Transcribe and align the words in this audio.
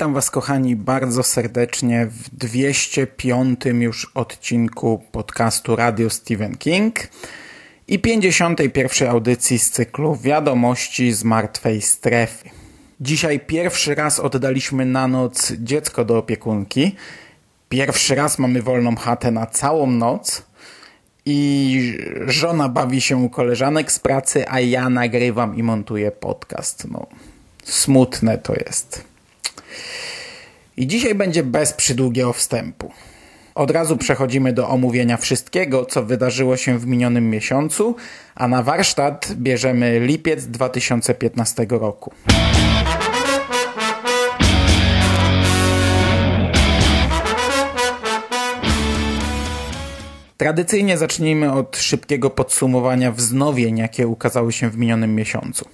Witam 0.00 0.14
Was, 0.14 0.30
kochani, 0.30 0.76
bardzo 0.76 1.22
serdecznie 1.22 2.06
w 2.06 2.34
205 2.34 3.60
już 3.64 4.10
odcinku 4.14 5.02
podcastu 5.12 5.76
Radio 5.76 6.10
Stephen 6.10 6.56
King 6.56 6.98
i 7.88 7.98
51 7.98 9.08
audycji 9.08 9.58
z 9.58 9.70
cyklu 9.70 10.16
Wiadomości 10.16 11.12
z 11.12 11.24
martwej 11.24 11.82
strefy. 11.82 12.50
Dzisiaj 13.00 13.40
pierwszy 13.40 13.94
raz 13.94 14.20
oddaliśmy 14.20 14.86
na 14.86 15.08
noc 15.08 15.52
dziecko 15.52 16.04
do 16.04 16.18
opiekunki. 16.18 16.96
Pierwszy 17.68 18.14
raz 18.14 18.38
mamy 18.38 18.62
wolną 18.62 18.96
chatę 18.96 19.30
na 19.30 19.46
całą 19.46 19.86
noc. 19.86 20.42
I 21.26 21.98
żona 22.26 22.68
bawi 22.68 23.00
się 23.00 23.16
u 23.16 23.30
koleżanek 23.30 23.92
z 23.92 23.98
pracy, 23.98 24.44
a 24.48 24.60
ja 24.60 24.90
nagrywam 24.90 25.56
i 25.56 25.62
montuję 25.62 26.10
podcast. 26.10 26.86
No, 26.90 27.06
smutne 27.64 28.38
to 28.38 28.54
jest. 28.54 29.09
I 30.76 30.86
dzisiaj 30.86 31.14
będzie 31.14 31.42
bez 31.42 31.72
przydługiego 31.72 32.32
wstępu. 32.32 32.92
Od 33.54 33.70
razu 33.70 33.96
przechodzimy 33.96 34.52
do 34.52 34.68
omówienia 34.68 35.16
wszystkiego, 35.16 35.84
co 35.84 36.02
wydarzyło 36.02 36.56
się 36.56 36.78
w 36.78 36.86
minionym 36.86 37.30
miesiącu, 37.30 37.96
a 38.34 38.48
na 38.48 38.62
warsztat 38.62 39.32
bierzemy 39.32 40.00
lipiec 40.00 40.46
2015 40.46 41.66
roku. 41.70 42.12
Tradycyjnie 50.36 50.98
zacznijmy 50.98 51.52
od 51.52 51.76
szybkiego 51.76 52.30
podsumowania 52.30 53.12
wznowień, 53.12 53.78
jakie 53.78 54.08
ukazały 54.08 54.52
się 54.52 54.70
w 54.70 54.78
minionym 54.78 55.14
miesiącu. 55.14 55.68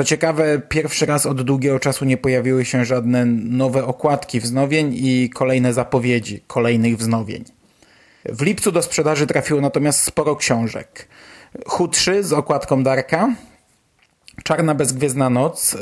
Co 0.00 0.04
ciekawe, 0.04 0.60
pierwszy 0.68 1.06
raz 1.06 1.26
od 1.26 1.42
długiego 1.42 1.78
czasu 1.78 2.04
nie 2.04 2.16
pojawiły 2.16 2.64
się 2.64 2.84
żadne 2.84 3.24
nowe 3.26 3.84
okładki 3.84 4.40
wznowień 4.40 4.94
i 4.94 5.30
kolejne 5.30 5.72
zapowiedzi 5.72 6.40
kolejnych 6.46 6.96
wznowień. 6.96 7.44
W 8.24 8.42
lipcu 8.42 8.72
do 8.72 8.82
sprzedaży 8.82 9.26
trafiło 9.26 9.60
natomiast 9.60 10.00
sporo 10.00 10.36
książek. 10.36 11.08
Chudszy 11.66 12.24
z 12.24 12.32
okładką 12.32 12.82
Darka, 12.82 13.34
Czarna 14.44 14.74
Bezgwiezdna 14.74 15.30
Noc 15.30 15.74
y, 15.74 15.78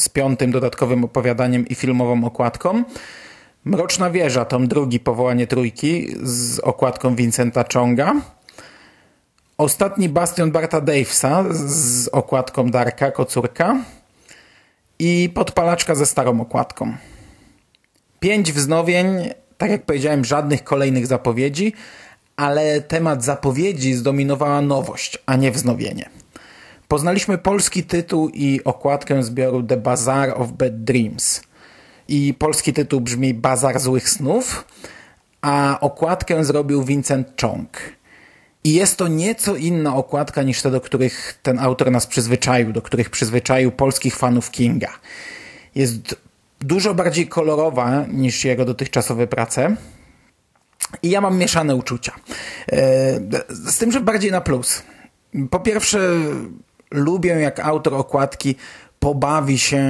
z 0.00 0.08
piątym 0.08 0.50
dodatkowym 0.50 1.04
opowiadaniem 1.04 1.68
i 1.68 1.74
filmową 1.74 2.24
okładką, 2.24 2.84
Mroczna 3.64 4.10
Wieża, 4.10 4.44
tom 4.44 4.68
drugi, 4.68 5.00
Powołanie 5.00 5.46
Trójki 5.46 6.08
z 6.22 6.58
okładką 6.58 7.14
Vincenta 7.14 7.64
Chonga, 7.72 8.14
Ostatni 9.60 10.08
Bastion 10.08 10.50
Barta 10.50 10.80
Davesa 10.80 11.44
z 11.50 12.08
okładką 12.08 12.70
Darka 12.70 13.10
Kocurka 13.10 13.76
i 14.98 15.30
Podpalaczka 15.34 15.94
ze 15.94 16.06
starą 16.06 16.40
okładką. 16.40 16.96
Pięć 18.20 18.52
wznowień, 18.52 19.06
tak 19.58 19.70
jak 19.70 19.82
powiedziałem, 19.82 20.24
żadnych 20.24 20.64
kolejnych 20.64 21.06
zapowiedzi, 21.06 21.72
ale 22.36 22.80
temat 22.80 23.24
zapowiedzi 23.24 23.94
zdominowała 23.94 24.62
nowość, 24.62 25.18
a 25.26 25.36
nie 25.36 25.52
wznowienie. 25.52 26.10
Poznaliśmy 26.88 27.38
polski 27.38 27.84
tytuł 27.84 28.28
i 28.28 28.60
okładkę 28.64 29.22
zbioru 29.22 29.62
The 29.62 29.76
Bazaar 29.76 30.42
of 30.42 30.52
Bad 30.52 30.84
Dreams. 30.84 31.42
I 32.08 32.34
polski 32.38 32.72
tytuł 32.72 33.00
brzmi 33.00 33.34
Bazar 33.34 33.80
Złych 33.80 34.08
Snów, 34.08 34.64
a 35.42 35.78
okładkę 35.80 36.44
zrobił 36.44 36.84
Vincent 36.84 37.28
Chong. 37.40 37.99
I 38.64 38.74
jest 38.74 38.96
to 38.96 39.08
nieco 39.08 39.56
inna 39.56 39.96
okładka 39.96 40.42
niż 40.42 40.62
te, 40.62 40.70
do 40.70 40.80
których 40.80 41.38
ten 41.42 41.58
autor 41.58 41.90
nas 41.90 42.06
przyzwyczaił, 42.06 42.72
do 42.72 42.82
których 42.82 43.10
przyzwyczaił 43.10 43.72
polskich 43.72 44.16
fanów 44.16 44.50
Kinga. 44.50 44.92
Jest 45.74 46.16
dużo 46.60 46.94
bardziej 46.94 47.28
kolorowa 47.28 48.04
niż 48.08 48.44
jego 48.44 48.64
dotychczasowe 48.64 49.26
prace. 49.26 49.76
I 51.02 51.10
ja 51.10 51.20
mam 51.20 51.38
mieszane 51.38 51.76
uczucia. 51.76 52.12
E, 52.72 52.76
z 53.48 53.78
tym, 53.78 53.92
że 53.92 54.00
bardziej 54.00 54.30
na 54.30 54.40
plus. 54.40 54.82
Po 55.50 55.60
pierwsze, 55.60 56.10
lubię 56.90 57.30
jak 57.30 57.60
autor 57.60 57.94
okładki 57.94 58.54
pobawi 58.98 59.58
się 59.58 59.82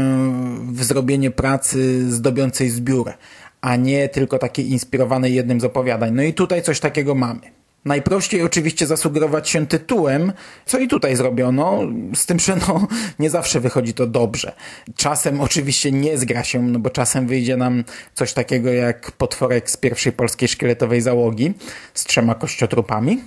w 0.73 0.85
zrobienie 0.85 1.31
pracy 1.31 2.11
zdobiącej 2.13 2.71
zbiór, 2.71 3.13
a 3.61 3.77
nie 3.77 4.09
tylko 4.09 4.39
takiej 4.39 4.71
inspirowanej 4.71 5.35
jednym 5.35 5.61
z 5.61 5.65
opowiadań. 5.65 6.15
No 6.15 6.23
i 6.23 6.35
tutaj 6.35 6.63
coś 6.63 6.81
takiego 6.81 7.15
mamy. 7.15 7.60
Najprościej 7.85 8.43
oczywiście 8.43 8.87
zasugerować 8.87 9.49
się 9.49 9.67
tytułem, 9.67 10.33
co 10.67 10.79
i 10.79 10.89
tutaj 10.89 11.17
zrobiono, 11.17 11.81
z 12.15 12.27
tym, 12.27 12.39
że 12.39 12.57
no, 12.57 12.87
nie 13.19 13.31
zawsze 13.31 13.61
wychodzi 13.61 13.95
to 13.95 14.07
dobrze. 14.07 14.53
Czasem 14.97 15.41
oczywiście 15.41 15.93
nie 15.93 16.19
zgra 16.19 16.45
się, 16.45 16.63
no 16.63 16.79
bo 16.79 16.91
czasem 16.91 17.27
wyjdzie 17.27 17.57
nam 17.57 17.85
coś 18.15 18.33
takiego 18.33 18.73
jak 18.73 19.13
potworek 19.13 19.71
z 19.71 19.77
pierwszej 19.77 20.13
polskiej 20.13 20.49
szkieletowej 20.49 21.01
załogi 21.01 21.55
z 21.95 22.05
trzema 22.05 22.35
kościotrupami. 22.35 23.21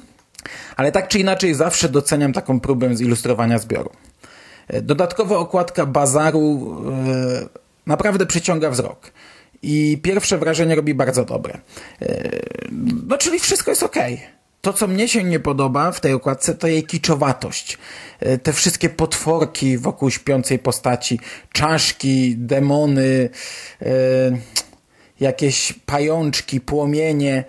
Ale 0.76 0.92
tak 0.92 1.08
czy 1.08 1.20
inaczej 1.20 1.54
zawsze 1.54 1.90
doceniam 1.90 2.34
taką 2.34 2.60
próbę 2.60 2.96
zilustrowania 2.96 3.60
zbioru. 3.60 3.90
Dodatkowo 4.82 5.40
okładka 5.40 5.86
bazaru 5.86 6.76
e, 6.90 7.48
naprawdę 7.86 8.26
przyciąga 8.26 8.70
wzrok. 8.70 9.12
I 9.62 10.00
pierwsze 10.04 10.38
wrażenie 10.38 10.76
robi 10.76 10.94
bardzo 10.94 11.26
dobre. 11.26 11.60
E, 12.02 12.30
no 13.08 13.18
czyli 13.18 13.40
wszystko 13.40 13.72
jest 13.72 13.84
ok. 13.84 13.96
To, 14.64 14.74
co 14.74 14.88
mnie 14.88 15.08
się 15.08 15.24
nie 15.24 15.40
podoba 15.40 15.92
w 15.92 16.00
tej 16.00 16.14
okładce, 16.14 16.56
to 16.56 16.68
jej 16.68 16.84
kiczowatość. 16.84 17.78
E, 18.20 18.38
te 18.38 18.54
wszystkie 18.54 18.90
potworki 18.90 19.78
wokół 19.78 20.10
śpiącej 20.12 20.60
postaci, 20.60 21.20
czaszki, 21.52 22.36
demony, 22.38 23.30
e, 23.82 23.88
jakieś 25.20 25.74
pajączki, 25.86 26.62
płomienie. 26.62 27.44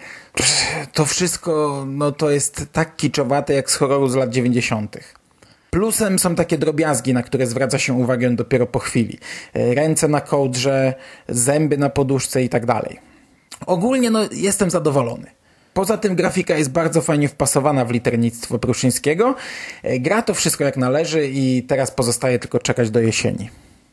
To 0.92 1.04
wszystko, 1.04 1.84
no 1.88 2.12
to 2.12 2.30
jest 2.30 2.66
tak 2.72 2.96
kiczowate 2.96 3.54
jak 3.54 3.70
z 3.70 3.74
horroru 3.74 4.08
z 4.08 4.14
lat 4.14 4.30
90. 4.30 4.96
Plusem 5.70 6.18
są 6.18 6.34
takie 6.34 6.58
drobiazgi, 6.58 7.14
na 7.14 7.22
które 7.22 7.46
zwraca 7.46 7.78
się 7.78 7.92
uwagę 7.92 8.36
dopiero 8.36 8.66
po 8.66 8.78
chwili. 8.78 9.18
E, 9.52 9.74
ręce 9.74 10.08
na 10.08 10.20
kołdrze, 10.20 10.94
zęby 11.28 11.78
na 11.78 11.90
poduszce 11.90 12.42
i 12.42 12.48
tak 12.48 12.66
dalej. 12.66 12.98
Ogólnie 13.66 14.10
no, 14.10 14.20
jestem 14.32 14.70
zadowolony. 14.70 15.33
Poza 15.74 15.96
tym 15.96 16.16
grafika 16.16 16.56
jest 16.56 16.70
bardzo 16.70 17.02
fajnie 17.02 17.28
wpasowana 17.28 17.84
w 17.84 17.90
liternictwo 17.90 18.58
Pruszyńskiego. 18.58 19.34
E, 19.82 19.98
gra 19.98 20.22
to 20.22 20.34
wszystko 20.34 20.64
jak 20.64 20.76
należy 20.76 21.28
i 21.28 21.62
teraz 21.62 21.90
pozostaje 21.90 22.38
tylko 22.38 22.58
czekać 22.58 22.90
do 22.90 23.00
jesieni. 23.00 23.50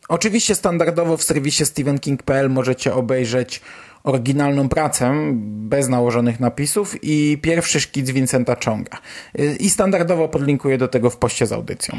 Oczywiście 0.10 0.56
standardowo 0.56 1.18
w 1.18 1.24
serwisie 1.24 1.66
stephenking.pl 1.66 2.50
możecie 2.50 2.94
obejrzeć 2.94 3.62
oryginalną 4.04 4.70
pracę 4.70 5.14
bez 5.44 5.90
nałożonych 5.90 6.40
napisów 6.40 6.96
i 7.02 7.38
pierwszy 7.42 7.80
szkic 7.80 8.10
Vincenta 8.10 8.56
Chonga. 8.66 8.98
E, 9.40 9.56
I 9.56 9.70
standardowo 9.70 10.28
podlinkuję 10.28 10.78
do 10.78 10.88
tego 10.88 11.10
w 11.10 11.18
poście 11.18 11.48
z 11.48 11.52
audycją. 11.52 11.98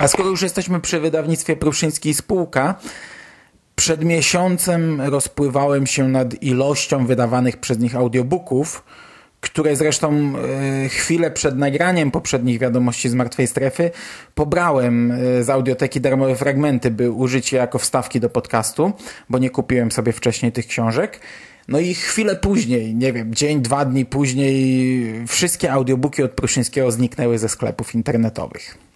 A 0.00 0.08
skoro 0.08 0.28
już 0.28 0.42
jesteśmy 0.42 0.80
przy 0.80 1.00
wydawnictwie 1.00 1.56
Pruszyńskiej 1.56 2.14
Spółka, 2.14 2.74
przed 3.80 4.04
miesiącem 4.04 5.00
rozpływałem 5.00 5.86
się 5.86 6.08
nad 6.08 6.42
ilością 6.42 7.06
wydawanych 7.06 7.56
przez 7.56 7.78
nich 7.78 7.96
audiobooków, 7.96 8.84
które 9.40 9.76
zresztą 9.76 10.32
e, 10.84 10.88
chwilę 10.88 11.30
przed 11.30 11.58
nagraniem 11.58 12.10
poprzednich 12.10 12.58
wiadomości 12.58 13.08
z 13.08 13.14
martwej 13.14 13.46
strefy 13.46 13.90
pobrałem 14.34 15.12
e, 15.12 15.44
z 15.44 15.50
audioteki 15.50 16.00
darmowe 16.00 16.36
fragmenty, 16.36 16.90
by 16.90 17.10
użyć 17.10 17.52
je 17.52 17.58
jako 17.58 17.78
wstawki 17.78 18.20
do 18.20 18.30
podcastu, 18.30 18.92
bo 19.30 19.38
nie 19.38 19.50
kupiłem 19.50 19.92
sobie 19.92 20.12
wcześniej 20.12 20.52
tych 20.52 20.66
książek. 20.66 21.20
No 21.68 21.78
i 21.78 21.94
chwilę 21.94 22.36
później, 22.36 22.94
nie 22.94 23.12
wiem, 23.12 23.34
dzień, 23.34 23.60
dwa 23.60 23.84
dni 23.84 24.06
później 24.06 25.26
wszystkie 25.26 25.72
audiobooki 25.72 26.22
od 26.22 26.30
Pruszyńskiego 26.30 26.90
zniknęły 26.90 27.38
ze 27.38 27.48
sklepów 27.48 27.94
internetowych. 27.94 28.89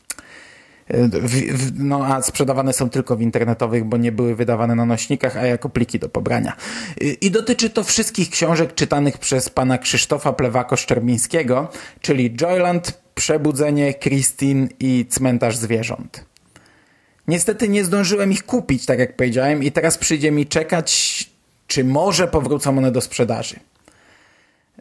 No 1.79 2.07
a 2.07 2.23
sprzedawane 2.23 2.73
są 2.73 2.91
tylko 2.91 3.17
w 3.17 3.21
internetowych, 3.21 3.85
bo 3.85 3.97
nie 3.97 4.13
były 4.13 4.35
wydawane 4.35 4.75
na 4.75 4.87
nośnikach, 4.87 5.37
a 5.37 5.47
jako 5.47 5.69
pliki 5.69 5.99
do 5.99 6.09
pobrania. 6.09 6.57
I 7.21 7.31
dotyczy 7.31 7.71
to 7.71 7.85
wszystkich 7.85 8.31
książek 8.31 8.75
czytanych 8.75 9.19
przez 9.19 9.51
pana 9.51 9.79
Krzysztofa 9.79 10.33
Plewako-Szczerbińskiego, 10.33 11.67
czyli 12.01 12.37
Joyland, 12.41 13.01
Przebudzenie, 13.15 13.95
Christine 13.95 14.69
i 14.81 15.07
Cmentarz 15.11 15.57
Zwierząt. 15.57 16.25
Niestety 17.29 17.69
nie 17.69 17.85
zdążyłem 17.85 18.33
ich 18.33 18.47
kupić, 18.47 18.87
tak 18.87 18.99
jak 18.99 19.17
powiedziałem, 19.17 19.63
i 19.63 19.73
teraz 19.73 19.99
przyjdzie 19.99 20.31
mi 20.31 20.47
czekać, 20.47 21.31
czy 21.67 21.85
może 21.85 22.29
powrócą 22.29 22.79
one 22.79 22.93
do 22.93 23.01
sprzedaży. 23.01 23.57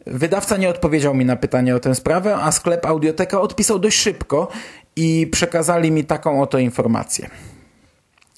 Wydawca 0.05 0.57
nie 0.57 0.69
odpowiedział 0.69 1.15
mi 1.15 1.25
na 1.25 1.35
pytanie 1.35 1.75
o 1.75 1.79
tę 1.79 1.95
sprawę, 1.95 2.35
a 2.35 2.51
sklep 2.51 2.85
Audioteka 2.85 3.41
odpisał 3.41 3.79
dość 3.79 3.97
szybko 3.97 4.47
i 4.95 5.27
przekazali 5.31 5.91
mi 5.91 6.03
taką 6.03 6.41
oto 6.41 6.57
informację. 6.57 7.29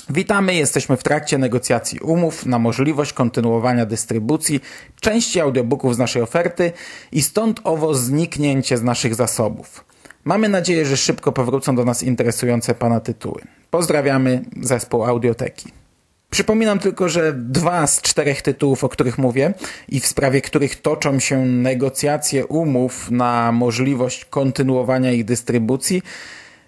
Witamy, 0.09 0.55
jesteśmy 0.55 0.97
w 0.97 1.03
trakcie 1.03 1.37
negocjacji 1.37 1.99
umów 1.99 2.45
na 2.45 2.59
możliwość 2.59 3.13
kontynuowania 3.13 3.85
dystrybucji 3.85 4.59
części 5.01 5.39
audiobooków 5.39 5.95
z 5.95 5.97
naszej 5.97 6.21
oferty 6.21 6.71
i 7.11 7.21
stąd 7.21 7.61
owo 7.63 7.93
zniknięcie 7.93 8.77
z 8.77 8.83
naszych 8.83 9.15
zasobów. 9.15 9.85
Mamy 10.23 10.49
nadzieję, 10.49 10.85
że 10.85 10.97
szybko 10.97 11.31
powrócą 11.31 11.75
do 11.75 11.85
nas 11.85 12.03
interesujące 12.03 12.75
Pana 12.75 12.99
tytuły. 12.99 13.41
Pozdrawiamy 13.71 14.45
zespół 14.61 15.03
Audioteki. 15.03 15.84
Przypominam 16.29 16.79
tylko, 16.79 17.09
że 17.09 17.33
dwa 17.33 17.87
z 17.87 18.01
czterech 18.01 18.41
tytułów, 18.41 18.83
o 18.83 18.89
których 18.89 19.17
mówię 19.17 19.53
i 19.89 19.99
w 19.99 20.07
sprawie 20.07 20.41
których 20.41 20.81
toczą 20.81 21.19
się 21.19 21.45
negocjacje 21.45 22.45
umów 22.45 23.11
na 23.11 23.51
możliwość 23.51 24.25
kontynuowania 24.25 25.11
ich 25.11 25.25
dystrybucji, 25.25 26.01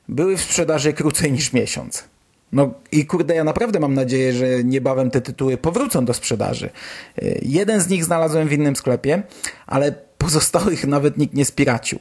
były 0.09 0.37
w 0.37 0.41
sprzedaży 0.41 0.93
krócej 0.93 1.31
niż 1.31 1.53
miesiąc. 1.53 2.03
No 2.51 2.73
i 2.91 3.05
kurde, 3.05 3.35
ja 3.35 3.43
naprawdę 3.43 3.79
mam 3.79 3.93
nadzieję, 3.93 4.33
że 4.33 4.63
niebawem 4.63 5.11
te 5.11 5.21
tytuły 5.21 5.57
powrócą 5.57 6.05
do 6.05 6.13
sprzedaży. 6.13 6.69
Jeden 7.41 7.81
z 7.81 7.89
nich 7.89 8.05
znalazłem 8.05 8.47
w 8.47 8.53
innym 8.53 8.75
sklepie, 8.75 9.23
ale 9.67 9.95
pozostałych 10.17 10.87
nawet 10.95 11.17
nikt 11.17 11.33
nie 11.33 11.45
spiracił. 11.45 11.99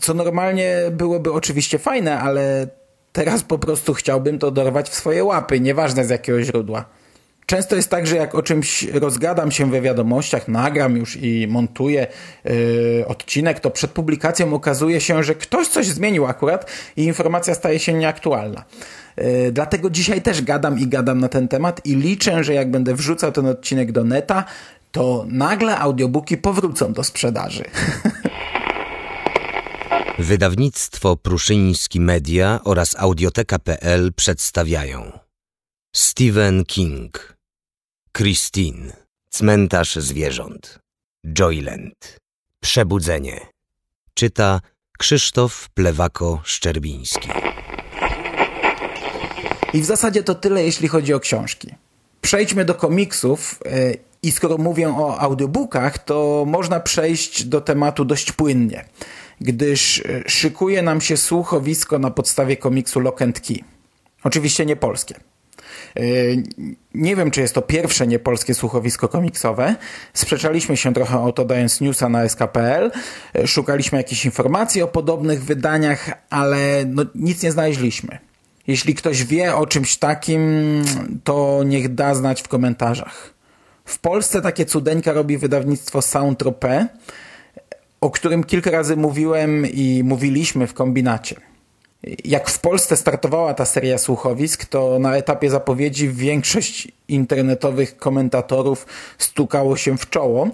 Co 0.00 0.14
normalnie 0.14 0.76
byłoby 0.92 1.32
oczywiście 1.32 1.78
fajne, 1.78 2.20
ale 2.20 2.68
teraz 3.12 3.42
po 3.42 3.58
prostu 3.58 3.94
chciałbym 3.94 4.38
to 4.38 4.50
dorwać 4.50 4.88
w 4.88 4.94
swoje 4.94 5.24
łapy, 5.24 5.60
nieważne 5.60 6.04
z 6.04 6.10
jakiego 6.10 6.42
źródła. 6.42 6.84
Często 7.50 7.76
jest 7.76 7.90
tak, 7.90 8.06
że 8.06 8.16
jak 8.16 8.34
o 8.34 8.42
czymś 8.42 8.82
rozgadam 8.82 9.50
się 9.50 9.70
we 9.70 9.80
wiadomościach, 9.80 10.48
nagram 10.48 10.96
już 10.96 11.16
i 11.16 11.46
montuję 11.48 12.06
yy, 12.44 13.04
odcinek, 13.06 13.60
to 13.60 13.70
przed 13.70 13.90
publikacją 13.90 14.54
okazuje 14.54 15.00
się, 15.00 15.22
że 15.22 15.34
ktoś 15.34 15.68
coś 15.68 15.86
zmienił 15.86 16.26
akurat 16.26 16.70
i 16.96 17.04
informacja 17.04 17.54
staje 17.54 17.78
się 17.78 17.92
nieaktualna. 17.92 18.64
Yy, 19.16 19.52
dlatego 19.52 19.90
dzisiaj 19.90 20.22
też 20.22 20.42
gadam 20.42 20.78
i 20.78 20.86
gadam 20.86 21.20
na 21.20 21.28
ten 21.28 21.48
temat 21.48 21.86
i 21.86 21.96
liczę, 21.96 22.44
że 22.44 22.54
jak 22.54 22.70
będę 22.70 22.94
wrzucał 22.94 23.32
ten 23.32 23.46
odcinek 23.46 23.92
do 23.92 24.04
neta, 24.04 24.44
to 24.92 25.24
nagle 25.28 25.78
audiobooki 25.78 26.36
powrócą 26.36 26.92
do 26.92 27.04
sprzedaży. 27.04 27.64
Wydawnictwo 30.20 31.16
Pruszyński 31.16 32.00
Media 32.00 32.60
oraz 32.64 32.96
Audioteka.pl 32.98 34.12
przedstawiają 34.12 35.18
Stephen 35.96 36.64
King 36.64 37.36
Christine 38.16 38.92
Cmentarz 39.30 39.96
zwierząt 39.96 40.78
Joyland. 41.38 42.16
Przebudzenie. 42.62 43.40
Czyta 44.14 44.60
Krzysztof 44.98 45.68
Plewako-Szczerbiński. 45.78 47.28
I 49.72 49.80
w 49.80 49.84
zasadzie 49.84 50.22
to 50.22 50.34
tyle, 50.34 50.64
jeśli 50.64 50.88
chodzi 50.88 51.14
o 51.14 51.20
książki. 51.20 51.74
Przejdźmy 52.20 52.64
do 52.64 52.74
komiksów 52.74 53.60
e, 53.66 53.94
i 54.22 54.32
skoro 54.32 54.58
mówię 54.58 54.88
o 54.88 55.18
audiobookach, 55.18 55.98
to 55.98 56.44
można 56.46 56.80
przejść 56.80 57.44
do 57.44 57.60
tematu 57.60 58.04
dość 58.04 58.32
płynnie 58.32 58.84
gdyż 59.40 60.00
e, 60.00 60.22
szykuje 60.26 60.82
nam 60.82 61.00
się 61.00 61.16
słuchowisko 61.16 61.98
na 61.98 62.10
podstawie 62.10 62.56
komiksu 62.56 63.00
Lock 63.00 63.22
and 63.22 63.40
Key. 63.40 63.56
Oczywiście 64.24 64.66
nie 64.66 64.76
polskie. 64.76 65.14
E, 65.96 66.02
nie 66.94 67.16
wiem, 67.16 67.30
czy 67.30 67.40
jest 67.40 67.54
to 67.54 67.62
pierwsze 67.62 68.06
niepolskie 68.06 68.54
słuchowisko 68.54 69.08
komiksowe. 69.08 69.76
Sprzeczaliśmy 70.14 70.76
się 70.76 70.94
trochę 70.94 71.20
o 71.20 71.32
to, 71.32 71.44
dając 71.44 71.80
newsa 71.80 72.08
na 72.08 72.28
SKPL. 72.28 72.90
E, 73.34 73.46
szukaliśmy 73.46 73.98
jakichś 73.98 74.24
informacji 74.24 74.82
o 74.82 74.88
podobnych 74.88 75.44
wydaniach, 75.44 76.10
ale 76.30 76.84
no, 76.86 77.04
nic 77.14 77.42
nie 77.42 77.52
znaleźliśmy. 77.52 78.18
Jeśli 78.66 78.94
ktoś 78.94 79.24
wie 79.24 79.56
o 79.56 79.66
czymś 79.66 79.96
takim, 79.96 80.40
to 81.24 81.62
niech 81.66 81.94
da 81.94 82.14
znać 82.14 82.42
w 82.42 82.48
komentarzach. 82.48 83.34
W 83.84 83.98
Polsce 83.98 84.42
takie 84.42 84.64
cudeńka 84.64 85.12
robi 85.12 85.38
wydawnictwo 85.38 85.98
Soundtropé, 85.98 86.86
o 88.00 88.10
którym 88.10 88.44
kilka 88.44 88.70
razy 88.70 88.96
mówiłem 88.96 89.66
i 89.66 90.02
mówiliśmy 90.04 90.66
w 90.66 90.74
kombinacie. 90.74 91.36
Jak 92.24 92.50
w 92.50 92.58
Polsce 92.58 92.96
startowała 92.96 93.54
ta 93.54 93.64
seria 93.64 93.98
słuchowisk, 93.98 94.64
to 94.64 94.98
na 94.98 95.16
etapie 95.16 95.50
zapowiedzi 95.50 96.08
większość 96.08 96.88
internetowych 97.08 97.96
komentatorów 97.96 98.86
stukało 99.18 99.76
się 99.76 99.98
w 99.98 100.10
czoło, 100.10 100.48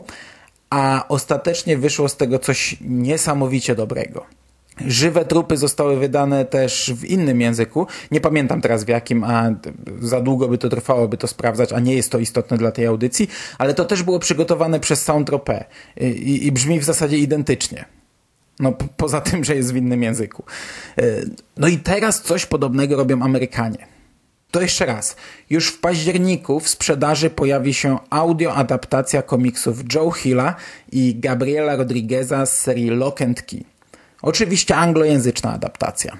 a 0.70 1.04
ostatecznie 1.08 1.78
wyszło 1.78 2.08
z 2.08 2.16
tego 2.16 2.38
coś 2.38 2.76
niesamowicie 2.80 3.74
dobrego. 3.74 4.26
Żywe 4.86 5.24
trupy 5.24 5.56
zostały 5.56 5.96
wydane 5.96 6.44
też 6.44 6.92
w 6.96 7.04
innym 7.04 7.40
języku. 7.40 7.86
Nie 8.10 8.20
pamiętam 8.20 8.60
teraz 8.60 8.84
w 8.84 8.88
jakim, 8.88 9.24
a 9.24 9.50
za 10.00 10.20
długo 10.20 10.48
by 10.48 10.58
to 10.58 10.68
trwało, 10.68 11.08
by 11.08 11.16
to 11.16 11.26
sprawdzać, 11.26 11.72
a 11.72 11.80
nie 11.80 11.94
jest 11.94 12.12
to 12.12 12.18
istotne 12.18 12.58
dla 12.58 12.72
tej 12.72 12.86
audycji, 12.86 13.28
ale 13.58 13.74
to 13.74 13.84
też 13.84 14.02
było 14.02 14.18
przygotowane 14.18 14.80
przez 14.80 15.08
Soundtropé 15.08 15.64
i, 16.00 16.46
i 16.46 16.52
brzmi 16.52 16.80
w 16.80 16.84
zasadzie 16.84 17.18
identycznie. 17.18 17.84
No, 18.60 18.72
poza 18.96 19.20
tym, 19.20 19.44
że 19.44 19.56
jest 19.56 19.72
w 19.72 19.76
innym 19.76 20.02
języku. 20.02 20.44
E, 20.98 21.02
no 21.56 21.68
i 21.68 21.78
teraz 21.78 22.22
coś 22.22 22.46
podobnego 22.46 22.96
robią 22.96 23.22
Amerykanie. 23.22 23.86
To 24.50 24.60
jeszcze 24.60 24.86
raz. 24.86 25.16
Już 25.50 25.68
w 25.68 25.80
październiku 25.80 26.60
w 26.60 26.68
sprzedaży 26.68 27.30
pojawi 27.30 27.74
się 27.74 27.98
audio 28.10 28.54
adaptacja 28.54 29.22
komiksów 29.22 29.94
Joe 29.94 30.10
Hilla 30.10 30.54
i 30.92 31.16
Gabriela 31.20 31.76
Rodrigueza 31.76 32.46
z 32.46 32.58
serii 32.58 32.90
Lock 32.90 33.22
and 33.22 33.42
Key. 33.42 33.75
Oczywiście 34.26 34.76
anglojęzyczna 34.76 35.52
adaptacja. 35.52 36.16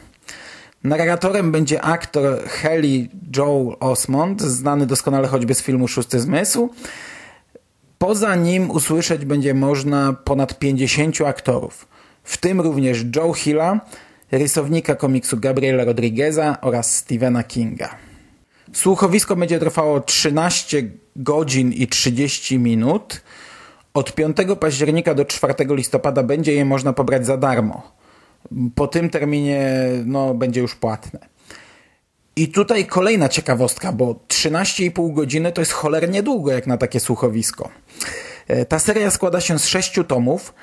Narratorem 0.85 1.53
będzie 1.53 1.83
aktor 1.83 2.45
Heli 2.49 3.11
Joel 3.37 3.77
Osmond, 3.81 4.43
znany 4.43 4.87
doskonale 4.87 5.29
choćby 5.29 5.55
z 5.55 5.63
filmu 5.63 5.89
Szósty 5.89 6.21
Zmysł. 6.21 6.69
Poza 7.99 8.35
nim 8.35 8.71
usłyszeć 8.71 9.25
będzie 9.25 9.55
można 9.55 10.13
ponad 10.13 10.59
50 10.59 11.21
aktorów, 11.21 11.89
w 12.23 12.37
tym 12.37 12.61
również 12.61 13.05
Joe 13.17 13.33
Hilla, 13.33 13.81
rysownika 14.33 14.95
komiksu 14.95 15.37
Gabriela 15.37 15.85
Rodrigueza 15.85 16.59
oraz 16.61 16.97
Stephena 16.97 17.43
Kinga. 17.43 17.97
Słuchowisko 18.73 19.37
będzie 19.37 19.59
trwało 19.59 20.01
13 20.01 20.83
godzin 21.17 21.73
i 21.73 21.87
30 21.87 22.59
minut. 22.59 23.23
Od 23.95 24.15
5 24.15 24.37
października 24.61 25.15
do 25.15 25.25
4 25.25 25.55
listopada 25.69 26.23
będzie 26.23 26.53
je 26.53 26.65
można 26.65 26.93
pobrać 26.93 27.27
za 27.27 27.37
darmo 27.37 27.96
po 28.75 28.87
tym 28.87 29.11
terminie 29.11 29.73
no, 30.05 30.35
będzie 30.35 30.61
już 30.61 30.75
płatne. 30.75 31.19
I 32.37 32.49
tutaj 32.49 32.87
kolejna 32.87 33.29
ciekawostka, 33.29 33.93
bo 33.93 34.21
13,5 34.29 35.15
godziny 35.15 35.53
to 35.53 35.61
jest 35.61 35.73
cholernie 35.73 36.23
długo 36.23 36.53
jak 36.53 36.67
na 36.67 36.77
takie 36.77 37.01
słuchowisko. 37.01 37.71
E, 38.49 38.65
ta 38.65 38.79
seria 38.79 39.11
składa 39.11 39.41
się 39.41 39.59
z 39.59 39.67
sześciu 39.67 40.05
tomów. 40.05 40.55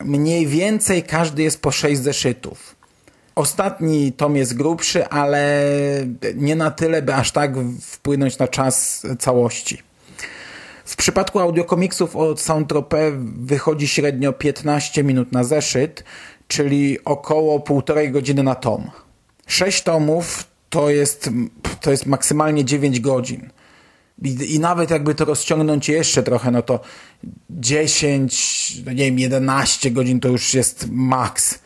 Mniej 0.00 0.46
więcej 0.46 1.02
każdy 1.02 1.42
jest 1.42 1.62
po 1.62 1.70
sześć 1.70 2.00
zeszytów. 2.00 2.76
Ostatni 3.34 4.12
tom 4.12 4.36
jest 4.36 4.56
grubszy, 4.56 5.06
ale 5.06 5.64
nie 6.34 6.56
na 6.56 6.70
tyle, 6.70 7.02
by 7.02 7.14
aż 7.14 7.32
tak 7.32 7.52
wpłynąć 7.80 8.38
na 8.38 8.48
czas 8.48 9.06
całości. 9.18 9.82
W 10.84 10.96
przypadku 10.96 11.38
audiokomiksów 11.38 12.16
od 12.16 12.40
Soundtropé 12.40 13.12
wychodzi 13.38 13.88
średnio 13.88 14.32
15 14.32 15.04
minut 15.04 15.32
na 15.32 15.44
zeszyt, 15.44 16.04
czyli 16.48 17.04
około 17.04 17.60
półtorej 17.60 18.10
godziny 18.10 18.42
na 18.42 18.54
tom. 18.54 18.90
Sześć 19.46 19.82
tomów 19.82 20.46
to 20.70 20.90
jest, 20.90 21.30
to 21.80 21.90
jest 21.90 22.06
maksymalnie 22.06 22.64
9 22.64 23.00
godzin. 23.00 23.50
I, 24.22 24.54
I, 24.54 24.60
nawet 24.60 24.90
jakby 24.90 25.14
to 25.14 25.24
rozciągnąć 25.24 25.88
jeszcze 25.88 26.22
trochę, 26.22 26.50
no 26.50 26.62
to 26.62 26.80
10, 27.50 28.82
no 28.86 28.92
nie 28.92 29.04
wiem, 29.04 29.18
11 29.18 29.90
godzin 29.90 30.20
to 30.20 30.28
już 30.28 30.54
jest 30.54 30.86
maks. 30.90 31.58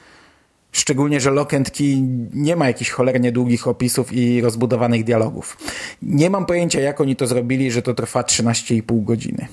Szczególnie, 0.73 1.21
że 1.21 1.31
Lock 1.31 1.55
and 1.55 1.71
Key 1.71 2.03
nie 2.33 2.57
ma 2.57 2.67
jakichś 2.67 2.91
cholernie 2.91 3.33
długich 3.33 3.69
opisów 3.69 4.13
i 4.13 4.41
rozbudowanych 4.41 5.05
dialogów. 5.05 5.57
Nie 6.03 6.31
mam 6.31 6.47
pojęcia, 6.47 6.81
jak 6.81 7.01
oni 7.01 7.17
to 7.17 7.27
zrobili, 7.27 7.71
że 7.71 7.83
to 7.83 7.95
trwa 7.95 8.23
13,5 8.23 9.05
godziny. 9.05 9.47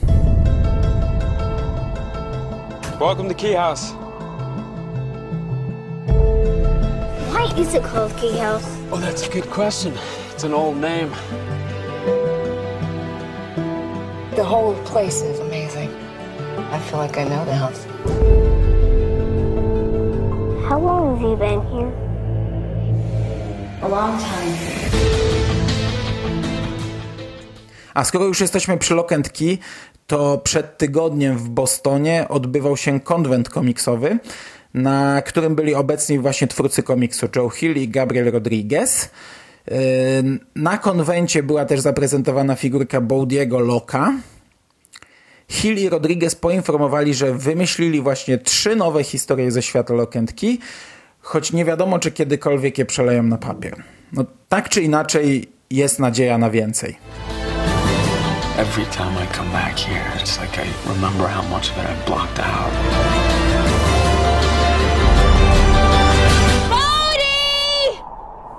Welcome 2.99 3.29
to 3.29 3.35
Key 3.35 3.55
House. 3.55 4.08
Is 7.57 7.73
it 7.73 7.83
called 7.83 8.15
Key 8.17 8.37
House? 8.37 8.65
Oh, 8.91 8.97
that's 8.97 9.27
a 9.27 9.29
good 9.29 9.49
question. 9.49 9.93
It's 10.33 10.43
an 10.43 10.53
old 10.53 10.77
name. 10.77 11.09
The 14.35 14.43
whole 14.43 14.75
place 14.85 15.21
is 15.21 15.39
amazing. 15.39 15.89
I 16.71 16.79
feel 16.79 16.99
like 16.99 17.17
I 17.17 17.23
know 17.23 17.45
the 17.45 17.55
house. 17.55 17.85
How 20.69 20.79
long 20.79 21.15
have 21.15 21.21
you 21.29 21.35
been 21.35 21.61
here? 21.71 21.91
A 23.81 23.87
long 23.87 24.19
time. 24.19 24.55
A 27.93 28.03
skoro 28.03 28.25
już 28.25 28.41
jesteśmy 28.41 28.77
przy 28.77 28.95
Lock 28.95 29.11
and 29.11 29.29
Key, 29.29 29.57
to 30.07 30.37
przed 30.37 30.77
tygodniem 30.77 31.37
w 31.37 31.49
Bostonie 31.49 32.25
odbywał 32.29 32.77
się 32.77 32.99
konwent 32.99 33.49
komiksowy, 33.49 34.19
na 34.73 35.21
którym 35.21 35.55
byli 35.55 35.75
obecni 35.75 36.19
właśnie 36.19 36.47
twórcy 36.47 36.83
komiksu 36.83 37.27
Joe 37.35 37.49
Hill 37.49 37.77
i 37.77 37.87
Gabriel 37.87 38.31
Rodriguez. 38.31 39.09
Yy, 39.67 39.77
na 40.55 40.77
konwencie 40.77 41.43
była 41.43 41.65
też 41.65 41.79
zaprezentowana 41.79 42.55
figurka 42.55 43.01
Boudiego 43.01 43.59
Loka. 43.59 44.13
Hill 45.49 45.77
i 45.77 45.89
Rodriguez 45.89 46.35
poinformowali, 46.35 47.13
że 47.13 47.33
wymyślili 47.33 48.01
właśnie 48.01 48.37
trzy 48.37 48.75
nowe 48.75 49.03
historie 49.03 49.51
ze 49.51 49.61
świata 49.61 49.93
Key, 50.41 50.57
choć 51.21 51.53
nie 51.53 51.65
wiadomo, 51.65 51.99
czy 51.99 52.11
kiedykolwiek 52.11 52.77
je 52.77 52.85
przeleją 52.85 53.23
na 53.23 53.37
papier. 53.37 53.83
No, 54.13 54.25
tak 54.49 54.69
czy 54.69 54.81
inaczej 54.81 55.49
jest 55.69 55.99
nadzieja 55.99 56.37
na 56.37 56.49
więcej. 56.49 56.95
Every 58.57 58.85
time 58.85 59.23
I 59.23 59.37
come 59.37 59.51
back 59.51 59.79
here, 59.79 60.11
it's 60.21 60.41
like 60.41 60.57
I 60.57 60.67
remember 60.93 61.27
how 61.27 61.43
much 61.43 61.71
of 61.71 61.77
it 61.77 61.85
I 61.85 62.05
blocked 62.05 62.39
out. 62.39 63.28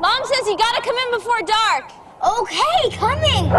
Mom 0.01 0.23
says 0.25 0.47
you 0.47 0.57
gotta 0.57 0.83
come 0.83 0.97
in 1.05 1.11
before 1.19 1.43
dark. 1.43 1.85
Okay, 2.23 2.99
coming! 2.99 3.53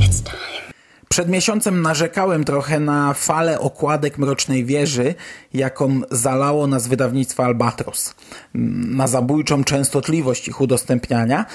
It's 0.00 0.20
time. 0.22 0.72
Przed 1.08 1.28
miesiącem 1.28 1.82
narzekałem 1.82 2.44
trochę 2.44 2.80
na 2.80 3.14
falę 3.14 3.60
okładek 3.60 4.18
Mrocznej 4.18 4.64
Wieży, 4.64 5.14
jaką 5.54 6.00
zalało 6.10 6.66
nas 6.66 6.88
wydawnictwo 6.88 7.44
Albatros. 7.44 8.14
Na 8.54 9.06
zabójczą 9.06 9.64
częstotliwość 9.64 10.48
ich 10.48 10.60
udostępniania. 10.60 11.46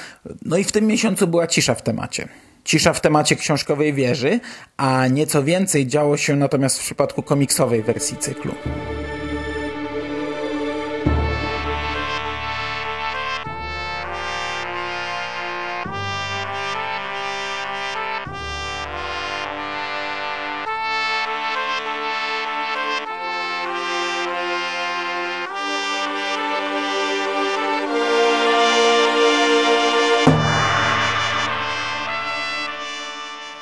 No 0.46 0.58
i 0.58 0.64
w 0.64 0.72
tym 0.72 0.88
miesiącu 0.88 1.28
była 1.28 1.48
cisza 1.48 1.76
w 1.76 1.82
temacie. 1.82 2.28
Cisza 2.64 2.94
w 2.94 3.02
temacie 3.02 3.36
książkowej 3.36 3.94
wieży, 3.94 4.40
a 4.78 5.08
nieco 5.08 5.44
więcej 5.44 5.88
działo 5.88 6.18
się 6.18 6.36
natomiast 6.36 6.80
w 6.80 6.82
przypadku 6.82 7.24
komiksowej 7.24 7.84
wersji 7.84 8.18
cyklu. 8.18 8.56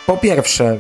Po 0.06 0.18
pierwsze, 0.18 0.78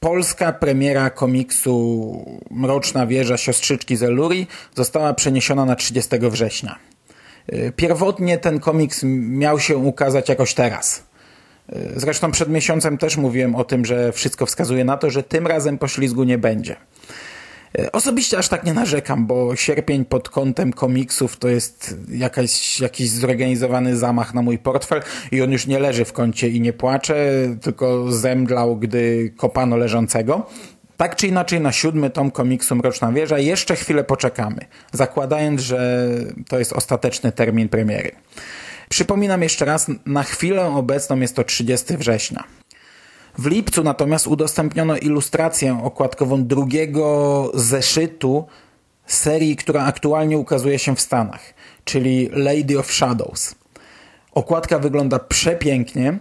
polska 0.00 0.52
premiera 0.52 1.10
komiksu 1.10 2.40
Mroczna 2.50 3.06
Wieża 3.06 3.36
Siostrzyczki 3.36 3.96
z 3.96 4.02
Eluri 4.02 4.46
została 4.74 5.14
przeniesiona 5.14 5.64
na 5.64 5.76
30 5.76 6.18
września. 6.20 6.78
Y, 7.52 7.72
Pierwotnie 7.76 8.38
ten 8.38 8.60
komiks 8.60 9.00
miał 9.28 9.60
się 9.60 9.76
ukazać 9.76 10.28
jakoś 10.28 10.54
teraz. 10.54 11.02
Y, 11.72 11.92
Zresztą 11.96 12.30
przed 12.30 12.48
miesiącem 12.48 12.98
też 12.98 13.16
mówiłem 13.16 13.54
o 13.54 13.64
tym, 13.64 13.84
że 13.84 14.12
wszystko 14.12 14.46
wskazuje 14.46 14.84
na 14.84 14.96
to, 14.96 15.10
że 15.10 15.22
tym 15.22 15.46
razem 15.46 15.78
poślizgu 15.78 16.24
nie 16.24 16.38
będzie. 16.38 16.76
Osobiście 17.92 18.38
aż 18.38 18.48
tak 18.48 18.64
nie 18.64 18.74
narzekam, 18.74 19.26
bo 19.26 19.56
sierpień 19.56 20.04
pod 20.04 20.28
kątem 20.28 20.72
komiksów 20.72 21.36
to 21.36 21.48
jest 21.48 21.96
jakaś, 22.08 22.80
jakiś 22.80 23.10
zorganizowany 23.10 23.96
zamach 23.96 24.34
na 24.34 24.42
mój 24.42 24.58
portfel 24.58 25.02
i 25.32 25.42
on 25.42 25.52
już 25.52 25.66
nie 25.66 25.78
leży 25.78 26.04
w 26.04 26.12
kącie 26.12 26.48
i 26.48 26.60
nie 26.60 26.72
płacze, 26.72 27.16
tylko 27.60 28.12
zemdlał, 28.12 28.76
gdy 28.76 29.32
kopano 29.36 29.76
leżącego. 29.76 30.46
Tak 30.96 31.16
czy 31.16 31.26
inaczej 31.26 31.60
na 31.60 31.72
siódmy 31.72 32.10
tom 32.10 32.30
komiksu 32.30 32.76
Mroczna 32.76 33.12
Wieża 33.12 33.38
jeszcze 33.38 33.76
chwilę 33.76 34.04
poczekamy, 34.04 34.64
zakładając, 34.92 35.60
że 35.60 36.08
to 36.48 36.58
jest 36.58 36.72
ostateczny 36.72 37.32
termin 37.32 37.68
premiery. 37.68 38.10
Przypominam 38.88 39.42
jeszcze 39.42 39.64
raz, 39.64 39.86
na 40.06 40.22
chwilę 40.22 40.66
obecną 40.66 41.20
jest 41.20 41.36
to 41.36 41.44
30 41.44 41.96
września. 41.96 42.44
W 43.38 43.46
lipcu 43.46 43.82
natomiast 43.82 44.26
udostępniono 44.26 44.96
ilustrację 44.96 45.80
okładkową 45.84 46.44
drugiego 46.44 47.50
zeszytu 47.54 48.46
serii, 49.06 49.56
która 49.56 49.84
aktualnie 49.84 50.38
ukazuje 50.38 50.78
się 50.78 50.96
w 50.96 51.00
Stanach, 51.00 51.54
czyli 51.84 52.30
Lady 52.32 52.78
of 52.78 52.92
Shadows. 52.92 53.54
Okładka 54.32 54.78
wygląda 54.78 55.18
przepięknie 55.18 56.18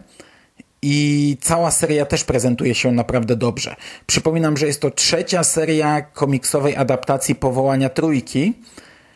i 0.82 1.38
cała 1.42 1.72
seria 1.72 2.06
też 2.06 2.24
prezentuje 2.24 2.76
się 2.76 2.92
naprawdę 2.92 3.36
dobrze. 3.36 3.76
Przypominam, 4.06 4.58
że 4.58 4.68
jest 4.68 4.82
to 4.82 4.92
trzecia 4.92 5.44
seria 5.44 6.02
komiksowej 6.02 6.76
adaptacji 6.76 7.36
powołania 7.36 7.90
trójki, 7.90 8.54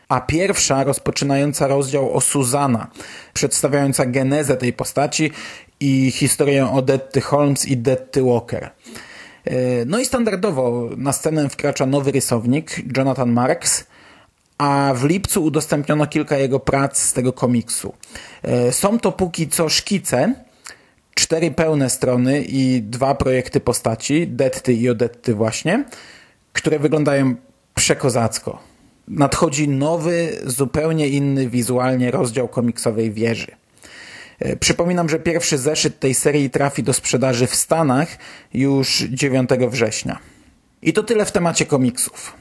a 0.10 0.22
pierwsza 0.22 0.84
rozpoczynająca 0.84 1.68
rozdział 1.68 2.14
o 2.14 2.22
Susana, 2.22 2.88
przedstawiająca 3.34 4.06
genezę 4.06 4.58
tej 4.58 4.74
postaci 4.74 5.32
i 5.80 6.12
historię 6.12 6.70
o 6.72 6.82
Detty 6.82 7.22
Holmes 7.22 7.68
i 7.68 7.78
Detty 7.78 8.24
Walker. 8.24 8.70
E, 9.46 9.86
No 9.86 10.00
i 10.00 10.06
standardowo 10.06 10.90
na 10.98 11.14
scenę 11.14 11.50
wkracza 11.50 11.86
nowy 11.86 12.12
rysownik, 12.12 12.98
Jonathan 12.98 13.32
Marks, 13.32 13.86
a 14.58 14.94
w 14.96 15.04
lipcu 15.04 15.44
udostępniono 15.44 16.08
kilka 16.08 16.38
jego 16.38 16.60
prac 16.60 17.00
z 17.00 17.14
tego 17.14 17.34
komiksu. 17.34 17.94
E, 18.44 18.72
Są 18.72 19.00
to 19.00 19.12
póki 19.12 19.48
co 19.48 19.70
szkice, 19.70 20.34
cztery 21.16 21.52
pełne 21.52 21.90
strony 21.90 22.42
i 22.42 22.82
dwa 22.82 23.16
projekty 23.16 23.60
postaci, 23.60 24.28
Detty 24.28 24.74
i 24.74 24.90
Odetty 24.90 25.34
właśnie, 25.34 25.86
które 26.54 26.80
wyglądają 26.80 27.36
przekozacko. 27.76 28.60
Nadchodzi 29.08 29.70
nowy, 29.70 30.38
zupełnie 30.46 31.08
inny 31.08 31.50
wizualnie 31.50 32.12
rozdział 32.12 32.48
komiksowej 32.48 33.12
wieży. 33.12 33.52
E, 34.40 34.56
Przypominam, 34.56 35.10
że 35.10 35.20
pierwszy 35.20 35.58
zeszyt 35.58 36.00
tej 36.00 36.14
serii 36.14 36.50
trafi 36.50 36.84
do 36.84 36.94
sprzedaży 36.94 37.48
w 37.48 37.56
Stanach 37.56 38.08
już 38.54 38.98
9 39.10 39.50
września. 39.70 40.20
I 40.82 40.94
to 40.94 41.04
tyle 41.04 41.26
w 41.26 41.32
temacie 41.32 41.66
komiksów. 41.66 42.34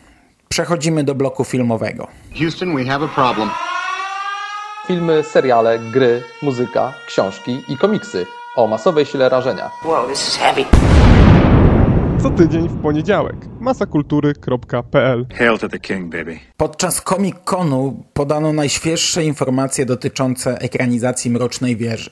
Przechodzimy 0.49 1.05
do 1.05 1.15
bloku 1.15 1.45
filmowego. 1.45 2.09
Houston, 2.39 2.77
we 2.77 2.85
have 2.85 3.05
a 3.05 3.09
problem. 3.09 3.51
Filmy, 4.87 5.23
seriale, 5.23 5.79
gry, 5.79 6.23
muzyka, 6.43 6.95
książki 7.07 7.63
i 7.69 7.77
komiksy 7.77 8.27
o 8.57 8.67
masowej 8.67 9.07
sile 9.07 9.29
rażenia. 9.29 9.71
Co 12.27 12.31
tydzień 12.31 12.69
w 12.69 12.83
poniedziałek. 12.83 13.37
masakultury.pl 13.61 15.27
Hail 15.39 15.59
to 15.59 15.69
the 15.69 15.79
king, 15.79 16.17
baby. 16.17 16.39
Podczas 16.57 17.03
Comic 17.03 17.37
Conu 17.45 18.05
podano 18.13 18.53
najświeższe 18.53 19.25
informacje 19.25 19.87
dotyczące 19.87 20.59
ekranizacji 20.59 21.31
Mrocznej 21.31 21.77
Wieży. 21.77 22.11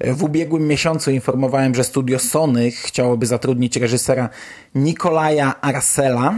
W 0.00 0.22
ubiegłym 0.22 0.66
miesiącu 0.66 1.10
informowałem, 1.10 1.74
że 1.74 1.84
studio 1.84 2.18
Sony 2.18 2.70
chciałoby 2.70 3.26
zatrudnić 3.26 3.76
reżysera 3.76 4.28
Nikolaja 4.74 5.60
Arsela. 5.60 6.34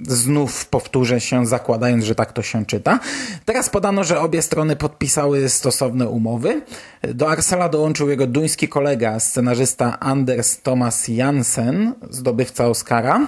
Znów 0.00 0.66
powtórzę 0.66 1.20
się, 1.20 1.46
zakładając, 1.46 2.04
że 2.04 2.14
tak 2.14 2.32
to 2.32 2.42
się 2.42 2.66
czyta. 2.66 2.98
Teraz 3.44 3.70
podano, 3.70 4.04
że 4.04 4.20
obie 4.20 4.42
strony 4.42 4.76
podpisały 4.76 5.48
stosowne 5.48 6.08
umowy. 6.08 6.62
Do 7.02 7.30
Arsela 7.30 7.68
dołączył 7.68 8.08
jego 8.10 8.26
duński 8.26 8.68
kolega, 8.68 9.20
scenarzysta 9.20 10.00
Anders 10.00 10.62
Thomas 10.62 11.08
Jansen, 11.08 11.94
zdobywca 12.10 12.66
Oscara. 12.66 13.26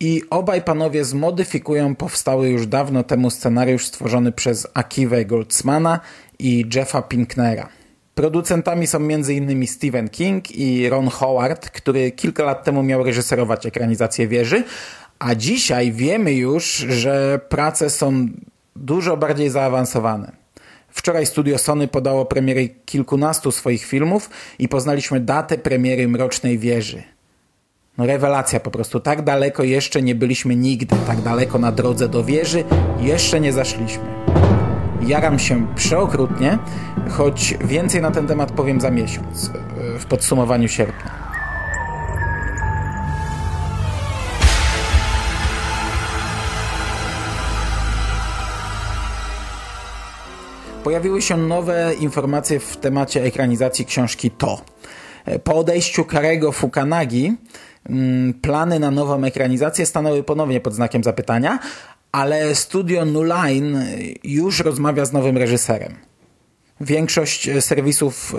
I 0.00 0.22
obaj 0.30 0.62
panowie 0.62 1.04
zmodyfikują 1.04 1.94
powstały 1.94 2.48
już 2.48 2.66
dawno 2.66 3.02
temu 3.02 3.30
scenariusz 3.30 3.86
stworzony 3.86 4.32
przez 4.32 4.66
Akiwę 4.74 5.24
Goldsmana 5.24 6.00
i 6.38 6.64
Jeffa 6.74 7.02
Pinknera. 7.02 7.68
Producentami 8.14 8.86
są 8.86 8.98
m.in. 8.98 9.66
Stephen 9.66 10.08
King 10.08 10.50
i 10.50 10.88
Ron 10.88 11.08
Howard, 11.08 11.70
który 11.70 12.10
kilka 12.10 12.44
lat 12.44 12.64
temu 12.64 12.82
miał 12.82 13.04
reżyserować 13.04 13.66
ekranizację 13.66 14.28
wieży, 14.28 14.64
a 15.20 15.34
dzisiaj 15.34 15.92
wiemy 15.92 16.32
już, 16.32 16.64
że 16.88 17.40
prace 17.48 17.90
są 17.90 18.28
dużo 18.76 19.16
bardziej 19.16 19.50
zaawansowane. 19.50 20.32
Wczoraj 20.88 21.26
studio 21.26 21.58
Sony 21.58 21.88
podało 21.88 22.24
premiery 22.24 22.68
kilkunastu 22.84 23.52
swoich 23.52 23.84
filmów 23.84 24.30
i 24.58 24.68
poznaliśmy 24.68 25.20
datę 25.20 25.58
premiery 25.58 26.08
Mrocznej 26.08 26.58
Wieży. 26.58 27.02
No 27.98 28.06
rewelacja 28.06 28.60
po 28.60 28.70
prostu. 28.70 29.00
Tak 29.00 29.22
daleko 29.22 29.62
jeszcze 29.62 30.02
nie 30.02 30.14
byliśmy 30.14 30.56
nigdy. 30.56 30.96
Tak 31.06 31.20
daleko 31.20 31.58
na 31.58 31.72
drodze 31.72 32.08
do 32.08 32.24
wieży 32.24 32.64
jeszcze 33.00 33.40
nie 33.40 33.52
zaszliśmy. 33.52 34.04
Jaram 35.06 35.38
się 35.38 35.66
przeokrutnie, 35.74 36.58
choć 37.08 37.54
więcej 37.64 38.02
na 38.02 38.10
ten 38.10 38.26
temat 38.26 38.52
powiem 38.52 38.80
za 38.80 38.90
miesiąc, 38.90 39.50
w 39.98 40.04
podsumowaniu 40.04 40.68
sierpnia. 40.68 41.29
Pojawiły 50.90 51.22
się 51.22 51.36
nowe 51.36 51.94
informacje 52.00 52.60
w 52.60 52.76
temacie 52.76 53.24
ekranizacji 53.24 53.84
książki 53.84 54.30
To. 54.30 54.60
Po 55.44 55.54
odejściu 55.54 56.04
Karego 56.04 56.52
Fukanagi 56.52 57.36
mm, 57.88 58.34
plany 58.34 58.78
na 58.78 58.90
nową 58.90 59.24
ekranizację 59.24 59.86
stanęły 59.86 60.22
ponownie 60.22 60.60
pod 60.60 60.74
znakiem 60.74 61.04
zapytania, 61.04 61.58
ale 62.12 62.54
studio 62.54 63.04
New 63.04 63.24
Line 63.24 63.86
już 64.24 64.60
rozmawia 64.60 65.04
z 65.04 65.12
nowym 65.12 65.36
reżyserem. 65.36 66.09
Większość 66.80 67.50
serwisów 67.60 68.34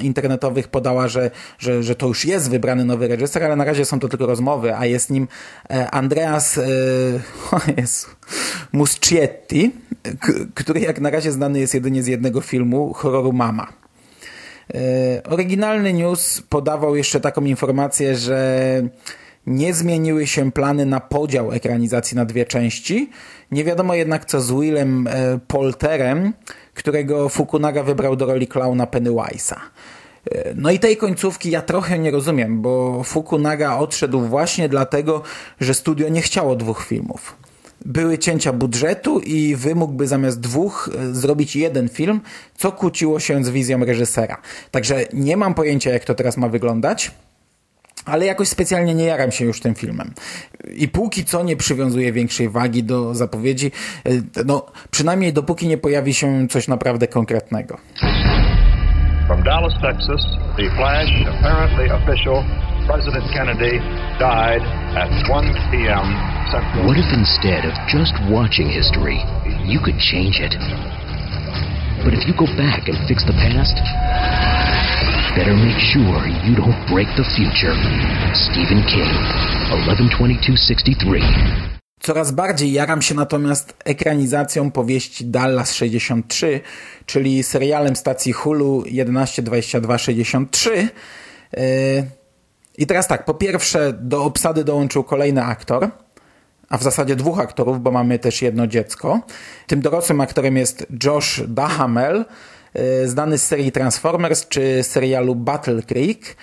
y, 0.00 0.02
internetowych 0.02 0.68
podała, 0.68 1.08
że, 1.08 1.30
że, 1.58 1.82
że 1.82 1.94
to 1.94 2.06
już 2.06 2.24
jest 2.24 2.50
wybrany 2.50 2.84
nowy 2.84 3.08
reżyser, 3.08 3.44
ale 3.44 3.56
na 3.56 3.64
razie 3.64 3.84
są 3.84 4.00
to 4.00 4.08
tylko 4.08 4.26
rozmowy, 4.26 4.76
a 4.76 4.86
jest 4.86 5.10
nim 5.10 5.28
e, 5.70 5.90
Andreas 5.90 6.56
y, 6.58 6.62
Jezu, 7.76 8.06
Muschietti, 8.72 9.72
który 10.54 10.80
jak 10.80 11.00
na 11.00 11.10
razie 11.10 11.32
znany 11.32 11.60
jest 11.60 11.74
jedynie 11.74 12.02
z 12.02 12.06
jednego 12.06 12.40
filmu, 12.40 12.92
horroru 12.92 13.32
Mama. 13.32 13.72
E, 14.74 15.22
oryginalny 15.24 15.92
news 15.92 16.42
podawał 16.48 16.96
jeszcze 16.96 17.20
taką 17.20 17.44
informację, 17.44 18.16
że 18.16 18.82
nie 19.46 19.74
zmieniły 19.74 20.26
się 20.26 20.52
plany 20.52 20.86
na 20.86 21.00
podział 21.00 21.52
ekranizacji 21.52 22.16
na 22.16 22.24
dwie 22.24 22.44
części. 22.44 23.10
Nie 23.50 23.64
wiadomo 23.64 23.94
jednak 23.94 24.24
co 24.24 24.40
z 24.40 24.52
Willem 24.52 25.06
e, 25.06 25.38
Polterem, 25.46 26.32
którego 26.74 27.28
Fukunaga 27.28 27.82
wybrał 27.82 28.16
do 28.16 28.26
roli 28.26 28.46
klauna 28.46 28.86
Pennywise'a. 28.86 29.56
E, 30.30 30.54
no 30.54 30.70
i 30.70 30.78
tej 30.78 30.96
końcówki 30.96 31.50
ja 31.50 31.62
trochę 31.62 31.98
nie 31.98 32.10
rozumiem, 32.10 32.62
bo 32.62 33.02
Fukunaga 33.04 33.76
odszedł 33.76 34.20
właśnie 34.20 34.68
dlatego, 34.68 35.22
że 35.60 35.74
studio 35.74 36.08
nie 36.08 36.22
chciało 36.22 36.56
dwóch 36.56 36.84
filmów 36.86 37.36
były 37.86 38.18
cięcia 38.18 38.52
budżetu 38.52 39.20
i 39.20 39.56
wymógłby 39.56 40.06
zamiast 40.06 40.40
dwóch 40.40 40.90
e, 40.98 41.14
zrobić 41.14 41.56
jeden 41.56 41.88
film, 41.88 42.20
co 42.56 42.72
kłóciło 42.72 43.20
się 43.20 43.44
z 43.44 43.50
wizją 43.50 43.84
reżysera. 43.84 44.36
Także 44.70 45.04
nie 45.12 45.36
mam 45.36 45.54
pojęcia, 45.54 45.90
jak 45.90 46.04
to 46.04 46.14
teraz 46.14 46.36
ma 46.36 46.48
wyglądać. 46.48 47.10
Ale 48.04 48.26
jakoś 48.26 48.48
specjalnie 48.48 48.94
nie 48.94 49.04
jaram 49.04 49.32
się 49.32 49.44
już 49.44 49.60
tym 49.60 49.74
filmem. 49.74 50.14
I 50.76 50.88
póki 50.88 51.24
co 51.24 51.42
nie 51.42 51.56
przywiązuję 51.56 52.12
większej 52.12 52.48
wagi 52.48 52.84
do 52.84 53.14
zapowiedzi, 53.14 53.72
e, 54.04 54.10
no 54.44 54.66
przynajmniej 54.90 55.32
dopóki 55.32 55.68
nie 55.68 55.78
pojawi 55.78 56.14
się 56.14 56.48
coś 56.48 56.68
naprawdę 56.68 57.08
konkretnego. 57.08 57.78
From 59.26 59.42
Dallas, 59.42 59.72
Texas, 59.82 60.20
the 60.56 60.70
flash, 60.76 61.10
apparently 61.38 61.86
official, 61.94 62.44
President 62.86 63.24
Kennedy 63.32 63.78
died 64.18 64.62
at 64.96 65.10
1 65.28 65.54
p.m. 65.70 66.06
Central. 66.50 66.84
What 66.86 66.98
if 66.98 67.08
instead 67.14 67.64
of 67.64 67.72
just 67.88 68.12
watching 68.28 68.68
history, 68.68 69.18
you 69.64 69.78
could 69.80 69.98
change 69.98 70.40
it? 70.40 70.54
But 72.04 72.14
if 72.14 72.26
you 72.26 72.34
go 72.34 72.46
back 72.58 72.88
and 72.88 72.98
fix 73.08 73.24
the 73.24 73.32
past, 73.32 73.78
better 75.36 75.56
make 75.56 75.80
sure 75.92 76.28
you 76.46 76.54
don't 76.54 76.86
break 76.92 77.08
the 77.16 77.24
future. 77.24 77.76
Stephen 78.34 78.84
King, 78.86 79.08
112263. 79.70 81.20
Coraz 82.00 82.32
bardziej 82.32 82.72
jaram 82.72 83.02
się 83.02 83.14
natomiast 83.14 83.74
ekranizacją 83.84 84.70
powieści 84.70 85.26
Dallas 85.26 85.74
63, 85.74 86.60
czyli 87.06 87.42
serialem 87.42 87.96
stacji 87.96 88.32
Hulu 88.32 88.82
112263. 88.82 90.88
Yy, 91.52 91.60
I 92.78 92.86
teraz 92.86 93.08
tak, 93.08 93.24
po 93.24 93.34
pierwsze 93.34 93.92
do 93.92 94.24
obsady 94.24 94.64
dołączył 94.64 95.04
kolejny 95.04 95.44
aktor, 95.44 95.90
a 96.68 96.78
w 96.78 96.82
zasadzie 96.82 97.16
dwóch 97.16 97.38
aktorów, 97.38 97.82
bo 97.82 97.90
mamy 97.90 98.18
też 98.18 98.42
jedno 98.42 98.66
dziecko. 98.66 99.20
Tym 99.66 99.80
dorosłym 99.80 100.20
aktorem 100.20 100.56
jest 100.56 100.86
Josh 101.04 101.40
Dahamel, 101.48 102.24
znany 103.04 103.38
z 103.38 103.46
serii 103.46 103.72
Transformers 103.72 104.48
czy 104.48 104.82
serialu 104.82 105.34
Battle 105.34 105.82
Creek 105.82 106.36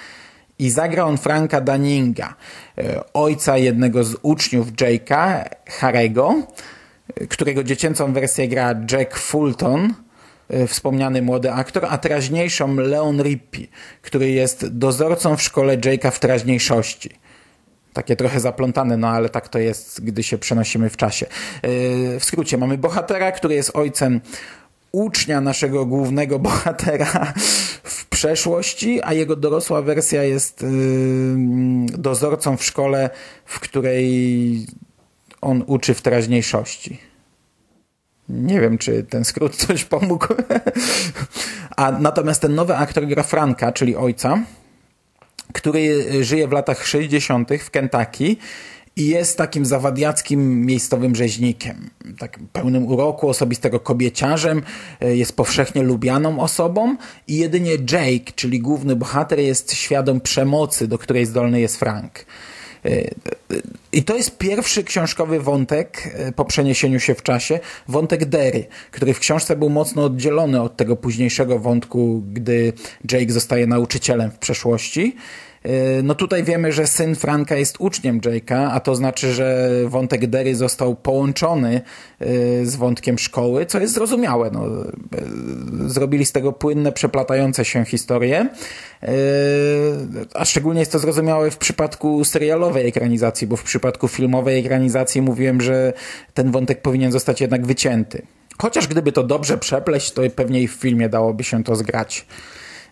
i 0.59 0.69
zagra 0.69 1.05
on 1.05 1.17
Franka 1.17 1.61
Daninga, 1.61 2.35
yy, 2.77 2.83
ojca 3.13 3.57
jednego 3.57 4.03
z 4.03 4.15
uczniów 4.21 4.71
Jake'a, 4.71 5.43
Harego, 5.67 6.35
którego 7.29 7.63
dziecięcą 7.63 8.13
wersję 8.13 8.47
gra 8.47 8.75
Jack 8.91 9.17
Fulton, 9.17 9.93
E, 10.49 10.67
wspomniany 10.67 11.21
młody 11.21 11.51
aktor, 11.51 11.85
a 11.89 11.97
teraźniejszą 11.97 12.75
Leon 12.75 13.21
Rippey, 13.21 13.67
który 14.01 14.29
jest 14.29 14.67
dozorcą 14.67 15.37
w 15.37 15.41
szkole 15.41 15.77
Jake'a 15.77 16.11
w 16.11 16.19
teraźniejszości. 16.19 17.09
Takie 17.93 18.15
trochę 18.15 18.39
zaplątane, 18.39 18.97
no 18.97 19.07
ale 19.07 19.29
tak 19.29 19.47
to 19.47 19.59
jest, 19.59 20.03
gdy 20.03 20.23
się 20.23 20.37
przenosimy 20.37 20.89
w 20.89 20.97
czasie. 20.97 21.25
E, 21.25 21.29
w 22.19 22.23
skrócie, 22.23 22.57
mamy 22.57 22.77
bohatera, 22.77 23.31
który 23.31 23.55
jest 23.55 23.71
ojcem 23.73 24.21
ucznia 24.91 25.41
naszego 25.41 25.85
głównego 25.85 26.39
bohatera 26.49 27.33
w 27.83 28.05
przeszłości, 28.05 28.99
a 29.03 29.13
jego 29.13 29.35
dorosła 29.35 29.81
wersja 29.81 30.23
jest 30.23 30.65
dozorcą 31.85 32.57
w 32.57 32.63
szkole, 32.63 33.09
w 33.45 33.59
której 33.59 34.65
on 35.41 35.63
uczy 35.67 35.93
w 35.93 36.01
teraźniejszości. 36.01 36.99
Nie 38.29 38.61
wiem, 38.61 38.77
czy 38.77 39.03
ten 39.03 39.25
skrót 39.25 39.55
coś 39.67 39.85
pomógł. 39.85 40.27
A 41.77 41.91
natomiast 41.91 42.41
ten 42.41 42.55
nowy 42.55 42.75
aktor 42.75 43.07
gra 43.07 43.23
Franka, 43.23 43.71
czyli 43.71 43.95
ojca, 43.95 44.39
który 45.53 46.05
żyje 46.23 46.47
w 46.47 46.51
latach 46.51 46.87
60. 46.87 47.49
w 47.59 47.71
Kentucky 47.71 48.35
i 48.99 49.07
jest 49.07 49.37
takim 49.37 49.65
zawadiackim 49.65 50.65
miejscowym 50.65 51.15
rzeźnikiem. 51.15 51.89
Tak 52.17 52.39
pełnym 52.53 52.87
uroku, 52.87 53.29
osobistego 53.29 53.79
kobieciarzem, 53.79 54.61
jest 55.01 55.35
powszechnie 55.35 55.83
lubianą 55.83 56.39
osobą 56.39 56.95
i 57.27 57.37
jedynie 57.37 57.71
Jake, 57.71 58.31
czyli 58.35 58.59
główny 58.59 58.95
bohater, 58.95 59.39
jest 59.39 59.73
świadom 59.73 60.21
przemocy, 60.21 60.87
do 60.87 60.97
której 60.97 61.25
zdolny 61.25 61.61
jest 61.61 61.77
Frank. 61.77 62.25
E, 62.85 63.11
I 63.91 64.03
to 64.03 64.15
jest 64.15 64.37
pierwszy 64.37 64.83
książkowy 64.83 65.39
wątek 65.39 66.13
e, 66.13 66.31
po 66.31 66.45
przeniesieniu 66.45 66.99
się 66.99 67.15
w 67.15 67.23
czasie, 67.23 67.59
wątek 67.87 68.25
Derry, 68.25 68.65
który 68.91 69.13
w 69.13 69.19
książce 69.19 69.55
był 69.55 69.69
mocno 69.69 70.03
oddzielony 70.03 70.61
od 70.61 70.77
tego 70.77 70.95
późniejszego 70.95 71.59
wątku, 71.59 72.23
gdy 72.33 72.73
Jake 73.11 73.33
zostaje 73.33 73.67
nauczycielem 73.67 74.31
w 74.31 74.37
przeszłości. 74.37 75.15
E, 75.63 76.03
no 76.03 76.15
tutaj 76.15 76.43
wiemy, 76.43 76.71
że 76.71 76.87
syn 76.87 77.15
Franka 77.15 77.55
jest 77.55 77.75
uczniem 77.79 78.21
Jake'a, 78.21 78.69
a 78.71 78.79
to 78.79 78.95
znaczy, 78.95 79.33
że 79.33 79.69
wątek 79.85 80.27
Derry 80.27 80.55
został 80.55 80.95
połączony 80.95 81.81
e, 82.19 82.25
z 82.65 82.75
wątkiem 82.75 83.17
szkoły, 83.17 83.65
co 83.65 83.79
jest 83.79 83.93
zrozumiałe. 83.93 84.51
No, 84.53 84.65
e, 84.65 85.89
zrobili 85.89 86.25
z 86.25 86.31
tego 86.31 86.53
płynne, 86.53 86.91
przeplatające 86.91 87.65
się 87.65 87.85
historie, 87.85 88.49
a 90.33 90.45
szczególnie 90.45 90.79
jest 90.79 90.91
to 90.91 90.99
zrozumiałe 90.99 91.51
w 91.51 91.57
przypadku 91.57 92.25
serialowej 92.25 92.87
ekranizacji, 92.87 93.47
bo 93.47 93.55
w 93.55 93.63
przypadku 93.63 94.07
filmowej 94.07 94.59
ekranizacji 94.59 95.21
mówiłem, 95.21 95.61
że 95.61 95.93
ten 96.33 96.51
wątek 96.51 96.81
powinien 96.81 97.11
zostać 97.11 97.41
jednak 97.41 97.67
wycięty. 97.67 98.21
Chociaż 98.61 98.87
gdyby 98.87 99.11
to 99.11 99.23
dobrze 99.23 99.57
przepleść, 99.57 100.11
to 100.11 100.21
pewnie 100.35 100.61
i 100.61 100.67
w 100.67 100.71
filmie 100.71 101.09
dałoby 101.09 101.43
się 101.43 101.63
to 101.63 101.75
zgrać. 101.75 102.25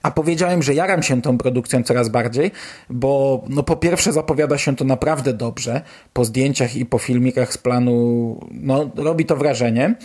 A 0.08 0.12
powiedziałem, 0.12 0.64
że 0.64 0.74
jaram 0.74 1.04
się 1.04 1.22
tą 1.22 1.38
produkcją 1.38 1.84
coraz 1.84 2.10
bardziej, 2.10 2.52
bo 2.90 3.44
no 3.50 3.64
po 3.64 3.76
pierwsze 3.76 4.14
zapowiada 4.14 4.58
się 4.58 4.76
to 4.76 4.86
naprawdę 4.86 5.34
dobrze. 5.34 5.82
Po 6.14 6.26
zdjęciach 6.26 6.76
i 6.76 6.86
po 6.86 6.98
filmikach 6.98 7.54
z 7.54 7.58
planu 7.58 8.40
no, 8.52 8.92
robi 8.96 9.26
to 9.26 9.36
wrażenie. 9.36 9.96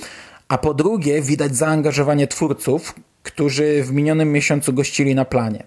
A 0.49 0.59
po 0.59 0.75
drugie 0.75 1.23
widać 1.23 1.57
zaangażowanie 1.57 2.27
twórców, 2.27 2.95
którzy 3.23 3.83
w 3.83 3.93
minionym 3.93 4.33
miesiącu 4.33 4.73
gościli 4.73 5.15
na 5.15 5.25
planie. 5.25 5.65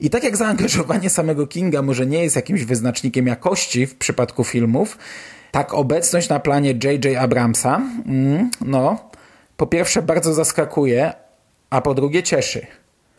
I 0.00 0.10
tak 0.10 0.24
jak 0.24 0.36
zaangażowanie 0.36 1.10
samego 1.10 1.46
Kinga 1.46 1.82
może 1.82 2.06
nie 2.06 2.22
jest 2.22 2.36
jakimś 2.36 2.64
wyznacznikiem 2.64 3.26
jakości 3.26 3.86
w 3.86 3.94
przypadku 3.94 4.44
filmów, 4.44 4.98
tak 5.50 5.74
obecność 5.74 6.28
na 6.28 6.40
planie 6.40 6.70
J.J. 6.84 7.16
Abramsa, 7.18 7.80
mm, 8.06 8.50
no, 8.60 9.10
po 9.56 9.66
pierwsze 9.66 10.02
bardzo 10.02 10.34
zaskakuje, 10.34 11.12
a 11.70 11.80
po 11.80 11.94
drugie 11.94 12.22
cieszy. 12.22 12.66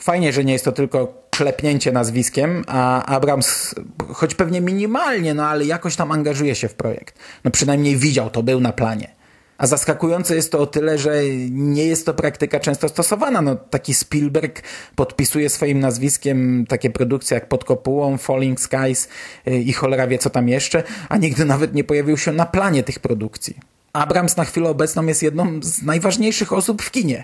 Fajnie, 0.01 0.33
że 0.33 0.43
nie 0.43 0.53
jest 0.53 0.65
to 0.65 0.71
tylko 0.71 1.13
klepnięcie 1.29 1.91
nazwiskiem, 1.91 2.63
a 2.67 3.05
Abrams, 3.05 3.75
choć 4.13 4.35
pewnie 4.35 4.61
minimalnie, 4.61 5.33
no 5.33 5.45
ale 5.45 5.65
jakoś 5.65 5.95
tam 5.95 6.11
angażuje 6.11 6.55
się 6.55 6.67
w 6.67 6.73
projekt. 6.73 7.19
No 7.43 7.51
przynajmniej 7.51 7.97
widział 7.97 8.29
to, 8.29 8.43
był 8.43 8.59
na 8.59 8.73
planie. 8.73 9.11
A 9.57 9.67
zaskakujące 9.67 10.35
jest 10.35 10.51
to 10.51 10.59
o 10.59 10.65
tyle, 10.65 10.97
że 10.97 11.23
nie 11.49 11.85
jest 11.85 12.05
to 12.05 12.13
praktyka 12.13 12.59
często 12.59 12.89
stosowana. 12.89 13.41
No, 13.41 13.55
taki 13.55 13.93
Spielberg 13.93 14.63
podpisuje 14.95 15.49
swoim 15.49 15.79
nazwiskiem 15.79 16.65
takie 16.69 16.89
produkcje 16.89 17.35
jak 17.35 17.47
Pod 17.47 17.63
kopułą, 17.63 18.17
Falling 18.17 18.59
Skies 18.59 19.09
y, 19.47 19.51
i 19.51 19.73
cholera 19.73 20.07
wie 20.07 20.17
co 20.17 20.29
tam 20.29 20.49
jeszcze, 20.49 20.83
a 21.09 21.17
nigdy 21.17 21.45
nawet 21.45 21.73
nie 21.73 21.83
pojawił 21.83 22.17
się 22.17 22.31
na 22.31 22.45
planie 22.45 22.83
tych 22.83 22.99
produkcji. 22.99 23.55
Abrams 23.93 24.37
na 24.37 24.45
chwilę 24.45 24.69
obecną 24.69 25.05
jest 25.05 25.23
jedną 25.23 25.59
z 25.63 25.81
najważniejszych 25.81 26.53
osób 26.53 26.81
w 26.81 26.91
kinie. 26.91 27.23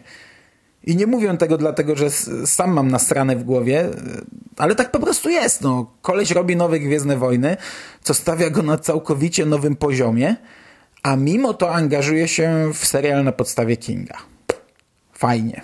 I 0.87 0.95
nie 0.95 1.07
mówię 1.07 1.37
tego 1.37 1.57
dlatego, 1.57 1.95
że 1.95 2.11
sam 2.45 2.71
mam 2.71 2.87
nasrane 2.87 3.35
w 3.35 3.43
głowie, 3.43 3.89
ale 4.57 4.75
tak 4.75 4.91
po 4.91 4.99
prostu 4.99 5.29
jest. 5.29 5.61
No. 5.61 5.91
Koleś 6.01 6.31
robi 6.31 6.55
nowe 6.55 6.79
Gwiezdne 6.79 7.17
Wojny, 7.17 7.57
co 8.01 8.13
stawia 8.13 8.49
go 8.49 8.63
na 8.63 8.77
całkowicie 8.77 9.45
nowym 9.45 9.75
poziomie, 9.75 10.35
a 11.03 11.15
mimo 11.15 11.53
to 11.53 11.73
angażuje 11.73 12.27
się 12.27 12.71
w 12.73 12.85
serial 12.85 13.23
na 13.23 13.31
podstawie 13.31 13.77
Kinga. 13.77 14.17
Fajnie. 15.13 15.61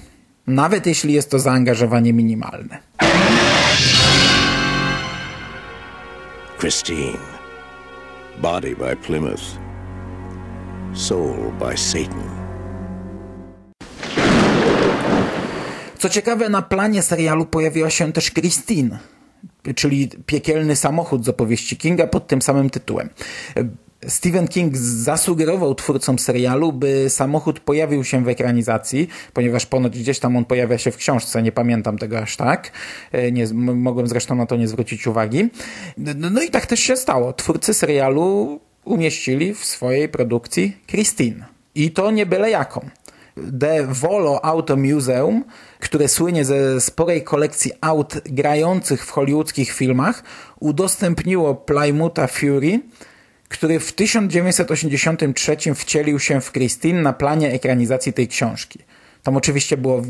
Nawet 0.48 0.86
jeśli 0.86 1.14
jest 1.14 1.32
to 1.32 1.40
zaangażowanie 1.40 2.14
minimalne. 2.14 2.80
Christine. 6.60 7.18
Body 8.42 8.76
by 8.76 8.96
Plymouth. 8.96 9.44
Soul 10.94 11.52
by 11.60 11.78
Satan. 11.78 12.43
Co 16.04 16.10
ciekawe, 16.10 16.50
na 16.50 16.62
planie 16.62 17.02
serialu 17.02 17.46
pojawiła 17.46 17.90
się 17.90 18.14
też 18.14 18.32
Christine, 18.32 19.00
czyli 19.76 20.10
piekielny 20.26 20.76
samochód 20.76 21.26
z 21.26 21.30
opowieści 21.30 21.78
Kinga 21.78 22.08
pod 22.08 22.28
tym 22.28 22.42
samym 22.42 22.70
tytułem. 22.70 23.10
Stephen 24.08 24.48
King 24.48 24.78
zasugerował 24.78 25.76
twórcom 25.76 26.20
serialu, 26.20 26.74
by 26.74 27.10
samochód 27.10 27.60
pojawił 27.60 28.04
się 28.04 28.24
w 28.24 28.28
ekranizacji, 28.28 29.08
ponieważ 29.34 29.66
ponoć 29.66 30.00
gdzieś 30.00 30.20
tam 30.20 30.38
on 30.38 30.46
pojawia 30.46 30.78
się 30.78 30.92
w 30.92 30.98
książce, 30.98 31.44
nie 31.44 31.52
pamiętam 31.52 31.98
tego 31.98 32.20
aż 32.20 32.38
tak. 32.38 32.72
Nie, 33.32 33.48
mogłem 33.54 34.08
zresztą 34.08 34.36
na 34.36 34.46
to 34.46 34.56
nie 34.56 34.68
zwrócić 34.68 35.08
uwagi. 35.08 35.50
No, 35.98 36.30
no 36.32 36.42
i 36.42 36.50
tak 36.50 36.66
też 36.66 36.80
się 36.80 36.96
stało. 36.96 37.34
Twórcy 37.34 37.74
serialu 37.74 38.60
umieścili 38.86 39.54
w 39.54 39.66
swojej 39.66 40.10
produkcji 40.10 40.78
Christine. 40.88 41.46
I 41.76 41.92
to 41.92 42.12
nie 42.12 42.26
byle 42.26 42.50
jaką. 42.50 42.90
The 43.60 43.88
Volo 43.88 44.46
Auto 44.46 44.78
Museum, 44.78 45.44
które 45.80 46.08
słynie 46.08 46.46
ze 46.46 46.82
sporej 46.82 47.24
kolekcji 47.24 47.72
aut 47.82 48.14
grających 48.26 49.06
w 49.06 49.10
hollywoodzkich 49.10 49.72
filmach, 49.72 50.24
udostępniło 50.60 51.56
Plymoutha 51.56 52.28
Fury, 52.28 52.80
który 53.50 53.80
w 53.80 53.94
1983 53.94 55.58
wcielił 55.76 56.20
się 56.20 56.42
w 56.42 56.52
Christine 56.52 57.02
na 57.02 57.14
planie 57.14 57.52
ekranizacji 57.52 58.14
tej 58.14 58.28
książki. 58.28 58.80
Tam 59.24 59.38
oczywiście 59.38 59.78
było 59.78 60.02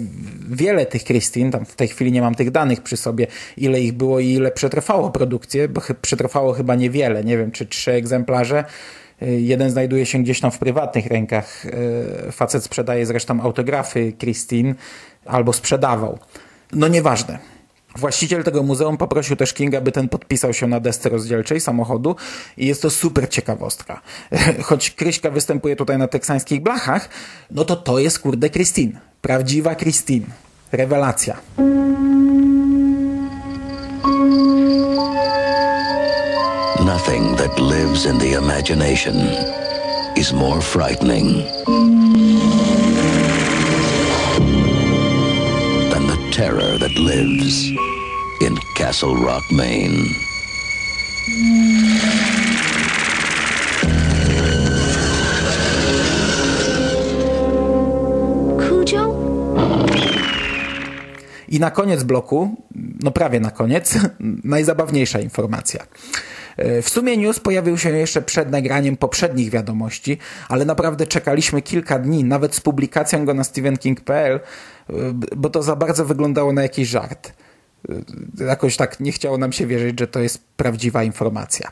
wiele 0.50 0.86
tych 0.86 1.04
Christine, 1.04 1.52
tam 1.52 1.66
w 1.66 1.76
tej 1.76 1.88
chwili 1.88 2.12
nie 2.12 2.22
mam 2.22 2.36
tych 2.36 2.52
danych 2.52 2.82
przy 2.82 2.98
sobie, 2.98 3.28
ile 3.58 3.82
ich 3.82 3.94
było 3.94 4.20
i 4.20 4.30
ile 4.30 4.52
przetrwało 4.52 5.12
produkcję, 5.12 5.68
bo 5.68 5.82
przetrwało 6.02 6.54
chyba 6.54 6.76
niewiele, 6.76 7.24
nie 7.24 7.38
wiem, 7.38 7.52
czy 7.52 7.66
trzy 7.66 7.92
egzemplarze, 7.92 8.64
jeden 9.32 9.70
znajduje 9.70 10.06
się 10.06 10.20
gdzieś 10.20 10.40
tam 10.40 10.52
w 10.52 10.60
prywatnych 10.60 11.06
rękach. 11.06 11.66
Y, 11.66 12.32
facet 12.32 12.64
sprzedaje 12.64 13.06
zresztą 13.06 13.42
autografy 13.42 14.14
Christine 14.20 14.76
albo 15.26 15.54
sprzedawał. 15.54 16.20
No 16.74 16.88
nieważne. 16.88 17.40
Właściciel 17.96 18.44
tego 18.44 18.64
muzeum 18.64 18.98
poprosił 18.98 19.36
też 19.36 19.54
Kinga, 19.54 19.82
by 19.82 19.92
ten 19.92 20.10
podpisał 20.10 20.54
się 20.54 20.68
na 20.68 20.80
desce 20.80 21.10
rozdzielczej 21.10 21.62
samochodu 21.62 22.16
i 22.58 22.68
jest 22.68 22.82
to 22.82 22.90
super 22.90 23.30
ciekawostka. 23.30 24.02
Choć 24.64 24.92
Kryśka 24.92 25.30
występuje 25.32 25.76
tutaj 25.76 25.98
na 25.98 26.08
teksańskich 26.08 26.62
blachach, 26.62 27.10
no 27.52 27.66
to 27.66 27.76
to 27.76 28.00
jest 28.00 28.20
kurde 28.20 28.50
Christine. 28.50 29.00
Prawdziwa 29.22 29.76
Christine. 29.76 30.26
Rewelacja. 30.72 31.38
Nothing 36.86 37.36
that 37.38 37.60
lives 37.62 38.06
in 38.06 38.18
the 38.18 38.34
imagination 38.34 39.16
is 40.18 40.34
more 40.34 40.60
frightening 40.60 41.48
than 45.90 46.04
the 46.12 46.20
terror 46.32 46.78
that 46.78 46.94
lives 47.00 47.72
in 48.42 48.58
Castle 48.76 49.16
Rock, 49.16 49.44
Maine. 49.50 50.12
Cujo? 58.60 59.04
I 61.48 61.60
na 61.60 61.72
koniec 61.72 62.04
bloku, 62.04 62.52
no 62.76 63.12
prawie 63.12 63.40
na 63.40 63.52
koniec, 63.52 63.96
najzabawniejsza 64.44 65.20
informacja. 65.20 65.86
E, 66.58 66.82
w 66.82 66.90
sumie 66.90 67.18
news 67.18 67.40
pojawił 67.40 67.78
się 67.78 67.90
jeszcze 67.90 68.22
przed 68.22 68.52
nagraniem 68.52 68.98
poprzednich 68.98 69.50
wiadomości, 69.50 70.18
ale 70.50 70.66
naprawdę 70.66 71.08
czekaliśmy 71.08 71.62
kilka 71.62 72.00
dni, 72.00 72.24
nawet 72.24 72.56
z 72.56 72.60
publikacją 72.60 73.26
go 73.26 73.34
na 73.34 73.44
stevenking.pl, 73.44 74.36
e, 74.90 74.94
bo 75.36 75.50
to 75.50 75.64
za 75.64 75.76
bardzo 75.76 76.06
wyglądało 76.06 76.54
na 76.54 76.62
jakiś 76.62 76.88
żart. 76.88 77.34
E, 78.40 78.46
jakoś 78.46 78.78
tak 78.78 79.00
nie 79.00 79.12
chciało 79.12 79.38
nam 79.38 79.52
się 79.52 79.68
wierzyć, 79.68 80.00
że 80.00 80.08
to 80.08 80.20
jest 80.20 80.44
prawdziwa 80.58 81.04
informacja. 81.04 81.72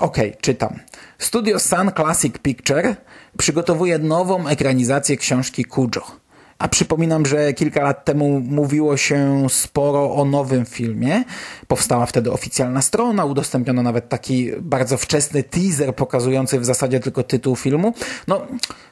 Okej, 0.00 0.28
okay, 0.30 0.40
czytam. 0.40 0.78
Studio 1.18 1.58
Sun 1.58 1.90
Classic 1.96 2.38
Picture 2.38 2.96
przygotowuje 3.38 3.98
nową 3.98 4.48
ekranizację 4.48 5.16
książki 5.16 5.64
Cujo. 5.64 6.23
A 6.58 6.68
przypominam, 6.68 7.26
że 7.26 7.52
kilka 7.52 7.82
lat 7.82 8.04
temu 8.04 8.40
mówiło 8.40 8.96
się 8.96 9.46
sporo 9.48 10.14
o 10.14 10.24
nowym 10.24 10.66
filmie. 10.66 11.24
Powstała 11.68 12.06
wtedy 12.06 12.32
oficjalna 12.32 12.82
strona, 12.82 13.24
udostępniono 13.24 13.82
nawet 13.82 14.08
taki 14.08 14.50
bardzo 14.60 14.96
wczesny 14.96 15.42
teaser 15.42 15.94
pokazujący 15.94 16.60
w 16.60 16.64
zasadzie 16.64 17.00
tylko 17.00 17.22
tytuł 17.22 17.56
filmu. 17.56 17.94
No, 18.28 18.46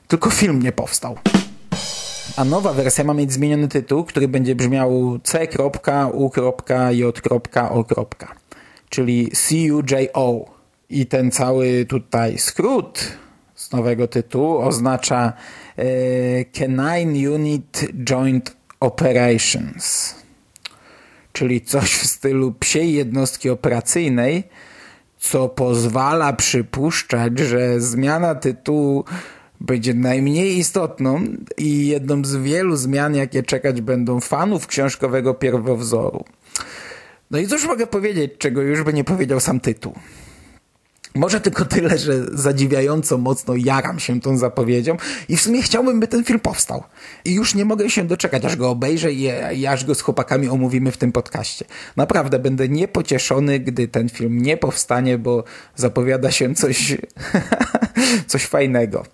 tylko 0.09 0.31
film 0.31 0.62
nie 0.62 0.72
powstał. 0.72 1.16
A 2.37 2.44
nowa 2.44 2.72
wersja 2.72 3.05
ma 3.05 3.14
mieć 3.14 3.33
zmieniony 3.33 3.68
tytuł, 3.68 4.05
który 4.05 4.29
będzie 4.29 4.55
brzmiał 4.55 5.18
C.U.J.O. 5.22 5.70
Czyli 8.88 9.31
CUJO. 9.31 10.44
I 10.90 11.07
ten 11.07 11.31
cały 11.31 11.85
tutaj 11.85 12.38
skrót 12.38 13.01
z 13.55 13.72
nowego 13.72 14.09
tytułu 14.09 14.59
oznacza 14.59 15.33
Canine 16.53 17.31
Unit 17.31 17.87
Joint 18.05 18.57
Operations, 18.81 20.15
czyli 21.33 21.61
coś 21.61 21.95
w 21.95 22.07
stylu 22.07 22.53
psiej 22.53 22.93
jednostki 22.93 23.51
operacyjnej, 23.51 24.45
co 25.19 25.49
pozwala 25.49 26.33
przypuszczać, 26.33 27.39
że 27.39 27.81
zmiana 27.81 28.35
tytułu 28.35 29.05
będzie 29.61 29.95
najmniej 29.95 30.59
istotną 30.59 31.25
i 31.59 31.87
jedną 31.87 32.25
z 32.25 32.37
wielu 32.37 32.77
zmian, 32.77 33.15
jakie 33.15 33.43
czekać 33.43 33.81
będą 33.81 34.21
fanów 34.21 34.67
książkowego 34.67 35.35
pierwowzoru. 35.35 36.25
No 37.31 37.39
i 37.39 37.47
cóż 37.47 37.67
mogę 37.67 37.87
powiedzieć, 37.87 38.33
czego 38.39 38.63
już 38.63 38.83
by 38.83 38.93
nie 38.93 39.05
powiedział 39.05 39.41
sam 39.41 39.61
tytuł. 39.61 39.95
Może 41.14 41.40
tylko 41.40 41.64
tyle, 41.64 41.98
że 41.98 42.12
zadziwiająco 42.33 43.18
mocno 43.18 43.55
jaram 43.57 43.98
się 43.98 44.20
tą 44.20 44.37
zapowiedzią 44.37 44.96
i 45.29 45.37
w 45.37 45.40
sumie 45.40 45.62
chciałbym, 45.62 46.01
by 46.01 46.09
ten 46.09 46.25
film 46.25 46.40
powstał. 46.40 46.83
I 47.25 47.35
już 47.35 47.55
nie 47.55 47.64
mogę 47.64 47.90
się 47.90 48.05
doczekać, 48.05 48.44
aż 48.44 48.57
go 48.57 48.70
obejrzę 48.70 49.12
i, 49.12 49.31
i 49.55 49.66
aż 49.66 49.85
go 49.85 49.94
z 49.94 50.01
chłopakami 50.01 50.48
omówimy 50.48 50.90
w 50.90 50.96
tym 50.96 51.12
podcaście. 51.12 51.64
Naprawdę 51.96 52.38
będę 52.38 52.68
niepocieszony, 52.68 53.61
gdy 53.61 53.88
ten 53.88 54.09
film 54.09 54.42
nie 54.42 54.57
powstanie, 54.57 55.18
bo 55.18 55.44
zapowiada 55.77 56.31
się 56.31 56.55
coś, 56.55 56.96
coś 58.27 58.44
fajnego. 58.46 59.07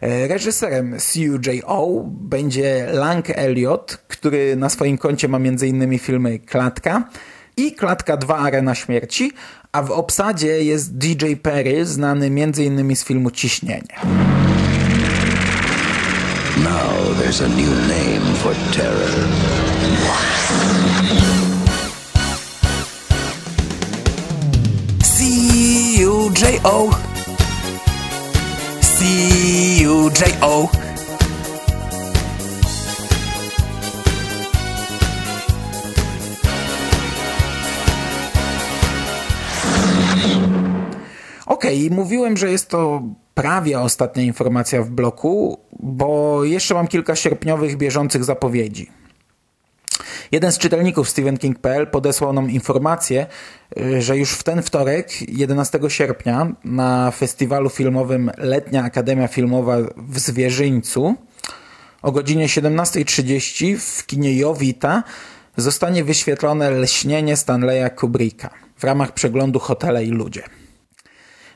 E, 0.00 0.28
reżyserem 0.28 0.96
CUJO 0.98 2.04
będzie 2.06 2.86
Lang 2.92 3.30
Elliot, 3.30 3.98
który 4.08 4.56
na 4.56 4.68
swoim 4.68 4.98
koncie 4.98 5.28
ma 5.28 5.36
m.in. 5.36 5.98
filmy 5.98 6.38
Klatka, 6.38 7.08
i 7.56 7.72
Klatka 7.72 8.16
2 8.16 8.36
Arena 8.36 8.74
Śmierci, 8.74 9.32
a 9.74 9.82
w 9.82 9.90
obsadzie 9.90 10.64
jest 10.64 10.98
DJ 10.98 11.34
Perry, 11.42 11.86
znany 11.86 12.26
m.in. 12.26 12.96
z 12.96 13.04
filmu 13.04 13.30
Ciśnienie. 13.30 13.94
Now 16.56 17.14
there's 17.18 17.44
a 17.44 17.48
new 17.48 17.88
name 17.88 18.34
for 18.34 18.54
terror. 18.72 19.10
C-U-J-O 25.02 26.90
C-U-J-O 28.80 30.83
Okej, 41.46 41.86
okay, 41.86 41.96
mówiłem, 41.96 42.36
że 42.36 42.50
jest 42.50 42.68
to 42.68 43.02
prawie 43.34 43.80
ostatnia 43.80 44.22
informacja 44.22 44.82
w 44.82 44.90
bloku, 44.90 45.60
bo 45.80 46.44
jeszcze 46.44 46.74
mam 46.74 46.88
kilka 46.88 47.16
sierpniowych 47.16 47.76
bieżących 47.76 48.24
zapowiedzi. 48.24 48.90
Jeden 50.32 50.52
z 50.52 50.58
czytelników 50.58 51.08
StephenKing.pl 51.08 51.86
podesłał 51.86 52.32
nam 52.32 52.50
informację, 52.50 53.26
y, 53.78 54.02
że 54.02 54.16
już 54.16 54.32
w 54.32 54.42
ten 54.42 54.62
wtorek, 54.62 55.28
11 55.28 55.80
sierpnia, 55.88 56.52
na 56.64 57.10
festiwalu 57.10 57.70
filmowym 57.70 58.30
Letnia 58.38 58.84
Akademia 58.84 59.28
Filmowa 59.28 59.76
w 59.96 60.18
Zwierzyńcu 60.18 61.14
o 62.02 62.12
godzinie 62.12 62.46
17.30 62.46 63.76
w 63.76 64.06
kinie 64.06 64.36
Jowita 64.36 65.02
zostanie 65.56 66.04
wyświetlone 66.04 66.70
Lśnienie 66.70 67.36
Stanleya 67.36 67.90
Kubricka 67.96 68.50
w 68.76 68.84
ramach 68.84 69.12
przeglądu 69.12 69.58
Hotele 69.58 70.04
i 70.04 70.10
Ludzie. 70.10 70.42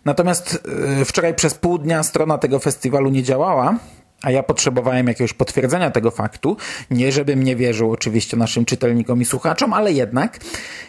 Natomiast 0.09 0.59
y, 1.01 1.05
wczoraj 1.05 1.35
przez 1.35 1.55
pół 1.55 1.79
dnia 1.79 2.03
strona 2.03 2.39
tego 2.39 2.59
festiwalu 2.59 3.11
nie 3.11 3.23
działała, 3.23 3.77
a 4.23 4.31
ja 4.31 4.43
potrzebowałem 4.43 5.07
jakiegoś 5.07 5.33
potwierdzenia 5.33 5.91
tego 5.91 6.11
faktu. 6.11 6.57
Nie, 6.91 7.13
żebym 7.13 7.43
nie 7.43 7.57
wierzył 7.57 7.93
oczywiście 7.93 8.37
naszym 8.37 8.65
czytelnikom 8.65 9.21
i 9.21 9.25
słuchaczom, 9.25 9.73
ale 9.73 9.93
jednak. 9.93 10.39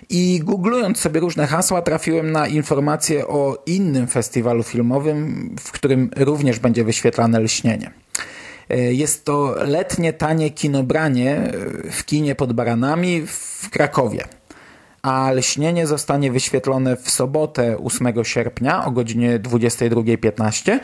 I 0.09 0.39
googlując 0.43 0.99
sobie 0.99 1.19
różne 1.19 1.47
hasła, 1.47 1.81
trafiłem 1.81 2.31
na 2.31 2.47
informację 2.47 3.27
o 3.27 3.63
innym 3.65 4.07
festiwalu 4.07 4.63
filmowym, 4.63 5.49
w 5.59 5.71
którym 5.71 6.09
również 6.15 6.59
będzie 6.59 6.83
wyświetlane 6.83 7.39
lśnienie. 7.39 7.91
Y, 8.71 8.93
jest 8.93 9.25
to 9.25 9.55
letnie 9.65 10.13
tanie 10.13 10.49
kinobranie 10.49 11.51
y, 11.85 11.91
w 11.91 12.05
kinie 12.05 12.35
pod 12.35 12.53
Baranami 12.53 13.21
w 13.27 13.69
Krakowie 13.69 14.38
a 15.01 15.31
Lśnienie 15.31 15.87
zostanie 15.87 16.31
wyświetlone 16.31 16.95
w 16.95 17.09
sobotę 17.09 17.77
8 17.83 18.13
sierpnia 18.23 18.85
o 18.85 18.91
godzinie 18.91 19.39
22.15, 19.39 20.79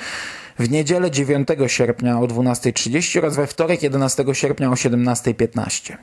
w 0.59 0.69
niedzielę 0.69 1.11
9 1.11 1.47
sierpnia 1.67 2.19
o 2.19 2.23
12.30 2.27 3.19
oraz 3.19 3.35
we 3.35 3.47
wtorek 3.47 3.83
11 3.83 4.25
sierpnia 4.33 4.71
o 4.71 4.73
17.15. 4.73 5.97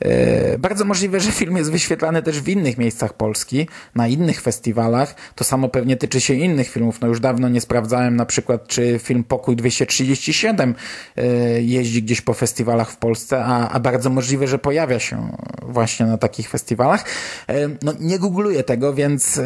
E, 0.00 0.58
bardzo 0.58 0.84
możliwe, 0.84 1.20
że 1.20 1.32
film 1.32 1.56
jest 1.56 1.72
wyświetlany 1.72 2.22
też 2.22 2.40
w 2.40 2.48
innych 2.48 2.78
miejscach 2.78 3.12
Polski, 3.12 3.68
na 3.94 4.08
innych 4.08 4.40
festiwalach. 4.40 5.14
To 5.34 5.44
samo 5.44 5.68
pewnie 5.68 5.96
tyczy 5.96 6.20
się 6.20 6.34
innych 6.34 6.68
filmów. 6.68 7.00
No 7.00 7.08
już 7.08 7.20
dawno 7.20 7.48
nie 7.48 7.60
sprawdzałem 7.60 8.16
na 8.16 8.26
przykład, 8.26 8.66
czy 8.66 9.00
film 9.02 9.24
Pokój 9.24 9.56
237 9.56 10.74
e, 11.16 11.24
jeździ 11.62 12.02
gdzieś 12.02 12.20
po 12.20 12.34
festiwalach 12.34 12.90
w 12.90 12.96
Polsce, 12.96 13.44
a, 13.44 13.68
a 13.68 13.80
bardzo 13.80 14.10
możliwe, 14.10 14.46
że 14.46 14.58
pojawia 14.58 14.98
się 14.98 15.36
właśnie 15.62 16.06
na 16.06 16.18
takich 16.18 16.48
festiwalach. 16.48 17.04
E, 17.48 17.68
no 17.82 17.92
nie 18.00 18.18
googluję 18.18 18.64
tego, 18.64 18.94
więc 18.94 19.40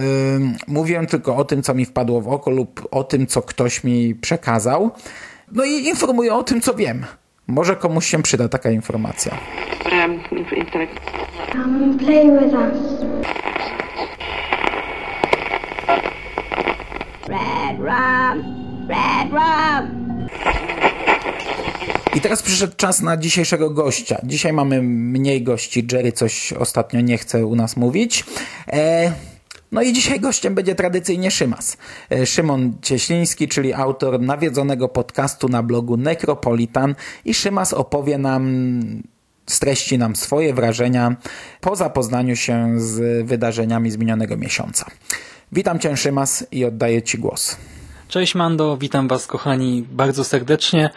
mówiłem 0.67 1.07
tylko 1.07 1.37
o 1.37 1.45
tym, 1.45 1.63
co 1.63 1.75
mi 1.75 1.85
wpadło 1.85 2.21
w 2.21 2.29
oko 2.29 2.51
lub 2.51 2.89
o 2.91 3.05
tym, 3.05 3.27
co 3.27 3.43
ktoś 3.43 3.85
mi 3.85 4.15
przekazał. 4.15 4.91
No 5.53 5.65
i 5.65 5.71
informuję 5.71 6.35
o 6.35 6.43
tym, 6.43 6.61
co 6.61 6.75
wiem. 6.75 7.07
Może 7.47 7.77
komuś 7.77 8.07
się 8.07 8.23
przyda 8.23 8.49
taka 8.49 8.71
informacja. 8.71 9.39
Come 10.49 11.99
play 11.99 12.31
with 12.31 12.55
us. 12.55 12.79
Red 17.29 17.79
rum, 17.79 18.89
red 18.89 19.31
rum. 19.31 20.29
I 22.15 22.21
teraz 22.21 22.43
przyszedł 22.43 22.73
czas 22.77 23.01
na 23.01 23.17
dzisiejszego 23.17 23.71
gościa. 23.71 24.21
Dzisiaj 24.25 24.53
mamy 24.53 24.83
mniej 24.83 25.43
gości. 25.43 25.87
Jerry 25.93 26.13
coś 26.13 26.53
ostatnio 26.53 27.01
nie 27.01 27.19
chce 27.19 27.47
u 27.47 27.57
nas 27.57 27.77
mówić. 27.77 28.25
E, 28.73 29.13
no 29.73 29.83
i 29.83 29.93
dzisiaj 29.93 30.21
gościem 30.21 30.55
będzie 30.55 30.75
tradycyjnie 30.75 31.31
Szymas. 31.31 31.77
E, 32.11 32.27
Szymon 32.27 32.73
Cieśliński, 32.83 33.49
czyli 33.49 33.75
autor 33.75 34.21
nawiedzonego 34.21 34.89
podcastu 34.89 35.49
na 35.49 35.63
blogu 35.63 35.97
Necropolitan 35.97 36.95
i 37.25 37.35
Szymas 37.35 37.73
opowie 37.73 38.19
nam 38.19 38.73
streści 39.49 39.99
nam 39.99 40.17
swoje 40.17 40.55
wrażenia 40.55 41.17
po 41.61 41.77
zapoznaniu 41.77 42.37
się 42.37 42.81
z 42.81 43.27
wydarzeniami 43.27 43.91
z 43.91 43.97
minionego 43.97 44.37
miesiąca. 44.37 44.87
Witam 45.53 45.79
Cię 45.79 45.97
Szymas 45.97 46.47
i 46.53 46.65
oddaję 46.65 47.03
Ci 47.03 47.19
głos. 47.19 47.57
Cześć 48.09 48.35
Mando, 48.35 48.77
witam 48.77 49.09
Was 49.09 49.27
kochani 49.27 49.85
bardzo 49.93 50.25
serdecznie. 50.25 50.91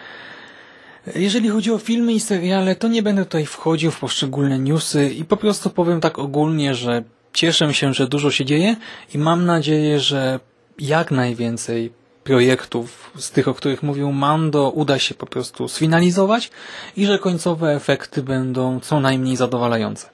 Jeżeli 1.15 1.49
chodzi 1.49 1.71
o 1.71 1.77
filmy 1.77 2.13
i 2.13 2.19
seriale, 2.19 2.75
to 2.75 2.87
nie 2.87 3.03
będę 3.03 3.25
tutaj 3.25 3.45
wchodził 3.45 3.91
w 3.91 3.99
poszczególne 3.99 4.59
newsy 4.59 5.09
i 5.09 5.25
po 5.25 5.37
prostu 5.37 5.69
powiem 5.69 6.01
tak 6.01 6.19
ogólnie, 6.19 6.75
że 6.75 7.03
cieszę 7.33 7.73
się, 7.73 7.93
że 7.93 8.07
dużo 8.07 8.31
się 8.31 8.45
dzieje 8.45 8.75
i 9.13 9.17
mam 9.17 9.45
nadzieję, 9.45 9.99
że 9.99 10.39
jak 10.79 11.11
najwięcej 11.11 12.00
projektów 12.23 13.11
z 13.17 13.31
tych, 13.31 13.47
o 13.47 13.53
których 13.53 13.83
mówił 13.83 14.11
Mando, 14.11 14.69
uda 14.69 14.99
się 14.99 15.15
po 15.15 15.25
prostu 15.25 15.67
sfinalizować 15.67 16.51
i 16.97 17.05
że 17.05 17.19
końcowe 17.19 17.75
efekty 17.75 18.23
będą 18.23 18.79
co 18.79 18.99
najmniej 18.99 19.35
zadowalające. 19.35 20.09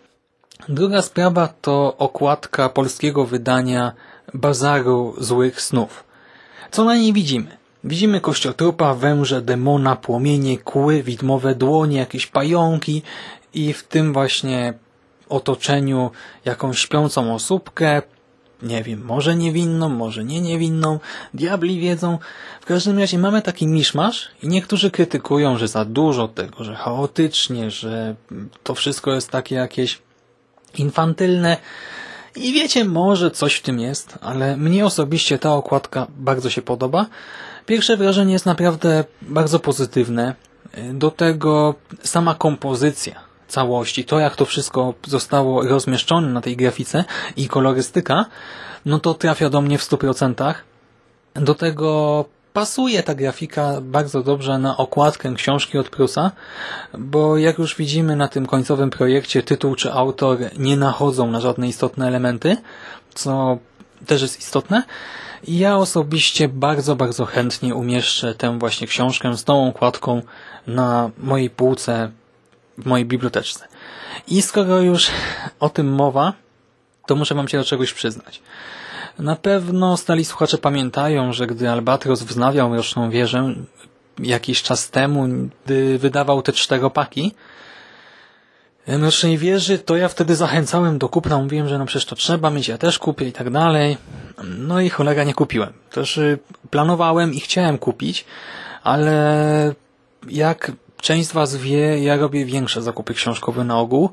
Druga 0.70 1.02
sprawa 1.02 1.48
to 1.62 1.98
okładka 1.98 2.70
polskiego 2.70 3.26
wydania 3.26 3.92
Bazaru 4.34 5.16
Złych 5.18 5.62
Snów. 5.62 6.04
Co 6.72 6.86
na 6.86 6.96
niej 6.96 7.14
widzimy? 7.14 7.58
Widzimy 7.84 8.22
kościotrupa, 8.22 8.94
węże, 8.94 9.42
demona, 9.42 9.96
płomienie, 9.96 10.58
kły, 10.58 11.04
widmowe 11.04 11.56
dłonie, 11.56 11.98
jakieś 11.98 12.28
pająki 12.28 13.02
i 13.54 13.74
w 13.74 13.84
tym 13.84 14.14
właśnie 14.14 14.74
otoczeniu 15.30 16.12
jakąś 16.46 16.80
śpiącą 16.80 17.34
osóbkę, 17.34 18.02
nie 18.62 18.84
wiem, 18.84 19.06
może 19.06 19.36
niewinną, 19.36 19.90
może 19.90 20.24
nie 20.24 20.42
niewinną, 20.42 21.00
diabli 21.34 21.80
wiedzą. 21.80 22.20
W 22.62 22.66
każdym 22.66 23.00
razie 23.00 23.18
mamy 23.18 23.42
taki 23.42 23.68
miszmasz 23.68 24.30
i 24.44 24.48
niektórzy 24.48 24.92
krytykują, 24.92 25.58
że 25.58 25.68
za 25.68 25.86
dużo 25.86 26.28
tego, 26.28 26.64
że 26.64 26.76
chaotycznie, 26.76 27.72
że 27.72 28.16
to 28.64 28.76
wszystko 28.76 29.14
jest 29.14 29.30
takie 29.30 29.56
jakieś 29.56 30.02
infantylne. 30.78 31.58
I 32.36 32.54
wiecie, 32.54 32.86
może 32.86 33.32
coś 33.32 33.56
w 33.56 33.62
tym 33.62 33.80
jest, 33.80 34.20
ale 34.22 34.58
mnie 34.58 34.86
osobiście 34.86 35.40
ta 35.40 35.54
okładka 35.54 36.08
bardzo 36.18 36.50
się 36.50 36.62
podoba. 36.62 37.06
Pierwsze 37.66 37.98
wrażenie 37.98 38.34
jest 38.34 38.46
naprawdę 38.46 39.04
bardzo 39.22 39.60
pozytywne. 39.60 40.36
Do 40.94 41.12
tego 41.12 41.76
sama 42.04 42.36
kompozycja 42.36 43.27
całości, 43.48 44.06
to 44.06 44.20
jak 44.20 44.36
to 44.36 44.46
wszystko 44.46 44.94
zostało 45.08 45.64
rozmieszczone 45.64 46.28
na 46.28 46.42
tej 46.42 46.58
grafice 46.58 47.06
i 47.38 47.48
kolorystyka, 47.48 48.26
no 48.86 49.00
to 49.00 49.14
trafia 49.14 49.50
do 49.50 49.62
mnie 49.62 49.78
w 49.78 49.84
100%. 49.84 50.54
Do 51.36 51.56
tego 51.56 52.26
pasuje 52.54 53.04
ta 53.04 53.16
grafika 53.16 53.82
bardzo 53.82 54.24
dobrze 54.24 54.58
na 54.58 54.78
okładkę 54.78 55.34
książki 55.34 55.78
od 55.78 55.90
Prusa, 55.90 56.32
bo 56.98 57.38
jak 57.38 57.58
już 57.58 57.76
widzimy 57.76 58.16
na 58.16 58.28
tym 58.28 58.46
końcowym 58.46 58.90
projekcie, 58.90 59.44
tytuł 59.44 59.76
czy 59.76 59.94
autor 59.94 60.38
nie 60.58 60.78
nachodzą 60.78 61.32
na 61.32 61.40
żadne 61.40 61.68
istotne 61.68 62.08
elementy, 62.08 62.58
co 63.14 63.58
też 64.06 64.22
jest 64.22 64.40
istotne. 64.40 64.84
Ja 65.48 65.78
osobiście 65.78 66.48
bardzo, 66.48 66.96
bardzo 66.96 67.26
chętnie 67.26 67.76
umieszczę 67.76 68.36
tę 68.36 68.60
właśnie 68.60 68.88
książkę 68.88 69.38
z 69.38 69.44
tą 69.44 69.68
okładką 69.68 70.22
na 70.68 71.10
mojej 71.18 71.50
półce 71.50 72.12
w 72.78 72.86
mojej 72.86 73.06
biblioteczce. 73.06 73.68
I 74.28 74.42
skoro 74.42 74.82
już 74.82 75.08
o 75.60 75.70
tym 75.70 75.94
mowa, 75.94 76.34
to 77.06 77.16
muszę 77.16 77.36
wam 77.36 77.48
się 77.48 77.58
do 77.58 77.64
czegoś 77.64 77.94
przyznać. 77.94 78.42
Na 79.20 79.36
pewno 79.36 79.98
stali 79.98 80.26
słuchacze 80.26 80.58
pamiętają, 80.58 81.34
że 81.34 81.48
gdy 81.48 81.70
Albatros 81.70 82.24
wznawiał 82.24 82.70
Mroczną 82.70 83.10
Wieżę 83.10 83.56
jakiś 84.20 84.64
czas 84.64 84.90
temu, 84.90 85.28
gdy 85.66 85.98
wydawał 85.98 86.42
te 86.42 86.54
czteropaki 86.54 87.34
Mrocznej 88.88 89.38
Wieży, 89.38 89.80
to 89.80 89.96
ja 89.96 90.08
wtedy 90.08 90.36
zachęcałem 90.36 90.98
do 90.98 91.10
kupna, 91.10 91.38
mówiłem, 91.38 91.68
że 91.68 91.78
no 91.78 91.86
przecież 91.86 92.06
to 92.06 92.16
trzeba 92.16 92.50
mieć, 92.50 92.68
ja 92.68 92.78
też 92.78 93.00
kupię 93.00 93.28
i 93.28 93.32
tak 93.32 93.50
dalej. 93.50 93.98
No 94.44 94.82
i 94.82 94.90
cholera 94.90 95.24
nie 95.24 95.34
kupiłem. 95.34 95.74
Też 95.92 96.18
y, 96.18 96.40
planowałem 96.70 97.34
i 97.34 97.40
chciałem 97.40 97.78
kupić, 97.78 98.26
ale 98.84 99.74
jak 100.30 100.72
część 101.02 101.30
z 101.30 101.32
Was 101.34 101.56
wie, 101.56 102.04
ja 102.04 102.16
robię 102.18 102.46
większe 102.46 102.82
zakupy 102.82 103.14
książkowe 103.14 103.64
na 103.64 103.80
ogół 103.80 104.10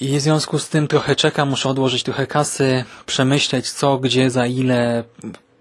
i 0.00 0.16
w 0.16 0.20
związku 0.20 0.58
z 0.58 0.68
tym 0.68 0.88
trochę 0.88 1.16
czekam, 1.16 1.48
muszę 1.48 1.68
odłożyć 1.68 2.02
trochę 2.02 2.26
kasy, 2.26 2.84
przemyśleć 3.06 3.70
co, 3.70 3.98
gdzie, 3.98 4.30
za 4.30 4.46
ile, 4.46 5.04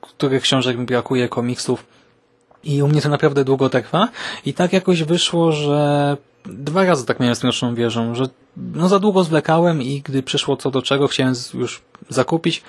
których 0.01 0.43
książek 0.43 0.77
mi 0.77 0.85
brakuje, 0.85 1.29
komiksów. 1.29 1.85
I 2.63 2.81
u 2.81 2.87
mnie 2.87 3.01
to 3.01 3.09
naprawdę 3.09 3.43
długo 3.43 3.69
trwa. 3.69 4.09
I 4.45 4.53
tak 4.53 4.73
jakoś 4.73 5.03
wyszło, 5.03 5.51
że 5.51 6.17
dwa 6.45 6.85
razy 6.85 7.05
tak 7.05 7.19
miałem 7.19 7.35
z 7.35 7.43
Mroczną 7.43 7.75
Wieżą, 7.75 8.15
że 8.15 8.25
no 8.57 8.89
za 8.89 8.99
długo 8.99 9.23
zwlekałem 9.23 9.81
i 9.81 10.01
gdy 10.01 10.23
przyszło 10.23 10.57
co 10.57 10.71
do 10.71 10.81
czego, 10.81 11.07
chciałem 11.07 11.33
już 11.53 11.81
zakupić. 12.09 12.63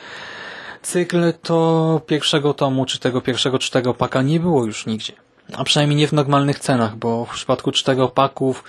Cykl, 0.82 1.32
to 1.42 2.00
pierwszego 2.06 2.54
tomu, 2.54 2.86
czy 2.86 2.98
tego 2.98 3.20
pierwszego 3.20 3.58
czteropaka 3.58 4.22
nie 4.22 4.40
było 4.40 4.64
już 4.64 4.86
nigdzie 4.86 5.25
a 5.52 5.64
przynajmniej 5.64 5.98
nie 6.00 6.08
w 6.08 6.12
normalnych 6.12 6.58
cenach, 6.58 6.96
bo 6.96 7.24
w 7.24 7.30
przypadku 7.30 7.72
czteropaków 7.72 8.64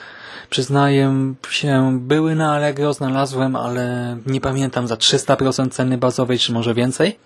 przyznaję 0.49 1.33
się, 1.49 1.99
były 2.01 2.35
na 2.35 2.53
Allegro, 2.53 2.93
znalazłem, 2.93 3.55
ale 3.55 4.17
nie 4.25 4.41
pamiętam 4.41 4.87
za 4.87 4.95
300% 4.95 5.69
ceny 5.69 5.97
bazowej, 5.97 6.39
czy 6.39 6.51
może 6.51 6.73
więcej. 6.73 7.19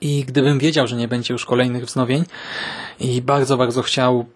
I 0.00 0.24
gdybym 0.24 0.58
wiedział, 0.58 0.86
że 0.86 0.96
nie 0.96 1.08
będzie 1.08 1.34
już 1.34 1.44
kolejnych 1.44 1.84
wznowień 1.84 2.24
i 3.00 3.22
bardzo, 3.22 3.56
bardzo 3.56 3.82
chciał 3.82 4.26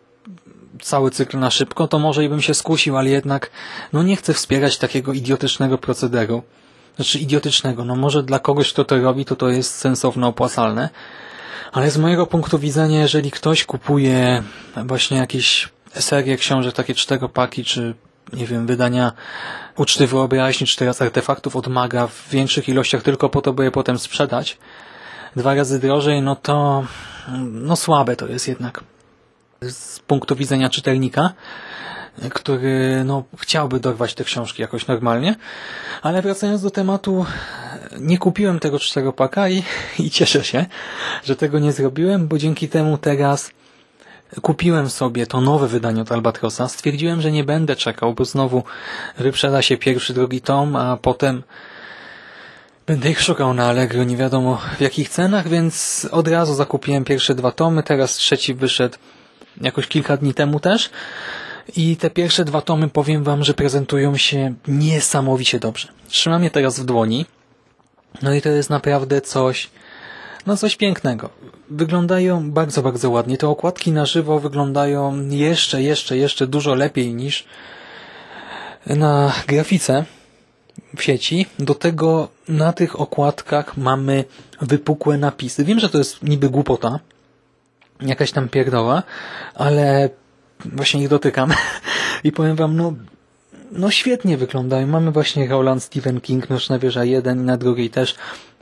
cały 0.83 1.11
cykl 1.11 1.39
na 1.39 1.51
szybko, 1.51 1.89
to 1.89 1.99
może 1.99 2.25
i 2.25 2.29
bym 2.29 2.43
się 2.43 2.55
skusił, 2.55 2.97
ale 2.97 3.11
jednak 3.11 3.51
no 3.93 4.03
nie 4.03 4.17
chcę 4.17 4.35
wspierać 4.35 4.79
takiego 4.79 5.13
idiotycznego 5.13 5.79
procederu. 5.79 6.43
Znaczy 6.97 7.19
idiotycznego, 7.19 7.85
no 7.85 7.97
może 7.97 8.23
dla 8.23 8.39
kogoś, 8.39 8.73
kto 8.73 8.85
to 8.85 9.01
robi, 9.01 9.25
to 9.25 9.37
to 9.37 9.49
jest 9.49 9.75
sensowne, 9.75 10.27
opłacalne, 10.27 10.89
ale 11.75 11.91
z 11.91 11.99
mojego 11.99 12.27
punktu 12.27 12.59
widzenia, 12.59 13.01
jeżeli 13.01 13.31
ktoś 13.31 13.65
kupuje 13.65 14.43
właśnie 14.77 15.17
jakieś 15.17 15.69
serie 15.95 16.37
książek, 16.37 16.75
takie 16.75 16.95
czteropaki, 16.95 17.65
czy 17.65 17.95
nie 18.33 18.47
wiem, 18.47 18.67
wydania 18.67 19.13
Uczty 19.77 20.07
Wyobraźni, 20.07 20.67
czy 20.67 20.77
teraz 20.77 21.03
artefaktów 21.03 21.57
od 21.57 21.69
maga 21.69 22.07
w 22.07 22.29
większych 22.31 22.69
ilościach 22.69 23.03
tylko 23.03 23.29
po 23.29 23.43
to, 23.43 23.53
by 23.53 23.65
je 23.65 23.71
potem 23.71 23.99
sprzedać 23.99 24.59
dwa 25.37 25.55
razy 25.55 25.81
drożej, 25.81 26.23
no 26.23 26.37
to 26.37 26.85
no 27.43 27.77
słabe 27.77 28.17
to 28.17 28.27
jest 28.27 28.49
jednak 28.49 28.85
z 29.63 30.01
punktu 30.01 30.37
widzenia 30.37 30.71
czytelnika, 30.71 31.33
który 32.31 33.03
no, 33.05 33.25
chciałby 33.39 33.81
dorwać 33.81 34.15
te 34.15 34.25
książki 34.25 34.63
jakoś 34.63 34.87
normalnie. 34.87 35.37
Ale 36.03 36.23
wracając 36.23 36.63
do 36.63 36.71
tematu, 36.71 37.27
nie 38.01 38.19
kupiłem 38.19 38.61
tego 38.61 38.79
czteropaka 38.79 39.49
i, 39.49 39.63
i 39.99 40.11
cieszę 40.11 40.45
się, 40.45 40.67
że 41.25 41.37
tego 41.37 41.59
nie 41.59 41.73
zrobiłem, 41.73 42.29
bo 42.29 42.39
dzięki 42.39 42.69
temu 42.69 42.99
teraz 42.99 43.51
kupiłem 44.43 44.91
sobie 44.91 45.27
to 45.27 45.41
nowe 45.41 45.69
wydanie 45.69 46.03
od 46.03 46.13
Albatrosa. 46.13 46.69
Stwierdziłem, 46.69 47.21
że 47.21 47.33
nie 47.33 47.45
będę 47.45 47.77
czekał, 47.77 48.15
bo 48.15 48.25
znowu 48.25 48.63
wyprzeda 49.19 49.63
się 49.63 49.77
pierwszy, 49.77 50.15
drugi 50.15 50.41
tom, 50.41 50.77
a 50.77 50.97
potem 50.97 51.43
będę 52.87 53.11
ich 53.11 53.21
szukał 53.21 53.55
na 53.55 53.67
Allegro, 53.67 54.05
nie 54.05 54.17
wiadomo 54.17 54.61
w 54.79 54.81
jakich 54.81 55.09
cenach, 55.09 55.49
więc 55.49 56.07
od 56.11 56.29
razu 56.29 56.55
zakupiłem 56.55 57.05
pierwsze 57.05 57.35
dwa 57.35 57.53
tomy, 57.53 57.83
teraz 57.83 58.15
trzeci 58.15 58.55
wyszedł 58.55 58.99
jakoś 59.61 59.87
kilka 59.87 60.17
dni 60.17 60.35
temu 60.35 60.61
też. 60.61 60.91
I 61.77 61.97
te 61.97 62.11
pierwsze 62.11 62.45
dwa 62.45 62.61
tomy 62.61 62.89
powiem 62.89 63.25
wam, 63.25 63.45
że 63.45 63.55
prezentują 63.55 64.17
się 64.17 64.55
niesamowicie 64.69 65.61
dobrze. 65.61 65.89
Trzymam 66.09 66.45
je 66.45 66.51
teraz 66.51 66.81
w 66.81 66.85
dłoni. 66.85 67.27
No 68.23 68.35
i 68.35 68.43
to 68.43 68.49
jest 68.49 68.71
naprawdę 68.71 69.21
coś, 69.21 69.71
no 70.47 70.57
coś 70.57 70.77
pięknego. 70.77 71.31
Wyglądają 71.71 72.51
bardzo, 72.51 72.83
bardzo 72.83 73.11
ładnie. 73.11 73.39
Te 73.39 73.49
okładki 73.49 73.93
na 73.93 74.07
żywo 74.07 74.41
wyglądają 74.41 75.29
jeszcze, 75.29 75.83
jeszcze, 75.83 76.17
jeszcze 76.17 76.47
dużo 76.47 76.75
lepiej 76.75 77.15
niż 77.15 77.45
na 78.87 79.33
grafice 79.47 80.05
w 80.97 81.03
sieci. 81.03 81.47
Do 81.59 81.75
tego 81.75 82.29
na 82.49 82.73
tych 82.73 83.01
okładkach 83.01 83.77
mamy 83.77 84.25
wypukłe 84.61 85.19
napisy. 85.19 85.65
Wiem, 85.65 85.81
że 85.81 85.89
to 85.89 85.99
jest 85.99 86.23
niby 86.23 86.51
głupota, 86.51 87.01
jakaś 88.01 88.33
tam 88.33 88.49
pierdoła, 88.49 89.03
ale 89.55 90.11
właśnie 90.65 91.03
ich 91.03 91.09
dotykam 91.09 91.55
i 92.25 92.33
powiem 92.33 92.57
wam, 92.57 92.77
no, 92.77 92.95
no 93.73 93.91
świetnie 93.91 94.37
wyglądają. 94.37 94.87
Mamy 94.87 95.11
właśnie 95.11 95.49
Roland 95.49 95.83
Stephen 95.83 96.21
King, 96.21 96.51
Noczna 96.51 96.79
Wieża 96.79 97.05
1 97.05 97.41
i 97.41 97.43
na 97.43 97.57
drugiej 97.57 97.91
też 97.91 98.15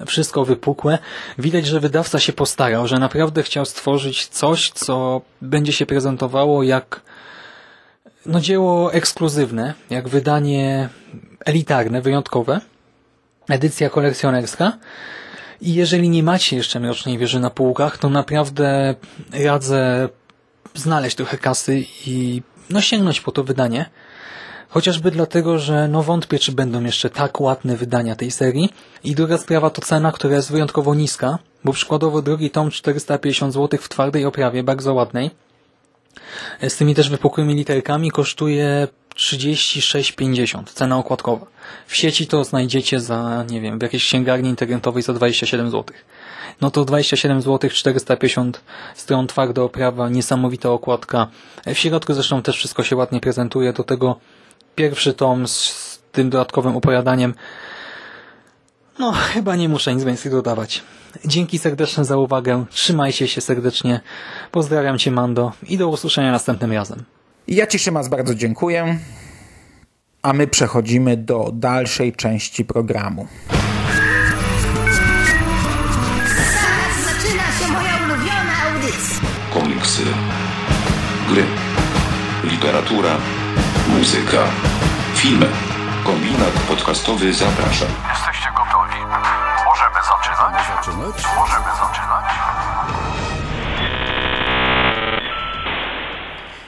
wszystko 0.06 0.44
wypukłe. 0.44 0.98
Widać, 1.38 1.66
że 1.66 1.80
wydawca 1.80 2.18
się 2.18 2.32
postarał, 2.32 2.88
że 2.88 2.98
naprawdę 2.98 3.42
chciał 3.42 3.64
stworzyć 3.64 4.26
coś, 4.26 4.70
co 4.70 5.20
będzie 5.42 5.72
się 5.72 5.86
prezentowało 5.86 6.62
jak 6.62 7.00
no 8.26 8.40
dzieło 8.40 8.92
ekskluzywne, 8.92 9.74
jak 9.90 10.08
wydanie 10.08 10.88
elitarne, 11.44 12.02
wyjątkowe, 12.02 12.60
edycja 13.48 13.90
kolekcjonerska. 13.90 14.78
I 15.60 15.74
jeżeli 15.74 16.08
nie 16.08 16.22
macie 16.22 16.56
jeszcze 16.56 16.80
Mrocznej 16.80 17.18
Wieży 17.18 17.40
na 17.40 17.50
półkach, 17.50 17.98
to 17.98 18.10
naprawdę 18.10 18.94
radzę 19.44 20.08
znaleźć 20.74 21.16
trochę 21.16 21.38
kasy 21.38 21.84
i 22.06 22.42
no 22.70 22.80
sięgnąć 22.80 23.20
po 23.20 23.32
to 23.32 23.44
wydanie. 23.44 23.90
Chociażby 24.72 25.11
dlatego, 25.11 25.58
że 25.58 25.88
no 25.88 26.02
wątpię, 26.02 26.38
czy 26.38 26.52
będą 26.52 26.85
jeszcze 26.85 27.11
tak 27.11 27.40
ładne 27.40 27.76
wydania 27.76 28.16
tej 28.16 28.30
serii. 28.30 28.72
I 29.04 29.14
druga 29.14 29.38
sprawa 29.38 29.70
to 29.70 29.82
cena, 29.82 30.12
która 30.12 30.37
jest 30.37 30.52
wyjątkowo 30.52 30.94
niska, 30.94 31.38
bo 31.64 31.72
przykładowo 31.72 32.22
drugi 32.22 32.50
tom 32.50 32.70
450 32.70 33.54
zł 33.54 33.80
w 33.82 33.88
twardej 33.88 34.24
oprawie, 34.24 34.62
bardzo 34.62 34.94
ładnej. 34.94 35.30
Z 36.68 36.76
tymi 36.76 36.94
też 36.94 37.11
wypukłymi 37.11 37.54
literkami 37.54 38.11
kosztuje 38.11 38.88
36,50 39.14 40.64
cena 40.64 40.98
okładkowa. 40.98 41.46
W 41.87 41.96
sieci 41.96 42.26
to 42.26 42.44
znajdziecie 42.44 43.00
za, 43.00 43.44
nie 43.50 43.61
wiem, 43.61 43.78
w 43.78 43.82
jakiejś 43.82 44.04
księgarni 44.04 44.48
internetowej 44.48 45.02
za 45.02 45.12
27 45.12 45.70
zł. 45.70 45.85
No 46.61 46.70
to 46.70 46.85
27 46.85 47.42
zł, 47.42 47.70
450 47.70 48.61
stron 48.94 49.26
twarda 49.26 49.62
oprawa, 49.62 50.08
niesamowita 50.08 50.70
okładka. 50.70 51.28
W 51.66 51.78
środku 51.78 52.14
zresztą 52.14 52.42
też 52.42 52.56
wszystko 52.56 52.85
się 52.85 52.96
ładnie 52.96 53.20
prezentuje. 53.20 53.72
Do 53.72 53.85
tego 53.85 54.16
pierwszy 54.74 55.14
tom 55.14 55.48
z 55.48 56.02
tym 56.12 56.30
dodatkowym 56.30 56.76
opowiadaniem. 56.76 57.35
No, 58.98 59.12
chyba 59.12 59.56
nie 59.56 59.68
muszę 59.68 59.94
nic 59.94 60.04
więcej 60.04 60.32
dodawać. 60.32 60.82
Dzięki 61.24 61.58
serdeczne 61.58 62.04
za 62.04 62.16
uwagę. 62.16 62.64
Trzymajcie 62.70 63.28
się 63.28 63.40
serdecznie. 63.40 64.00
Pozdrawiam 64.50 64.98
Cię, 64.98 65.11
Mando 65.11 65.52
i 65.68 65.78
do 65.78 65.88
usłyszenia 65.88 66.32
następnym 66.32 66.72
razem. 66.72 67.04
Ja 67.48 67.66
Ci, 67.66 67.78
Szymas, 67.78 68.08
bardzo 68.08 68.35
dziękuję. 68.35 68.98
A 70.22 70.32
my 70.32 70.46
przechodzimy 70.46 71.16
do 71.16 71.50
dalszej 71.52 72.12
części 72.12 72.64
programu. 72.64 73.26
Zaczyna 77.04 77.44
się 77.58 77.72
moja 77.72 77.96
ulubiona 78.04 78.62
audycja. 78.66 79.20
Komiksy, 79.54 80.02
gry, 81.28 81.44
literatura, 82.50 83.16
muzyka, 84.02 84.44
filmy. 85.14 85.46
Kombinat 86.04 86.52
podcastowy 86.68 87.34
zaprasza. 87.34 87.86
Jesteście 88.10 88.48
gotowi? 88.56 89.00
Możemy 89.66 89.94
zaczynać? 89.94 90.66
zaczynać? 90.66 91.24
Możemy 91.36 91.70
zaczynać? 91.82 92.24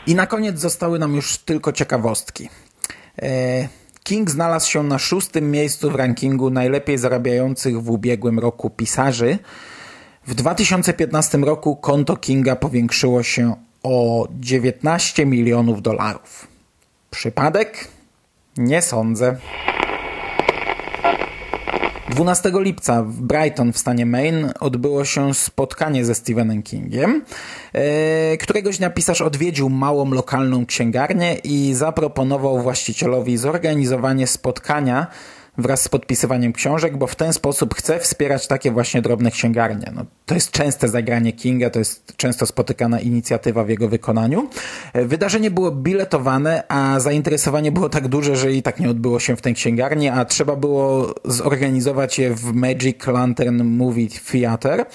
I 0.06 0.14
na 0.14 0.26
koniec 0.26 0.60
zostały 0.60 0.98
nam 0.98 1.14
już 1.14 1.38
tylko 1.38 1.72
ciekawostki. 1.72 2.48
E, 3.22 3.68
King 4.02 4.30
znalazł 4.30 4.70
się 4.70 4.82
na 4.82 4.98
szóstym 4.98 5.50
miejscu 5.50 5.90
w 5.90 5.94
rankingu 5.94 6.50
najlepiej 6.50 6.98
zarabiających 6.98 7.82
w 7.82 7.90
ubiegłym 7.90 8.38
roku 8.38 8.70
pisarzy. 8.70 9.38
W 10.26 10.34
2015 10.34 11.38
roku 11.38 11.76
konto 11.76 12.16
Kinga 12.16 12.56
powiększyło 12.56 13.22
się 13.22 13.54
o 13.82 14.28
19 14.30 15.26
milionów 15.26 15.82
dolarów. 15.82 16.53
Przypadek? 17.14 17.88
Nie 18.56 18.82
sądzę. 18.82 19.36
12 22.10 22.52
lipca 22.54 23.02
w 23.02 23.22
Brighton 23.22 23.72
w 23.72 23.78
stanie 23.78 24.06
Maine 24.06 24.52
odbyło 24.60 25.04
się 25.04 25.34
spotkanie 25.34 26.04
ze 26.04 26.14
Stephenem 26.14 26.62
Kingiem. 26.62 27.24
E, 27.72 28.36
któregoś 28.36 28.78
dnia 28.78 28.90
pisarz 28.90 29.20
odwiedził 29.20 29.70
małą 29.70 30.10
lokalną 30.10 30.66
księgarnię 30.66 31.34
i 31.34 31.74
zaproponował 31.74 32.62
właścicielowi 32.62 33.36
zorganizowanie 33.36 34.26
spotkania 34.26 35.06
wraz 35.58 35.82
z 35.82 35.88
podpisywaniem 35.88 36.52
książek, 36.52 36.96
bo 36.96 37.06
w 37.06 37.14
ten 37.14 37.32
sposób 37.32 37.74
chce 37.74 38.00
wspierać 38.00 38.46
takie 38.46 38.70
właśnie 38.70 39.02
drobne 39.02 39.30
księgarnie. 39.30 39.92
No, 39.94 40.04
to 40.26 40.34
jest 40.34 40.50
częste 40.50 40.88
zagranie 40.88 41.32
Kinga, 41.32 41.70
to 41.70 41.78
jest 41.78 42.16
często 42.16 42.46
spotykana 42.46 43.00
inicjatywa 43.00 43.64
w 43.64 43.68
jego 43.68 43.88
wykonaniu. 43.88 44.48
Wydarzenie 44.94 45.50
było 45.50 45.70
biletowane, 45.70 46.62
a 46.68 47.00
zainteresowanie 47.00 47.72
było 47.72 47.88
tak 47.88 48.08
duże, 48.08 48.36
że 48.36 48.52
i 48.52 48.62
tak 48.62 48.80
nie 48.80 48.90
odbyło 48.90 49.20
się 49.20 49.36
w 49.36 49.40
tej 49.40 49.54
księgarni, 49.54 50.08
a 50.08 50.24
trzeba 50.24 50.56
było 50.56 51.14
zorganizować 51.24 52.18
je 52.18 52.34
w 52.34 52.52
Magic 52.52 53.06
Lantern 53.06 53.62
Movie 53.62 54.08
Theater. 54.32 54.86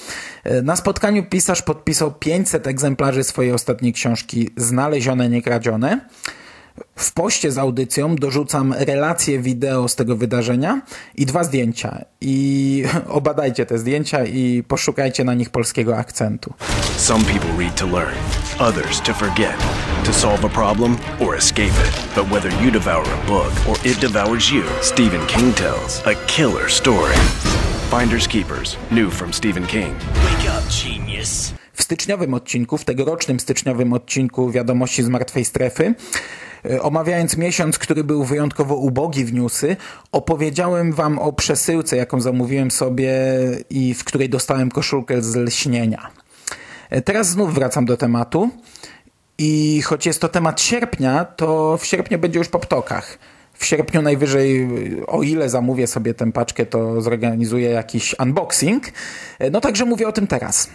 Na 0.63 0.75
spotkaniu 0.75 1.23
pisarz 1.23 1.61
podpisał 1.61 2.11
500 2.11 2.67
egzemplarzy 2.67 3.23
swojej 3.23 3.51
ostatniej 3.51 3.93
książki 3.93 4.49
Znalezione, 4.57 5.29
niekradzione. 5.29 5.99
W 6.95 7.13
poście 7.13 7.51
z 7.51 7.57
audycją 7.57 8.15
dorzucam 8.15 8.73
relacje 8.73 9.39
wideo 9.39 9.87
z 9.87 9.95
tego 9.95 10.15
wydarzenia 10.15 10.81
i 11.15 11.25
dwa 11.25 11.43
zdjęcia. 11.43 12.05
I 12.21 12.83
obadajcie 13.19 13.65
te 13.65 13.77
zdjęcia 13.77 14.25
i 14.25 14.63
poszukajcie 14.67 15.23
na 15.23 15.33
nich 15.33 15.49
polskiego 15.49 15.97
akcentu. 15.97 16.53
Some 16.97 17.25
people 17.25 17.63
read 17.63 17.75
to 17.75 17.87
learn, 17.87 18.17
others 18.59 19.01
to 19.01 19.13
forget, 19.13 19.57
to 20.05 20.13
solve 20.13 20.45
a 20.45 20.49
problem 20.49 20.97
or 21.19 21.37
escape 21.37 21.73
it. 21.87 22.15
But 22.15 22.31
whether 22.31 22.63
you 22.63 22.71
devour 22.71 23.05
a 23.23 23.27
book 23.27 23.51
or 23.67 23.77
it 23.85 23.99
devours 23.99 24.51
you, 24.51 24.63
Stephen 24.81 25.25
King 25.27 25.55
tells 25.55 26.07
a 26.07 26.15
killer 26.27 26.69
story. 26.69 27.15
Finders 27.91 28.27
Keepers, 28.27 28.77
new 28.91 29.11
from 29.11 29.33
Stephen 29.33 29.65
King. 29.67 29.95
Wake 29.97 30.49
up, 30.57 30.63
genius. 30.83 31.53
W 31.73 31.83
styczniowym 31.83 32.33
odcinku, 32.33 32.77
w 32.77 32.85
tegorocznym 32.85 33.39
styczniowym 33.39 33.93
odcinku 33.93 34.51
Wiadomości 34.51 35.03
z 35.03 35.09
Martwej 35.09 35.45
Strefy 35.45 35.95
omawiając 36.81 37.37
miesiąc, 37.37 37.79
który 37.79 38.03
był 38.03 38.23
wyjątkowo 38.23 38.75
ubogi 38.75 39.25
w 39.25 39.33
newsy, 39.33 39.75
opowiedziałem 40.11 40.93
wam 40.93 41.19
o 41.19 41.33
przesyłce, 41.33 41.97
jaką 41.97 42.21
zamówiłem 42.21 42.71
sobie 42.71 43.13
i 43.69 43.93
w 43.93 44.03
której 44.03 44.29
dostałem 44.29 44.71
koszulkę 44.71 45.21
z 45.21 45.35
lśnienia. 45.35 46.09
E, 46.89 47.01
teraz 47.01 47.29
znów 47.29 47.53
wracam 47.53 47.85
do 47.85 47.97
tematu 47.97 48.49
i 49.37 49.81
choć 49.81 50.05
jest 50.05 50.21
to 50.21 50.29
temat 50.29 50.61
sierpnia, 50.61 51.25
to 51.25 51.77
w 51.77 51.85
sierpniu 51.85 52.19
będzie 52.19 52.39
już 52.39 52.47
po 52.47 52.59
ptokach. 52.59 53.19
W 53.53 53.65
sierpniu 53.65 54.01
najwyżej, 54.01 54.67
o 55.07 55.23
ile 55.23 55.49
zamówię 55.49 55.87
sobie 55.87 56.13
tę 56.13 56.31
paczkę, 56.31 56.65
to 56.65 57.01
zorganizuję 57.01 57.69
jakiś 57.69 58.15
unboxing. 58.19 58.83
E, 59.39 59.49
no 59.49 59.61
także 59.61 59.85
mówię 59.85 60.07
o 60.07 60.11
tym 60.11 60.27
teraz. 60.27 60.69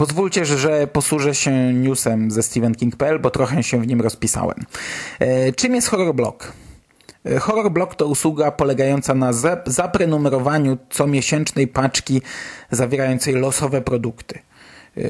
Pozwólcie, 0.00 0.44
że 0.44 0.86
posłużę 0.86 1.34
się 1.34 1.74
newsem 1.74 2.30
ze 2.30 2.42
StephenKing.pl, 2.42 3.18
bo 3.18 3.30
trochę 3.30 3.62
się 3.62 3.80
w 3.80 3.86
nim 3.86 4.00
rozpisałem. 4.00 4.64
E, 5.18 5.52
czym 5.52 5.74
jest 5.74 5.88
HorrorBlock? 5.88 6.52
E, 7.26 7.38
HorrorBlock 7.38 7.94
to 7.94 8.06
usługa 8.06 8.50
polegająca 8.50 9.14
na 9.14 9.30
zaprenumerowaniu 9.66 10.78
comiesięcznej 10.90 11.68
paczki 11.68 12.22
zawierającej 12.70 13.34
losowe 13.34 13.80
produkty. 13.80 14.38
E, 14.96 15.02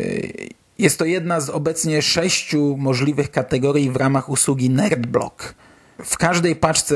jest 0.78 0.98
to 0.98 1.04
jedna 1.04 1.40
z 1.40 1.50
obecnie 1.50 2.02
sześciu 2.02 2.76
możliwych 2.78 3.30
kategorii 3.30 3.90
w 3.90 3.96
ramach 3.96 4.28
usługi 4.28 4.70
NerdBlock. 4.70 5.54
W 6.04 6.18
każdej 6.18 6.56
paczce 6.56 6.94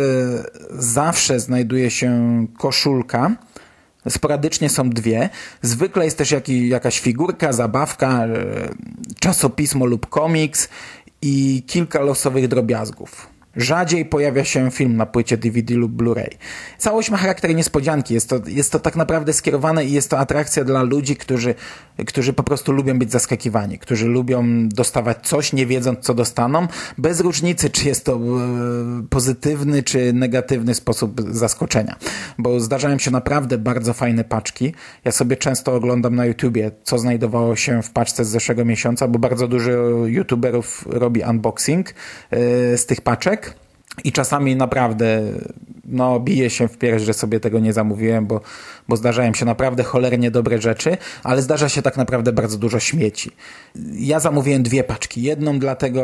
zawsze 0.71 1.41
znajduje 1.41 1.91
się 1.91 2.47
koszulka, 2.59 3.37
Sporadycznie 4.09 4.69
są 4.69 4.91
dwie. 4.91 5.31
Zwykle 5.63 6.05
jest 6.05 6.19
też 6.19 6.31
jaki, 6.31 6.69
jakaś 6.69 7.01
figurka, 7.01 7.53
zabawka, 7.53 8.27
e, 8.27 8.69
czasopismo 9.21 9.87
lub 9.87 10.07
komiks 10.07 10.69
i 11.23 11.63
kilka 11.67 12.01
losowych 12.01 12.49
drobiazgów. 12.49 13.34
Rzadziej 13.57 14.05
pojawia 14.05 14.45
się 14.45 14.71
film 14.71 14.97
na 14.97 15.07
płycie 15.07 15.37
DVD 15.37 15.75
lub 15.75 15.93
Blu-ray. 15.93 16.37
Całość 16.79 17.11
ma 17.11 17.17
charakter 17.17 17.55
niespodzianki. 17.55 18.15
Jest 18.15 18.29
to, 18.29 18.41
jest 18.47 18.73
to 18.73 18.79
tak 18.79 18.97
naprawdę 18.97 19.33
skierowane 19.33 19.85
i 19.85 19.93
jest 19.93 20.11
to 20.11 20.19
atrakcja 20.19 20.65
dla 20.65 20.83
ludzi, 20.83 21.17
którzy, 21.17 21.55
którzy 22.07 22.33
po 22.33 22.43
prostu 22.43 22.73
lubią 22.73 22.99
być 22.99 23.13
zaskakiwani, 23.13 23.79
którzy 23.79 24.07
lubią 24.07 24.69
dostawać 24.69 25.19
coś, 25.23 25.53
nie 25.53 25.67
wiedząc 25.67 25.99
co 26.01 26.15
dostaną, 26.15 26.69
bez 26.99 27.21
różnicy, 27.21 27.71
czy 27.71 27.89
jest 27.89 28.05
to 28.05 28.13
e, 28.13 28.19
pozytywny, 29.11 29.83
czy 29.83 30.13
negatywny 30.13 30.75
sposób 30.75 31.21
zaskoczenia. 31.31 31.97
Bo 32.39 32.61
zdarzają 32.61 32.99
się 32.99 33.11
naprawdę 33.11 33.59
bardzo 33.59 33.93
fajne 33.93 34.25
paczki. 34.25 34.75
Ja 35.05 35.13
sobie 35.13 35.37
często 35.37 35.75
oglądam 35.75 36.15
na 36.15 36.27
YouTubie, 36.27 36.71
co 36.83 36.99
znajdowało 36.99 37.57
się 37.57 37.83
w 37.83 37.91
paczce 37.91 38.25
z 38.25 38.29
zeszłego 38.29 38.65
miesiąca, 38.65 39.09
bo 39.09 39.19
bardzo 39.19 39.49
dużo 39.49 39.71
YouTuberów 40.07 40.85
robi 40.91 41.23
unboxing 41.23 41.91
e, 41.91 41.95
z 42.79 42.87
tych 42.87 43.01
paczek 43.01 43.44
i 44.05 44.13
czasami 44.13 44.57
naprawdę 44.57 45.23
no, 45.85 46.21
bije 46.21 46.51
się 46.51 46.69
w 46.69 46.79
pierś, 46.79 47.03
że 47.03 47.15
sobie 47.15 47.41
tego 47.41 47.59
nie 47.59 47.73
zamówiłem, 47.73 48.27
bo, 48.27 48.41
bo 48.89 48.97
zdarzają 48.97 49.35
się 49.35 49.45
naprawdę 49.45 49.83
cholernie 49.83 50.31
dobre 50.31 50.61
rzeczy, 50.61 50.97
ale 51.23 51.43
zdarza 51.43 51.69
się 51.69 51.83
tak 51.83 51.97
naprawdę 51.97 52.33
bardzo 52.33 52.59
dużo 52.59 52.81
śmieci. 52.81 53.31
Ja 53.93 54.21
zamówiłem 54.21 54.63
dwie 54.63 54.85
paczki. 54.85 55.23
Jedną 55.23 55.59
dlatego, 55.59 56.03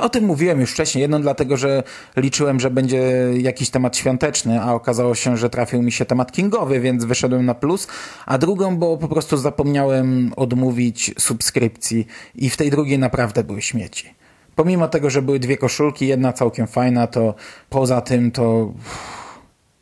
o 0.00 0.08
tym 0.08 0.24
mówiłem 0.24 0.60
już 0.60 0.72
wcześniej, 0.72 1.02
jedną 1.02 1.22
dlatego, 1.22 1.56
że 1.56 1.82
liczyłem, 2.16 2.60
że 2.60 2.70
będzie 2.70 3.02
jakiś 3.38 3.70
temat 3.70 3.96
świąteczny, 3.96 4.60
a 4.60 4.74
okazało 4.74 5.14
się, 5.14 5.36
że 5.36 5.50
trafił 5.50 5.82
mi 5.82 5.92
się 5.92 6.04
temat 6.04 6.32
kingowy, 6.32 6.80
więc 6.80 7.04
wyszedłem 7.04 7.46
na 7.46 7.54
plus, 7.54 7.88
a 8.26 8.38
drugą, 8.38 8.76
bo 8.76 8.96
po 8.96 9.08
prostu 9.08 9.36
zapomniałem 9.36 10.32
odmówić 10.36 11.14
subskrypcji 11.18 12.06
i 12.34 12.50
w 12.50 12.56
tej 12.56 12.70
drugiej 12.70 12.98
naprawdę 12.98 13.44
były 13.44 13.62
śmieci 13.62 14.23
pomimo 14.54 14.88
tego, 14.88 15.10
że 15.10 15.22
były 15.22 15.38
dwie 15.38 15.56
koszulki, 15.56 16.06
jedna 16.06 16.32
całkiem 16.32 16.66
fajna, 16.66 17.06
to 17.06 17.34
poza 17.70 18.00
tym 18.00 18.30
to 18.30 18.72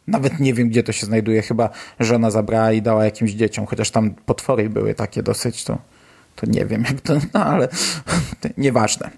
nawet 0.07 0.41
nie 0.41 0.55
wiem, 0.55 0.69
gdzie 0.69 0.83
to 0.83 0.93
się 0.93 1.07
znajduje. 1.07 1.43
Chyba 1.43 1.71
żona 2.01 2.31
zabrała 2.31 2.73
i 2.73 2.83
dała 2.83 3.05
jakimś 3.05 3.33
dzieciom, 3.33 3.67
chociaż 3.67 3.91
tam 3.91 4.11
potwory 4.11 4.71
były 4.71 4.95
takie 4.95 5.23
dosyć, 5.23 5.65
to, 5.65 5.79
to 6.37 6.47
nie 6.47 6.67
wiem 6.67 6.85
jak 6.89 7.01
to, 7.01 7.15
no 7.35 7.45
ale 7.45 7.69
nieważne. 8.57 9.11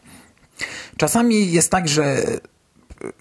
Czasami 0.96 1.52
jest 1.52 1.70
tak, 1.70 1.88
że 1.88 2.16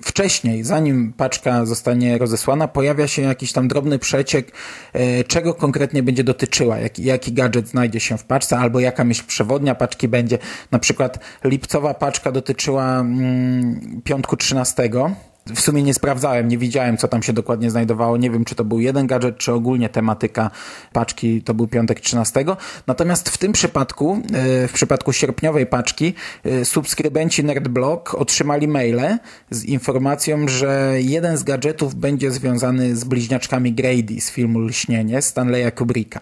wcześniej, 0.02 0.64
zanim 0.64 1.14
paczka 1.14 1.66
zostanie 1.66 2.18
rozesłana, 2.18 2.68
pojawia 2.68 3.08
się 3.08 3.22
jakiś 3.22 3.52
tam 3.52 3.68
drobny 3.68 4.00
przeciek, 4.00 4.52
e, 4.94 5.24
czego 5.24 5.54
konkretnie 5.54 6.04
będzie 6.04 6.24
dotyczyła, 6.24 6.80
jaki, 6.80 7.04
jaki 7.04 7.34
gadżet 7.34 7.68
znajdzie 7.68 8.00
się 8.00 8.18
w 8.18 8.24
paczce, 8.24 8.58
albo 8.58 8.80
jaka 8.80 9.04
myśl 9.04 9.24
przewodnia 9.28 9.76
paczki 9.76 10.08
będzie. 10.08 10.38
Na 10.72 10.80
przykład 10.80 11.20
lipcowa 11.44 11.94
paczka 11.94 12.32
dotyczyła 12.32 13.00
mm, 13.00 14.02
piątku 14.04 14.38
13, 14.38 14.90
w 15.46 15.60
sumie 15.60 15.84
nie 15.84 15.94
sprawdzałem, 15.94 16.48
nie 16.48 16.58
widziałem, 16.58 16.98
co 16.98 17.08
tam 17.08 17.24
się 17.24 17.34
dokładnie 17.34 17.72
znajdowało. 17.72 18.18
Nie 18.18 18.30
wiem, 18.30 18.46
czy 18.46 18.56
to 18.56 18.64
był 18.64 18.80
jeden 18.80 19.08
gadżet, 19.08 19.38
czy 19.38 19.54
ogólnie 19.54 19.90
tematyka 19.90 20.52
paczki 20.94 21.42
to 21.42 21.54
był 21.54 21.68
piątek 21.68 22.00
13. 22.00 22.46
Natomiast 22.88 23.30
w 23.30 23.38
tym 23.38 23.52
przypadku, 23.52 24.22
e, 24.34 24.68
w 24.68 24.72
przypadku 24.74 25.14
sierpniowej 25.14 25.66
paczki, 25.66 26.14
e, 26.44 26.66
subskrybenci 26.66 27.44
NerdBlock 27.44 28.16
otrzymali 28.16 28.68
maile 28.68 29.18
z 29.50 29.64
informacją, 29.64 30.48
że 30.48 30.94
jeden 30.98 31.38
z 31.38 31.44
gadżetów 31.44 31.96
będzie 31.96 32.32
związany 32.32 32.96
z 32.96 33.04
bliźniaczkami 33.04 33.74
Grady 33.74 34.22
z 34.22 34.32
filmu 34.32 34.60
Lśnienie 34.60 35.22
Stanleya 35.22 35.72
Kubricka. 35.72 36.22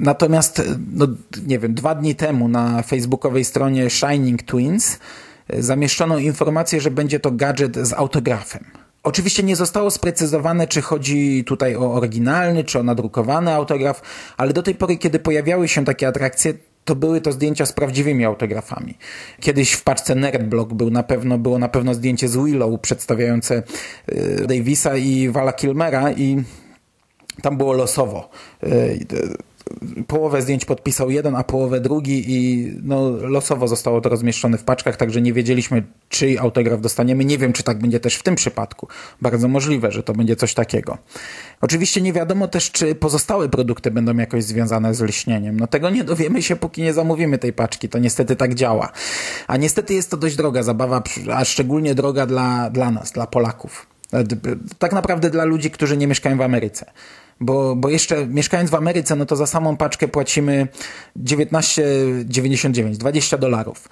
Natomiast, 0.00 0.62
no, 0.92 1.06
nie 1.46 1.58
wiem, 1.58 1.74
dwa 1.74 1.94
dni 1.94 2.14
temu 2.14 2.48
na 2.48 2.82
facebookowej 2.82 3.44
stronie 3.44 3.90
Shining 3.90 4.42
Twins 4.42 4.98
zamieszczono 5.58 6.18
informację, 6.18 6.80
że 6.80 6.90
będzie 6.90 7.20
to 7.20 7.30
gadżet 7.30 7.76
z 7.76 7.92
autografem. 7.92 8.64
Oczywiście 9.02 9.42
nie 9.42 9.56
zostało 9.56 9.90
sprecyzowane, 9.90 10.66
czy 10.66 10.82
chodzi 10.82 11.44
tutaj 11.44 11.76
o 11.76 11.94
oryginalny, 11.94 12.64
czy 12.64 12.78
o 12.78 12.82
nadrukowany 12.82 13.54
autograf, 13.54 14.02
ale 14.36 14.52
do 14.52 14.62
tej 14.62 14.74
pory, 14.74 14.96
kiedy 14.96 15.18
pojawiały 15.18 15.68
się 15.68 15.84
takie 15.84 16.08
atrakcje, 16.08 16.54
to 16.84 16.96
były 16.96 17.20
to 17.20 17.32
zdjęcia 17.32 17.66
z 17.66 17.72
prawdziwymi 17.72 18.24
autografami. 18.24 18.94
Kiedyś 19.40 19.72
w 19.72 19.82
paczce 19.82 20.14
Nerdblock 20.14 20.72
był 20.72 20.90
na 20.90 21.02
pewno, 21.02 21.38
było 21.38 21.58
na 21.58 21.68
pewno 21.68 21.94
zdjęcie 21.94 22.28
z 22.28 22.36
Willow 22.36 22.80
przedstawiające 22.80 23.62
y, 24.12 24.46
Davisa 24.48 24.96
i 24.96 25.28
Vala 25.28 25.52
Kilmera 25.52 26.12
i 26.12 26.42
tam 27.42 27.56
było 27.56 27.72
losowo. 27.72 28.30
Y, 28.62 29.06
połowę 30.06 30.42
zdjęć 30.42 30.64
podpisał 30.64 31.10
jeden, 31.10 31.36
a 31.36 31.44
połowę 31.44 31.80
drugi 31.80 32.24
i 32.26 32.72
no, 32.82 33.10
losowo 33.10 33.68
zostało 33.68 34.00
to 34.00 34.08
rozmieszczone 34.08 34.58
w 34.58 34.64
paczkach, 34.64 34.96
także 34.96 35.22
nie 35.22 35.32
wiedzieliśmy, 35.32 35.82
czyj 36.08 36.38
autograf 36.38 36.80
dostaniemy. 36.80 37.24
Nie 37.24 37.38
wiem, 37.38 37.52
czy 37.52 37.62
tak 37.62 37.78
będzie 37.78 38.00
też 38.00 38.14
w 38.14 38.22
tym 38.22 38.34
przypadku. 38.34 38.88
Bardzo 39.22 39.48
możliwe, 39.48 39.92
że 39.92 40.02
to 40.02 40.12
będzie 40.12 40.36
coś 40.36 40.54
takiego. 40.54 40.98
Oczywiście 41.60 42.00
nie 42.00 42.12
wiadomo 42.12 42.48
też, 42.48 42.70
czy 42.70 42.94
pozostałe 42.94 43.48
produkty 43.48 43.90
będą 43.90 44.16
jakoś 44.16 44.44
związane 44.44 44.94
z 44.94 45.00
lśnieniem. 45.00 45.60
No 45.60 45.66
tego 45.66 45.90
nie 45.90 46.04
dowiemy 46.04 46.42
się, 46.42 46.56
póki 46.56 46.82
nie 46.82 46.92
zamówimy 46.92 47.38
tej 47.38 47.52
paczki. 47.52 47.88
To 47.88 47.98
niestety 47.98 48.36
tak 48.36 48.54
działa. 48.54 48.92
A 49.46 49.56
niestety 49.56 49.94
jest 49.94 50.10
to 50.10 50.16
dość 50.16 50.36
droga 50.36 50.62
zabawa, 50.62 51.02
a 51.34 51.44
szczególnie 51.44 51.94
droga 51.94 52.26
dla, 52.26 52.70
dla 52.70 52.90
nas, 52.90 53.12
dla 53.12 53.26
Polaków. 53.26 53.86
Tak 54.78 54.92
naprawdę 54.92 55.30
dla 55.30 55.44
ludzi, 55.44 55.70
którzy 55.70 55.96
nie 55.96 56.06
mieszkają 56.06 56.36
w 56.36 56.40
Ameryce 56.40 56.90
bo, 57.40 57.76
bo 57.76 57.88
jeszcze 57.88 58.26
mieszkając 58.26 58.70
w 58.70 58.74
Ameryce, 58.74 59.16
no 59.16 59.26
to 59.26 59.36
za 59.36 59.46
samą 59.46 59.76
paczkę 59.76 60.08
płacimy 60.08 60.68
19,99, 61.22 62.96
20 62.96 63.38
dolarów. 63.38 63.88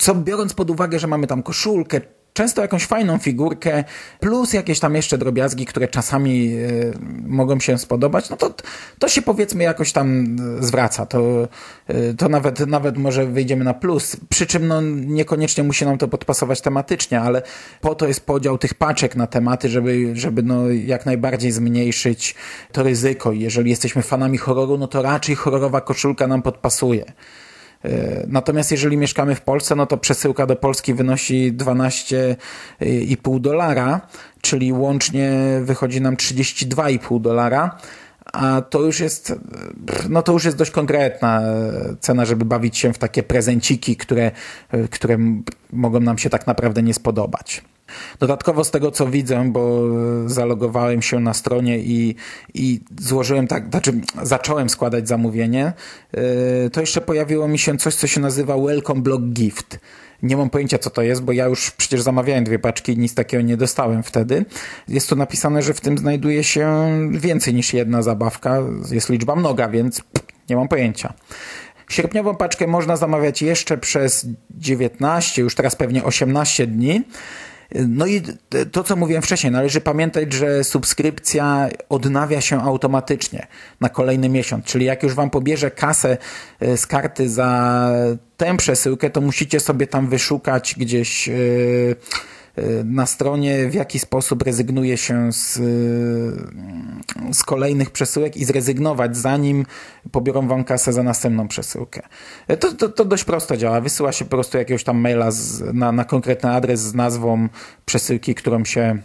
Co 0.00 0.14
biorąc 0.14 0.54
pod 0.54 0.70
uwagę, 0.70 0.98
że 0.98 1.06
mamy 1.06 1.26
tam 1.26 1.42
koszulkę, 1.42 2.00
często 2.34 2.62
jakąś 2.62 2.86
fajną 2.86 3.18
figurkę, 3.18 3.84
plus 4.20 4.52
jakieś 4.52 4.80
tam 4.80 4.94
jeszcze 4.94 5.18
drobiazgi, 5.18 5.66
które 5.66 5.88
czasami 5.88 6.54
y, 6.54 6.92
mogą 7.26 7.60
się 7.60 7.78
spodobać, 7.78 8.30
no 8.30 8.36
to, 8.36 8.54
to 8.98 9.08
się 9.08 9.22
powiedzmy 9.22 9.64
jakoś 9.64 9.92
tam 9.92 10.36
zwraca. 10.60 11.06
To, 11.06 11.48
y, 11.90 12.14
to 12.18 12.28
nawet, 12.28 12.66
nawet 12.66 12.98
może 12.98 13.26
wyjdziemy 13.26 13.64
na 13.64 13.74
plus. 13.74 14.16
Przy 14.28 14.46
czym 14.46 14.68
no, 14.68 14.80
niekoniecznie 14.90 15.64
musi 15.64 15.84
nam 15.84 15.98
to 15.98 16.08
podpasować 16.08 16.60
tematycznie, 16.60 17.20
ale 17.20 17.42
po 17.80 17.94
to 17.94 18.06
jest 18.06 18.26
podział 18.26 18.58
tych 18.58 18.74
paczek 18.74 19.16
na 19.16 19.26
tematy, 19.26 19.68
żeby, 19.68 20.16
żeby 20.16 20.42
no, 20.42 20.70
jak 20.70 21.06
najbardziej 21.06 21.52
zmniejszyć 21.52 22.34
to 22.72 22.82
ryzyko. 22.82 23.32
jeżeli 23.32 23.70
jesteśmy 23.70 24.02
fanami 24.02 24.38
horroru, 24.38 24.78
no 24.78 24.86
to 24.86 25.02
raczej 25.02 25.34
horrorowa 25.34 25.80
koszulka 25.80 26.26
nam 26.26 26.42
podpasuje. 26.42 27.04
E, 27.84 28.24
natomiast 28.28 28.70
jeżeli 28.70 28.96
mieszkamy 28.96 29.34
w 29.34 29.40
Polsce, 29.40 29.76
no 29.76 29.86
to 29.86 29.96
przesyłka 29.96 30.46
do 30.46 30.56
Polski 30.56 30.94
wynosi 30.94 31.52
12,5 31.52 33.40
dolara, 33.40 34.00
czyli 34.40 34.72
łącznie 34.72 35.32
wychodzi 35.62 36.00
nam 36.00 36.16
32,5 36.16 37.20
dolara 37.20 37.78
a 38.32 38.62
to 38.62 38.80
już 38.80 39.00
jest, 39.00 39.34
no 40.08 40.22
to 40.22 40.32
już 40.32 40.44
jest 40.44 40.56
dość 40.56 40.70
konkretna 40.70 41.42
cena, 42.00 42.24
żeby 42.24 42.44
bawić 42.44 42.78
się 42.78 42.92
w 42.92 42.98
takie 42.98 43.22
prezenciki, 43.22 43.96
które, 43.96 44.30
które 44.90 45.18
mogą 45.72 46.00
nam 46.00 46.18
się 46.18 46.30
tak 46.30 46.46
naprawdę 46.46 46.82
nie 46.82 46.94
spodobać. 46.94 47.62
Dodatkowo 48.18 48.64
z 48.64 48.70
tego 48.70 48.90
co 48.90 49.06
widzę, 49.06 49.44
bo 49.50 49.82
zalogowałem 50.26 51.02
się 51.02 51.20
na 51.20 51.34
stronie 51.34 51.78
i, 51.78 52.14
i 52.54 52.80
złożyłem 53.00 53.46
tak, 53.46 53.70
znaczy 53.70 53.92
zacząłem 54.22 54.68
składać 54.68 55.08
zamówienie, 55.08 55.72
y, 56.66 56.70
to 56.70 56.80
jeszcze 56.80 57.00
pojawiło 57.00 57.48
mi 57.48 57.58
się 57.58 57.76
coś, 57.76 57.94
co 57.94 58.06
się 58.06 58.20
nazywa 58.20 58.56
Welcome 58.58 59.00
Block 59.00 59.22
Gift. 59.22 59.78
Nie 60.22 60.36
mam 60.36 60.50
pojęcia, 60.50 60.78
co 60.78 60.90
to 60.90 61.02
jest, 61.02 61.22
bo 61.22 61.32
ja 61.32 61.46
już 61.46 61.70
przecież 61.70 62.02
zamawiałem 62.02 62.44
dwie 62.44 62.58
paczki 62.58 62.92
i 62.92 62.98
nic 62.98 63.14
takiego 63.14 63.42
nie 63.42 63.56
dostałem 63.56 64.02
wtedy. 64.02 64.44
Jest 64.88 65.08
tu 65.08 65.16
napisane, 65.16 65.62
że 65.62 65.74
w 65.74 65.80
tym 65.80 65.98
znajduje 65.98 66.44
się 66.44 66.88
więcej 67.10 67.54
niż 67.54 67.74
jedna 67.74 68.02
zabawka. 68.02 68.58
Jest 68.90 69.08
liczba 69.08 69.36
mnoga, 69.36 69.68
więc 69.68 70.02
nie 70.50 70.56
mam 70.56 70.68
pojęcia. 70.68 71.14
Sierpniową 71.88 72.36
paczkę 72.36 72.66
można 72.66 72.96
zamawiać 72.96 73.42
jeszcze 73.42 73.78
przez 73.78 74.26
19, 74.50 75.42
już 75.42 75.54
teraz 75.54 75.76
pewnie 75.76 76.04
18 76.04 76.66
dni. 76.66 77.02
No 77.72 78.06
i 78.06 78.22
to, 78.72 78.84
co 78.84 78.96
mówiłem 78.96 79.22
wcześniej, 79.22 79.52
należy 79.52 79.80
pamiętać, 79.80 80.32
że 80.32 80.64
subskrypcja 80.64 81.68
odnawia 81.88 82.40
się 82.40 82.62
automatycznie 82.62 83.46
na 83.80 83.88
kolejny 83.88 84.28
miesiąc. 84.28 84.64
Czyli 84.64 84.84
jak 84.84 85.02
już 85.02 85.14
wam 85.14 85.30
pobierze 85.30 85.70
kasę 85.70 86.16
e, 86.60 86.76
z 86.76 86.86
karty 86.86 87.28
za 87.28 87.90
tę 88.36 88.56
przesyłkę, 88.56 89.10
to 89.10 89.20
musicie 89.20 89.60
sobie 89.60 89.86
tam 89.86 90.08
wyszukać 90.08 90.74
gdzieś 90.78 91.28
e, 91.28 91.32
na 92.84 93.06
stronie, 93.06 93.68
w 93.68 93.74
jaki 93.74 93.98
sposób 93.98 94.42
rezygnuje 94.42 94.96
się 94.96 95.32
z, 95.32 95.54
z 97.32 97.42
kolejnych 97.42 97.90
przesyłek 97.90 98.36
i 98.36 98.44
zrezygnować, 98.44 99.16
zanim 99.16 99.66
pobiorą 100.12 100.48
wam 100.48 100.64
kasę 100.64 100.92
za 100.92 101.02
następną 101.02 101.48
przesyłkę. 101.48 102.02
To, 102.60 102.72
to, 102.72 102.88
to 102.88 103.04
dość 103.04 103.24
prosto 103.24 103.56
działa. 103.56 103.80
Wysyła 103.80 104.12
się 104.12 104.24
po 104.24 104.30
prostu 104.30 104.58
jakiegoś 104.58 104.84
tam 104.84 104.98
maila 104.98 105.30
z, 105.30 105.62
na, 105.74 105.92
na 105.92 106.04
konkretny 106.04 106.50
adres 106.50 106.80
z 106.80 106.94
nazwą 106.94 107.48
przesyłki, 107.84 108.34
którą 108.34 108.64
się 108.64 108.98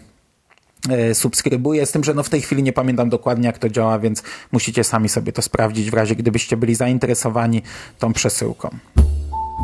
e, 0.90 1.16
subskrybuję, 1.16 1.86
z 1.86 1.92
tym, 1.92 2.04
że 2.04 2.14
no 2.14 2.24
w 2.24 2.30
tej 2.30 2.42
chwili 2.42 2.64
nie 2.64 2.74
pamiętam 2.74 3.10
dokładnie 3.10 3.48
jak 3.48 3.58
to 3.58 3.70
działa, 3.70 4.00
więc 4.00 4.24
musicie 4.52 4.84
sami 4.84 5.10
sobie 5.10 5.32
to 5.32 5.42
sprawdzić 5.42 5.92
w 5.92 5.94
razie 5.94 6.16
gdybyście 6.16 6.58
byli 6.58 6.76
zainteresowani 6.76 7.62
tą 8.00 8.14
przesyłką. 8.14 8.70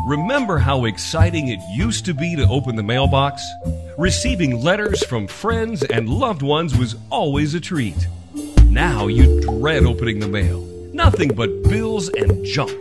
Remember 0.04 0.58
how 0.58 0.84
exciting 0.84 1.48
it 1.48 1.58
used 1.70 2.04
to 2.04 2.14
be 2.14 2.36
to 2.36 2.46
open 2.48 2.76
the 2.76 2.82
mailbox? 2.82 3.42
Receiving 3.98 4.62
letters 4.62 5.04
from 5.04 5.26
friends 5.26 5.82
and 5.82 6.08
loved 6.08 6.42
ones 6.42 6.76
was 6.76 6.94
always 7.10 7.54
a 7.54 7.60
treat. 7.60 8.06
Now 8.66 9.08
you 9.08 9.40
dread 9.40 9.84
opening 9.84 10.20
the 10.20 10.28
mail. 10.28 10.60
Nothing 10.92 11.34
but 11.34 11.62
bills 11.64 12.08
and 12.10 12.44
junk. 12.44 12.80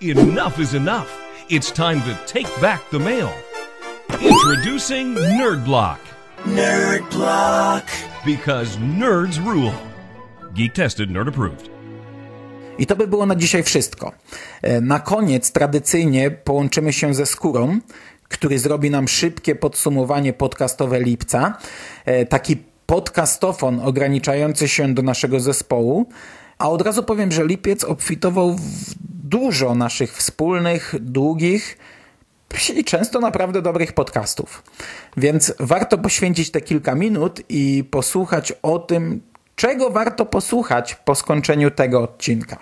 Enough 0.00 0.58
is 0.58 0.74
enough. 0.74 1.14
It's 1.48 1.70
time 1.70 2.02
to 2.02 2.18
take 2.26 2.48
back 2.60 2.90
the 2.90 2.98
mail. 2.98 3.32
Introducing 4.20 5.14
Nerd 5.14 5.64
Block. 5.64 6.00
Nerd 6.38 7.08
Block. 7.10 7.88
Because 8.24 8.76
nerds 8.78 9.44
rule. 9.44 9.74
Geek 10.54 10.74
tested, 10.74 11.10
nerd 11.10 11.28
approved. 11.28 11.70
I 12.78 12.86
to 12.86 12.96
by 12.96 13.06
było 13.06 13.26
na 13.26 13.36
dzisiaj 13.36 13.62
wszystko. 13.62 14.12
E, 14.62 14.80
na 14.80 15.00
koniec 15.00 15.52
tradycyjnie 15.52 16.30
połączymy 16.30 16.92
się 16.92 17.14
ze 17.14 17.26
skórą, 17.26 17.78
który 18.28 18.58
zrobi 18.58 18.90
nam 18.90 19.08
szybkie 19.08 19.54
podsumowanie 19.54 20.32
podcastowe 20.32 21.00
lipca. 21.00 21.58
E, 22.04 22.26
taki 22.26 22.56
podcastofon 22.86 23.80
ograniczający 23.80 24.68
się 24.68 24.94
do 24.94 25.02
naszego 25.02 25.40
zespołu. 25.40 26.06
A 26.58 26.70
od 26.70 26.82
razu 26.82 27.02
powiem, 27.02 27.32
że 27.32 27.46
lipiec 27.46 27.84
obfitował 27.84 28.54
w 28.54 28.94
dużo 29.24 29.74
naszych 29.74 30.16
wspólnych, 30.16 30.94
długich 31.00 31.78
i 32.76 32.84
często 32.84 33.20
naprawdę 33.20 33.62
dobrych 33.62 33.92
podcastów. 33.92 34.62
Więc 35.16 35.54
warto 35.60 35.98
poświęcić 35.98 36.50
te 36.50 36.60
kilka 36.60 36.94
minut 36.94 37.42
i 37.48 37.84
posłuchać 37.90 38.52
o 38.62 38.78
tym, 38.78 39.20
czego 39.56 39.90
warto 39.90 40.26
posłuchać 40.26 40.94
po 40.94 41.14
skończeniu 41.14 41.70
tego 41.70 42.02
odcinka. 42.02 42.56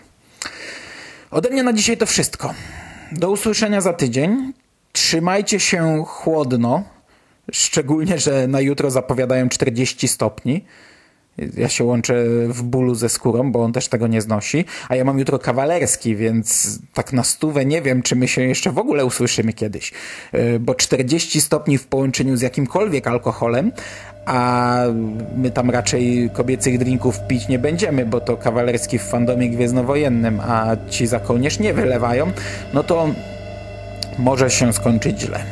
Ode 1.31 1.51
mnie 1.51 1.63
na 1.63 1.73
dzisiaj 1.73 1.97
to 1.97 2.07
wszystko. 2.07 2.55
Do 3.13 3.31
usłyszenia 3.31 3.81
za 3.81 3.93
tydzień. 3.93 4.53
Trzymajcie 4.93 5.61
się 5.61 6.05
chłodno, 6.07 6.85
szczególnie, 7.53 8.19
że 8.19 8.47
na 8.47 8.61
jutro 8.61 8.91
zapowiadają 8.91 9.49
40 9.49 10.09
stopni. 10.09 10.65
Ja 11.57 11.69
się 11.69 11.85
łączę 11.85 12.25
w 12.49 12.63
bólu 12.63 12.95
ze 12.95 13.09
skórą, 13.09 13.53
bo 13.53 13.63
on 13.63 13.73
też 13.73 13.89
tego 13.89 14.07
nie 14.07 14.21
znosi. 14.21 14.65
A 14.89 14.97
ja 14.97 15.05
mam 15.05 15.19
jutro 15.19 15.39
kawalerski, 15.39 16.17
więc 16.17 16.79
tak 16.95 17.13
na 17.13 17.25
stówę 17.25 17.65
nie 17.65 17.83
wiem, 17.83 18.03
czy 18.03 18.17
my 18.17 18.29
się 18.29 18.43
jeszcze 18.43 18.73
w 18.73 18.79
ogóle 18.79 19.05
usłyszymy 19.05 19.53
kiedyś. 19.53 19.93
E, 20.33 20.59
bo 20.59 20.75
40 20.75 21.41
stopni 21.41 21.79
w 21.79 21.87
połączeniu 21.87 22.37
z 22.37 22.41
jakimkolwiek 22.41 23.07
alkoholem, 23.07 23.73
a 24.27 24.79
my 25.37 25.51
tam 25.51 25.71
raczej 25.71 26.31
kobiecych 26.33 26.79
drinków 26.79 27.21
pić 27.29 27.49
nie 27.49 27.59
będziemy, 27.59 28.07
bo 28.07 28.21
to 28.21 28.37
kawalerski 28.37 28.99
w 28.99 29.03
fandomie 29.03 29.51
gwiezdnowojennym, 29.51 30.41
a 30.41 30.77
ci 30.91 31.07
za 31.07 31.21
kołnierz 31.21 31.59
nie 31.59 31.75
wylewają, 31.75 32.33
no 32.75 32.83
to 32.83 33.09
może 34.19 34.51
się 34.51 34.73
skończyć 34.73 35.21
źle. 35.21 35.45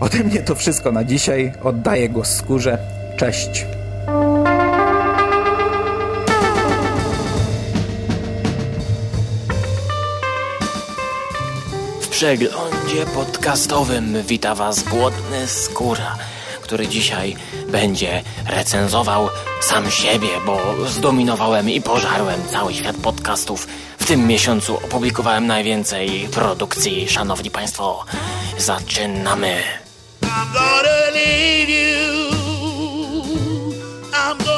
Ode 0.00 0.18
mnie 0.18 0.40
to 0.40 0.54
wszystko 0.54 0.92
na 0.92 1.04
dzisiaj. 1.04 1.52
Oddaję 1.62 2.08
głos 2.08 2.34
skórze. 2.34 2.78
Cześć. 3.16 3.66
Przeglądzie 12.18 13.06
podcastowym 13.14 14.22
wita 14.22 14.54
Was 14.54 14.82
głodny 14.82 15.46
skóra 15.46 16.16
który 16.62 16.88
dzisiaj 16.88 17.36
będzie 17.68 18.22
recenzował 18.46 19.28
sam 19.60 19.90
siebie, 19.90 20.28
bo 20.46 20.58
zdominowałem 20.86 21.70
i 21.70 21.80
pożarłem 21.80 22.40
cały 22.50 22.74
świat 22.74 22.96
podcastów. 22.96 23.66
W 23.98 24.04
tym 24.04 24.26
miesiącu 24.26 24.76
opublikowałem 24.76 25.46
najwięcej 25.46 26.28
produkcji, 26.32 27.08
szanowni 27.08 27.50
państwo. 27.50 28.04
Zaczynamy. 28.58 29.62
I'm 30.22 30.52
gonna 30.52 31.10
leave 31.14 31.70
you. 31.70 32.30
I'm 34.12 34.40
away. 34.42 34.57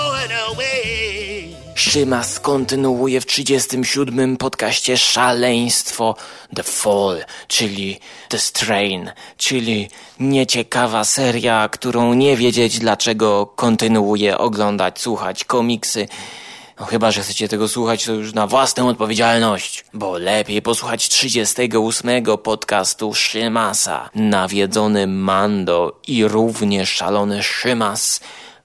Szymas 1.80 2.40
kontynuuje 2.40 3.20
w 3.20 3.26
37. 3.26 4.36
podcaście 4.36 4.96
Szaleństwo 4.96 6.14
The 6.56 6.62
Fall, 6.62 7.24
czyli 7.48 8.00
The 8.28 8.38
Strain, 8.38 9.10
czyli 9.36 9.88
nieciekawa 10.18 11.04
seria, 11.04 11.68
którą 11.68 12.14
nie 12.14 12.36
wiedzieć 12.36 12.78
dlaczego 12.78 13.46
kontynuuje 13.46 14.38
oglądać, 14.38 15.00
słuchać 15.00 15.44
komiksy. 15.44 16.08
No 16.80 16.86
chyba, 16.86 17.10
że 17.10 17.22
chcecie 17.22 17.48
tego 17.48 17.68
słuchać, 17.68 18.04
to 18.04 18.12
już 18.12 18.34
na 18.34 18.46
własną 18.46 18.88
odpowiedzialność, 18.88 19.84
bo 19.94 20.18
lepiej 20.18 20.62
posłuchać 20.62 21.08
38 21.08 22.24
podcastu 22.42 23.14
Szymasa. 23.14 24.10
Nawiedzony 24.14 25.06
Mando 25.06 26.00
i 26.06 26.24
równie 26.24 26.86
szalony 26.86 27.42
Szymas 27.42 28.20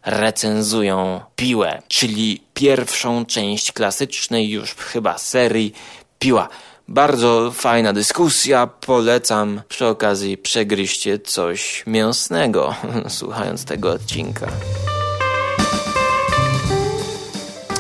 recenzują 0.06 1.22
Piłę, 1.36 1.82
czyli 1.88 2.42
pierwszą 2.54 3.26
część 3.26 3.72
klasycznej 3.72 4.50
już 4.50 4.76
chyba 4.76 5.18
serii 5.18 5.74
Piła. 6.20 6.50
Bardzo 6.88 7.52
fajna 7.52 7.94
dyskusja, 7.94 8.68
polecam 8.68 9.62
przy 9.70 9.86
okazji 9.86 10.38
przegryźcie 10.38 11.20
coś 11.20 11.84
mięsnego, 11.88 12.76
słuchając 13.08 13.66
tego 13.66 13.92
odcinka. 13.92 14.48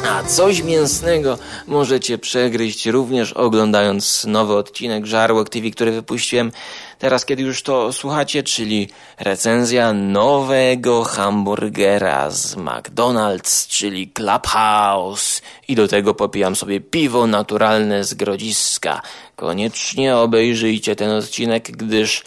A 0.10 0.24
coś 0.24 0.62
mięsnego 0.62 1.38
możecie 1.68 2.18
przegryźć 2.18 2.86
również 2.86 3.34
oglądając 3.34 4.26
nowy 4.26 4.56
odcinek 4.56 5.06
Żarłok 5.06 5.50
TV, 5.50 5.70
który 5.70 5.92
wypuściłem 5.92 6.52
teraz, 7.00 7.26
kiedy 7.26 7.44
już 7.44 7.64
to 7.64 7.94
słuchacie, 7.94 8.44
czyli 8.44 8.90
recenzja 9.20 9.94
nowego 9.94 11.04
hamburgera 11.04 12.32
z 12.32 12.56
McDonald's, 12.56 13.68
czyli 13.68 14.08
Clubhouse. 14.08 15.42
I 15.68 15.76
do 15.76 15.88
tego 15.88 16.14
popijam 16.14 16.56
sobie 16.56 16.80
piwo 16.80 17.28
naturalne 17.28 18.04
z 18.04 18.14
grodziska. 18.14 19.02
Koniecznie 19.36 20.18
obejrzyjcie 20.18 20.96
ten 20.96 21.12
odcinek, 21.12 21.72
gdyż 21.72 22.24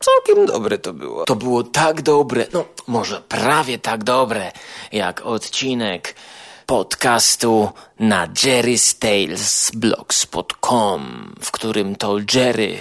całkiem 0.00 0.46
dobre 0.46 0.78
to 0.78 0.92
było. 0.92 1.24
To 1.24 1.36
było 1.36 1.62
tak 1.62 2.02
dobre, 2.02 2.46
no 2.52 2.64
może 2.86 3.22
prawie 3.28 3.78
tak 3.78 4.04
dobre, 4.04 4.52
jak 4.92 5.26
odcinek 5.26 6.14
podcastu 6.70 7.68
na 8.00 8.28
jerrystales.blogspot.com, 8.44 11.34
w 11.40 11.50
którym 11.50 11.96
to 11.96 12.16
Jerry, 12.34 12.76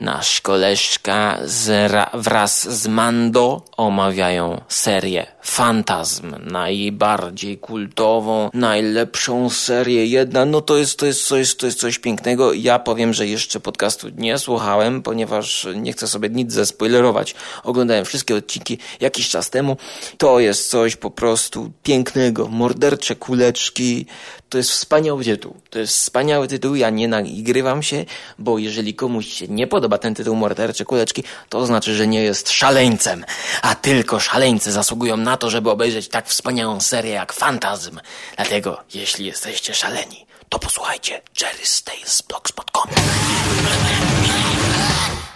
nasz 0.00 0.40
koleżka 0.40 1.38
z, 1.44 1.92
wraz 2.14 2.68
z 2.68 2.86
Mando 2.86 3.62
omawiają 3.76 4.60
serię 4.68 5.26
Fantazm, 5.42 6.34
najbardziej 6.50 7.58
kultową, 7.58 8.50
najlepszą 8.54 9.50
serię 9.50 10.06
jedna, 10.06 10.44
no 10.44 10.60
to 10.60 10.76
jest, 10.76 10.98
to 10.98 11.06
jest, 11.06 11.30
jest, 11.30 11.60
to 11.60 11.66
jest 11.66 11.80
coś 11.80 11.98
pięknego. 11.98 12.52
Ja 12.52 12.78
powiem, 12.78 13.14
że 13.14 13.26
jeszcze 13.26 13.60
podcastu 13.60 14.08
nie 14.16 14.38
słuchałem, 14.38 15.02
ponieważ 15.02 15.66
nie 15.74 15.92
chcę 15.92 16.08
sobie 16.08 16.28
nic 16.28 16.52
zespoilerować. 16.52 17.34
Oglądałem 17.64 18.04
wszystkie 18.04 18.36
odcinki 18.36 18.78
jakiś 19.00 19.28
czas 19.28 19.50
temu. 19.50 19.76
To 20.18 20.40
jest 20.40 20.70
coś 20.70 20.96
po 20.96 21.10
prostu 21.10 21.72
pięknego. 21.82 22.48
Mordercze 22.48 23.16
kuleczki, 23.16 24.06
to 24.48 24.58
jest 24.58 24.70
wspaniały 24.70 25.24
tytuł. 25.24 25.56
To 25.70 25.78
jest 25.78 25.96
wspaniały 25.96 26.48
tytuł, 26.48 26.74
ja 26.74 26.90
nie 26.90 27.08
nagrywam 27.08 27.82
się, 27.82 28.04
bo 28.38 28.58
jeżeli 28.58 28.94
komuś 28.94 29.26
się 29.26 29.48
nie 29.48 29.66
podoba 29.66 29.98
ten 29.98 30.14
tytuł 30.14 30.36
Mordercze 30.36 30.84
Kuleczki, 30.84 31.24
to 31.48 31.66
znaczy, 31.66 31.94
że 31.94 32.06
nie 32.06 32.22
jest 32.22 32.50
szaleńcem. 32.50 33.24
A 33.62 33.74
tylko 33.74 34.20
szaleńcy 34.20 34.72
zasługują 34.72 35.16
na 35.16 35.36
to, 35.36 35.50
żeby 35.50 35.70
obejrzeć 35.70 36.08
tak 36.08 36.28
wspaniałą 36.28 36.80
serię 36.80 37.12
jak 37.12 37.32
Fantazm. 37.32 38.00
Dlatego, 38.36 38.82
jeśli 38.94 39.26
jesteście 39.26 39.74
szaleni, 39.74 40.26
to 40.48 40.58
posłuchajcie 40.58 41.22
Jerry's 41.40 41.84
Tales 41.84 42.22
blogspot.com. 42.22 42.90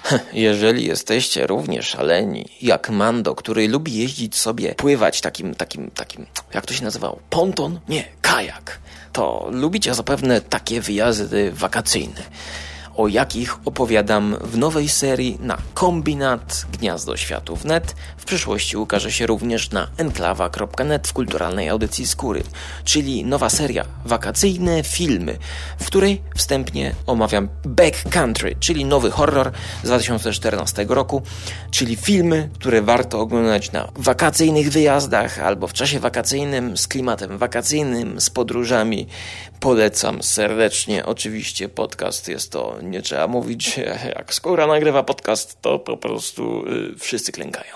Jeżeli 0.32 0.86
jesteście 0.86 1.46
równie 1.46 1.82
szaleni 1.82 2.48
jak 2.62 2.90
Mando, 2.90 3.34
który 3.34 3.68
lubi 3.68 3.94
jeździć 3.94 4.36
sobie, 4.36 4.74
pływać 4.74 5.20
takim, 5.20 5.54
takim, 5.54 5.90
takim, 5.90 6.26
jak 6.54 6.66
to 6.66 6.74
się 6.74 6.84
nazywało? 6.84 7.18
Ponton? 7.30 7.80
Nie, 7.88 8.04
kajak. 8.20 8.78
To 9.12 9.48
lubicie 9.52 9.94
zapewne 9.94 10.40
takie 10.40 10.80
wyjazdy 10.80 11.52
wakacyjne 11.52 12.22
o 13.00 13.08
jakich 13.08 13.56
opowiadam 13.64 14.36
w 14.40 14.58
nowej 14.58 14.88
serii 14.88 15.38
na 15.40 15.58
Kombinat 15.74 16.66
Gniazdo 16.78 17.16
Światów 17.16 17.64
Net. 17.64 17.94
W 18.16 18.24
przyszłości 18.24 18.76
ukaże 18.76 19.12
się 19.12 19.26
również 19.26 19.70
na 19.70 19.88
enklawa.net 19.96 21.08
w 21.08 21.12
kulturalnej 21.12 21.68
audycji 21.68 22.06
Skóry, 22.06 22.42
czyli 22.84 23.24
nowa 23.24 23.50
seria 23.50 23.84
wakacyjne 24.04 24.82
filmy, 24.82 25.38
w 25.80 25.86
której 25.86 26.22
wstępnie 26.36 26.94
omawiam 27.06 27.48
Backcountry, 27.64 28.56
czyli 28.60 28.84
nowy 28.84 29.10
horror 29.10 29.52
z 29.82 29.86
2014 29.86 30.86
roku, 30.88 31.22
czyli 31.70 31.96
filmy, 31.96 32.50
które 32.54 32.82
warto 32.82 33.20
oglądać 33.20 33.72
na 33.72 33.88
wakacyjnych 33.96 34.70
wyjazdach 34.70 35.38
albo 35.38 35.66
w 35.66 35.72
czasie 35.72 36.00
wakacyjnym 36.00 36.76
z 36.76 36.88
klimatem 36.88 37.38
wakacyjnym, 37.38 38.20
z 38.20 38.30
podróżami. 38.30 39.06
Polecam 39.60 40.22
serdecznie. 40.22 41.06
Oczywiście 41.06 41.68
podcast 41.68 42.28
jest 42.28 42.52
to 42.52 42.76
nie 42.90 43.02
trzeba 43.02 43.26
mówić, 43.26 43.80
jak 44.16 44.34
skóra 44.34 44.66
nagrywa 44.66 45.02
podcast, 45.02 45.62
to 45.62 45.78
po 45.78 45.96
prostu 45.96 46.64
y, 46.66 46.98
wszyscy 46.98 47.32
klękają. 47.32 47.74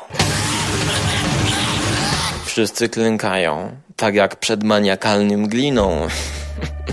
Wszyscy 2.44 2.88
klękają, 2.88 3.76
tak 3.96 4.14
jak 4.14 4.36
przed 4.36 4.64
maniakalnym 4.64 5.48
gliną 5.48 6.06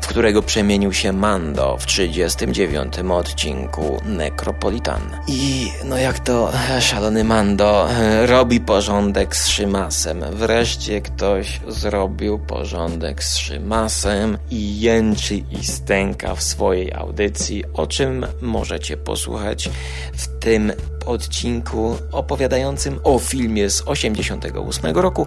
w 0.00 0.06
którego 0.06 0.42
przemienił 0.42 0.92
się 0.92 1.12
Mando 1.12 1.76
w 1.76 1.86
39 1.86 2.94
odcinku 3.10 4.00
Necropolitan. 4.04 5.02
I 5.28 5.68
no 5.84 5.98
jak 5.98 6.18
to 6.18 6.52
szalony 6.80 7.24
Mando 7.24 7.88
robi 8.26 8.60
porządek 8.60 9.36
z 9.36 9.48
Szymasem. 9.48 10.24
Wreszcie 10.32 11.00
ktoś 11.00 11.60
zrobił 11.68 12.38
porządek 12.38 13.24
z 13.24 13.36
Szymasem 13.36 14.38
i 14.50 14.80
jęczy 14.80 15.34
i 15.34 15.64
stęka 15.64 16.34
w 16.34 16.42
swojej 16.42 16.92
audycji, 16.92 17.64
o 17.74 17.86
czym 17.86 18.26
możecie 18.40 18.96
posłuchać 18.96 19.70
w 20.12 20.26
tym 20.40 20.72
odcinku 21.06 21.98
opowiadającym 22.12 23.00
o 23.04 23.18
filmie 23.18 23.70
z 23.70 23.82
88 23.86 24.96
roku, 24.96 25.26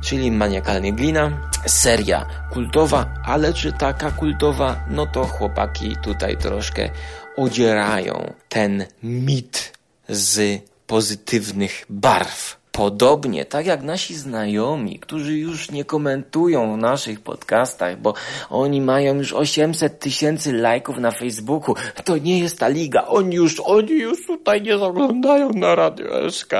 czyli 0.00 0.30
Maniakalnie 0.30 0.92
Glina. 0.92 1.50
Seria 1.66 2.26
kultowa, 2.52 3.06
ale 3.36 3.52
czy 3.54 3.72
taka 3.72 4.10
kultowa? 4.10 4.84
No 4.90 5.06
to 5.06 5.24
chłopaki 5.24 5.96
tutaj 6.02 6.36
troszkę 6.36 6.90
odzierają 7.36 8.34
ten 8.48 8.86
mit 9.02 9.72
z 10.08 10.62
pozytywnych 10.86 11.84
barw. 11.90 12.56
Podobnie, 12.76 13.44
tak 13.44 13.66
jak 13.66 13.82
nasi 13.82 14.14
znajomi, 14.14 14.98
którzy 14.98 15.38
już 15.38 15.70
nie 15.70 15.84
komentują 15.84 16.74
w 16.74 16.78
naszych 16.78 17.20
podcastach, 17.20 18.00
bo 18.00 18.14
oni 18.50 18.80
mają 18.80 19.14
już 19.14 19.32
800 19.32 20.00
tysięcy 20.00 20.52
lajków 20.52 20.98
na 20.98 21.10
Facebooku. 21.10 21.74
To 22.04 22.18
nie 22.18 22.38
jest 22.38 22.58
ta 22.58 22.68
liga. 22.68 23.06
Oni 23.06 23.36
już, 23.36 23.60
oni 23.60 23.92
już 23.92 24.26
tutaj 24.26 24.62
nie 24.62 24.78
zaglądają 24.78 25.52
na 25.52 25.74
Radio 25.74 26.30
SK. 26.30 26.52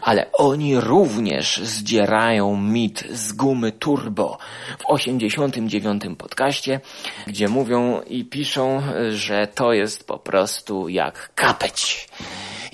Ale 0.00 0.32
oni 0.32 0.80
również 0.80 1.60
zdzierają 1.62 2.56
mit 2.56 3.04
z 3.10 3.32
gumy 3.32 3.72
turbo 3.72 4.38
w 4.78 4.86
89 4.86 6.02
podcaście, 6.18 6.80
gdzie 7.26 7.48
mówią 7.48 8.00
i 8.00 8.24
piszą, 8.24 8.82
że 9.10 9.48
to 9.54 9.72
jest 9.72 10.06
po 10.06 10.18
prostu 10.18 10.88
jak 10.88 11.30
kapeć. 11.34 12.08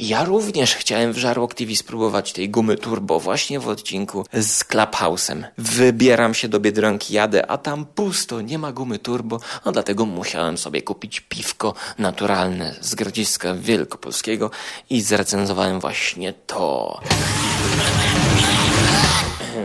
Ja 0.05 0.25
również 0.25 0.75
chciałem 0.75 1.13
w 1.13 1.19
Żarłok 1.19 1.55
TV 1.55 1.77
spróbować 1.77 2.33
tej 2.33 2.51
gumy 2.51 2.77
turbo 2.77 3.21
właśnie 3.21 3.61
w 3.61 3.69
odcinku 3.69 4.27
z 4.33 4.65
Clubhouse'em. 4.65 5.45
Wybieram 5.59 6.35
się 6.35 6.49
do 6.49 6.61
Biedronki, 6.61 7.15
jadę, 7.15 7.51
a 7.51 7.59
tam 7.59 7.87
pusto, 7.87 8.41
nie 8.41 8.59
ma 8.59 8.73
gumy 8.73 8.99
turbo, 8.99 9.41
no 9.65 9.73
dlatego 9.73 10.07
musiałem 10.07 10.59
sobie 10.59 10.83
kupić 10.83 11.21
piwko 11.21 11.75
naturalne 11.99 12.75
z 12.81 12.95
Grodziska 12.95 13.55
Wielkopolskiego 13.55 14.51
i 14.91 15.03
zrecenzowałem 15.03 15.81
właśnie 15.81 16.33
to. 16.33 17.01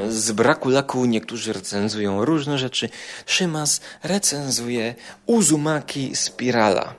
Z 0.10 0.32
braku 0.32 0.70
laku 0.70 1.06
niektórzy 1.06 1.54
recenzują 1.54 2.26
różne 2.26 2.58
rzeczy. 2.58 2.90
Szymas 3.26 3.82
recenzuje 4.04 4.96
Uzumaki 5.26 6.16
Spirala. 6.16 6.94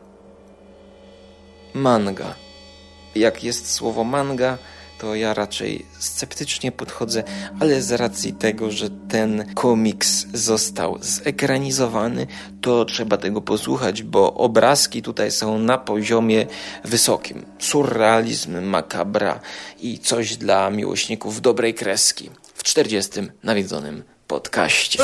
Manga 1.74 2.47
jak 3.14 3.44
jest 3.44 3.70
słowo 3.70 4.04
manga, 4.04 4.58
to 4.98 5.14
ja 5.14 5.34
raczej 5.34 5.86
sceptycznie 5.98 6.72
podchodzę, 6.72 7.24
ale 7.60 7.82
z 7.82 7.92
racji 7.92 8.32
tego, 8.32 8.70
że 8.70 8.90
ten 8.90 9.54
komiks 9.54 10.26
został 10.34 10.98
zekranizowany, 11.00 12.26
to 12.60 12.84
trzeba 12.84 13.16
tego 13.16 13.40
posłuchać, 13.40 14.02
bo 14.02 14.34
obrazki 14.34 15.02
tutaj 15.02 15.30
są 15.30 15.58
na 15.58 15.78
poziomie 15.78 16.46
wysokim. 16.84 17.46
Surrealizm, 17.58 18.60
makabra 18.60 19.40
i 19.80 19.98
coś 19.98 20.36
dla 20.36 20.70
miłośników 20.70 21.40
dobrej 21.40 21.74
kreski 21.74 22.30
w 22.54 22.62
40. 22.62 23.20
nawiedzonym 23.42 24.17
podcaście. 24.28 24.98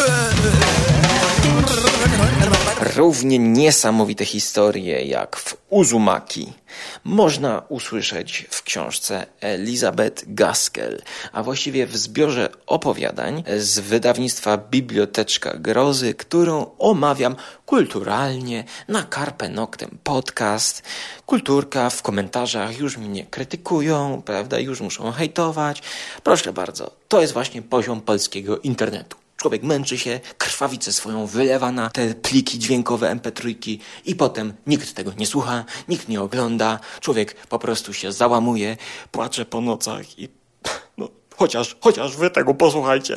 Równie 2.97 3.39
niesamowite 3.39 4.25
historie 4.25 5.05
jak 5.05 5.37
w 5.37 5.57
Uzumaki 5.71 6.53
można 7.05 7.63
usłyszeć 7.69 8.47
w 8.51 8.63
książce 8.63 9.27
Elizabeth 9.41 10.25
Gaskell, 10.27 11.03
a 11.33 11.43
właściwie 11.43 11.87
w 11.87 11.97
zbiorze 11.97 12.49
opowiadań 12.67 13.45
z 13.59 13.79
wydawnictwa 13.79 14.57
Biblioteczka 14.57 15.55
Grozy, 15.59 16.15
którą 16.15 16.71
omawiam 16.79 17.37
kulturalnie 17.67 18.65
na 18.89 19.07
Carpe 19.15 19.49
Noctem 19.49 19.99
podcast. 20.05 20.83
Kulturka 21.27 21.91
w 21.91 22.03
komentarzach 22.03 22.79
już 22.79 22.97
mnie 22.97 23.27
krytykują, 23.27 24.23
prawda, 24.25 24.59
już 24.59 24.81
muszą 24.81 25.13
hejtować. 25.13 25.83
Proszę 26.23 26.53
bardzo, 26.53 26.91
to 27.09 27.21
jest 27.21 27.33
właśnie 27.33 27.63
poziom 27.63 28.01
polskiego 28.01 28.59
internetu. 28.59 29.14
Człowiek 29.45 29.63
męczy 29.63 29.99
się, 29.99 30.21
krwawicę 30.39 30.93
swoją 30.93 31.27
wylewa 31.27 31.73
na 31.73 31.91
te 31.91 32.15
pliki 32.15 32.59
dźwiękowe 32.59 33.17
MP3 33.17 33.79
i 34.05 34.17
potem 34.17 34.53
nikt 34.67 34.95
tego 34.95 35.13
nie 35.19 35.27
słucha, 35.27 35.65
nikt 35.89 36.09
nie 36.09 36.21
ogląda, 36.21 36.81
człowiek 37.01 37.47
po 37.47 37.59
prostu 37.59 37.93
się 37.93 38.13
załamuje, 38.13 38.77
płacze 39.13 39.45
po 39.45 39.61
nocach 39.61 40.19
i 40.19 40.29
no, 40.99 41.09
chociaż, 41.37 41.77
chociaż 41.81 42.17
wy 42.17 42.31
tego 42.31 42.55
posłuchajcie. 42.55 43.17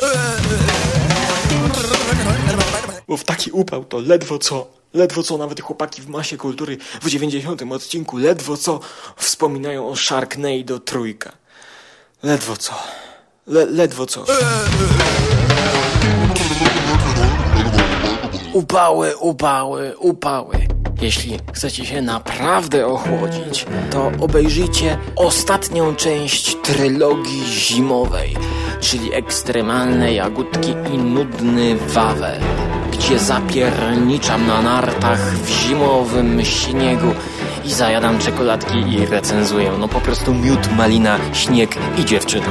Bo 3.07 3.17
w 3.17 3.23
taki 3.23 3.51
upał 3.51 3.85
to 3.85 3.99
ledwo 3.99 4.39
co, 4.39 4.67
ledwo 4.93 5.23
co 5.23 5.37
nawet 5.37 5.61
chłopaki 5.61 6.01
w 6.01 6.07
masie 6.07 6.37
kultury 6.37 6.77
w 7.01 7.09
90 7.09 7.61
odcinku 7.71 8.17
ledwo 8.17 8.57
co 8.57 8.79
wspominają 9.17 9.87
o 9.87 9.95
Sharknado 9.95 10.79
trójka. 10.79 11.31
Ledwo 12.23 12.57
co. 12.57 12.73
Le, 13.47 13.65
ledwo 13.65 14.05
co. 14.05 14.25
Upały, 18.57 19.17
upały, 19.17 19.97
upały. 19.97 20.55
Jeśli 21.01 21.39
chcecie 21.53 21.85
się 21.85 22.01
naprawdę 22.01 22.87
ochłodzić, 22.87 23.65
to 23.91 24.11
obejrzyjcie 24.19 24.97
ostatnią 25.15 25.95
część 25.95 26.55
trylogii 26.55 27.45
zimowej, 27.45 28.35
czyli 28.79 29.13
ekstremalne 29.13 30.13
jagódki 30.13 30.69
i 30.93 30.97
nudny 30.97 31.75
wawel 31.75 32.39
się 32.99 33.19
zapierniczam 33.19 34.47
na 34.47 34.61
nartach 34.61 35.19
w 35.19 35.49
zimowym 35.49 36.45
śniegu 36.45 37.13
i 37.65 37.73
zajadam 37.73 38.19
czekoladki 38.19 38.77
i 38.77 39.05
recenzuję. 39.05 39.71
No 39.79 39.87
po 39.87 40.01
prostu 40.01 40.33
miód, 40.33 40.75
malina, 40.77 41.19
śnieg 41.33 41.77
i 41.97 42.05
dziewczyna. 42.05 42.47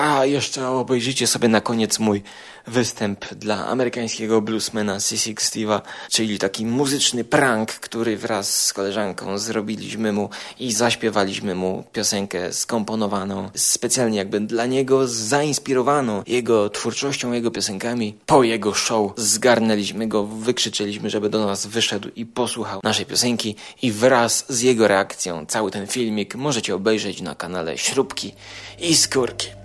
A 0.00 0.24
jeszcze 0.24 0.68
obejrzyjcie 0.68 1.26
sobie 1.26 1.48
na 1.48 1.60
koniec 1.60 1.98
mój 1.98 2.22
występ 2.66 3.34
dla 3.34 3.66
amerykańskiego 3.66 4.42
bluesmana 4.42 5.00
Sissy 5.00 5.34
Steve'a, 5.34 5.80
czyli 6.10 6.38
taki 6.38 6.66
muzyczny 6.66 7.24
prank, 7.24 7.72
który 7.72 8.16
wraz 8.16 8.64
z 8.66 8.72
koleżanką 8.72 9.38
zrobiliśmy 9.38 10.12
mu 10.12 10.30
i 10.58 10.72
zaśpiewaliśmy 10.72 11.54
mu 11.54 11.84
piosenkę 11.92 12.52
skomponowaną 12.52 13.50
specjalnie 13.54 14.18
jakby 14.18 14.40
dla 14.40 14.66
niego, 14.66 15.08
zainspirowaną 15.08 16.22
jego 16.26 16.70
twórczością, 16.70 17.32
jego 17.32 17.50
piosenkami. 17.50 18.14
Po 18.26 18.42
jego 18.42 18.74
show 18.74 19.12
zgarnęliśmy 19.16 20.06
go, 20.06 20.24
wykrzyczeliśmy, 20.24 21.10
żeby 21.10 21.28
do 21.30 21.46
nas 21.46 21.66
wyszedł 21.66 22.08
i 22.16 22.26
posłuchał 22.26 22.80
naszej 22.84 23.06
piosenki 23.06 23.56
i 23.82 23.92
wraz 23.92 24.44
z 24.48 24.60
jego 24.60 24.88
reakcją 24.88 25.46
cały 25.46 25.70
ten 25.70 25.86
filmik 25.86 26.34
możecie 26.34 26.74
obejrzeć 26.74 27.20
na 27.20 27.34
kanale 27.34 27.78
Śrubki 27.78 28.32
i 28.80 28.94
Skórki. 28.94 29.59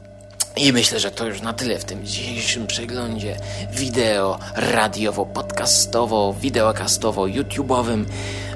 I 0.58 0.74
myślę, 0.74 1.00
że 1.00 1.12
to 1.12 1.26
już 1.26 1.42
na 1.42 1.54
tyle 1.54 1.80
w 1.80 1.86
tym 1.86 2.06
dzisiejszym 2.06 2.68
przeglądzie 2.68 3.38
wideo, 3.72 4.40
radiowo, 4.56 5.26
podcastowo, 5.26 6.36
wideokastowo, 6.42 7.24
YouTube'owym. 7.24 8.06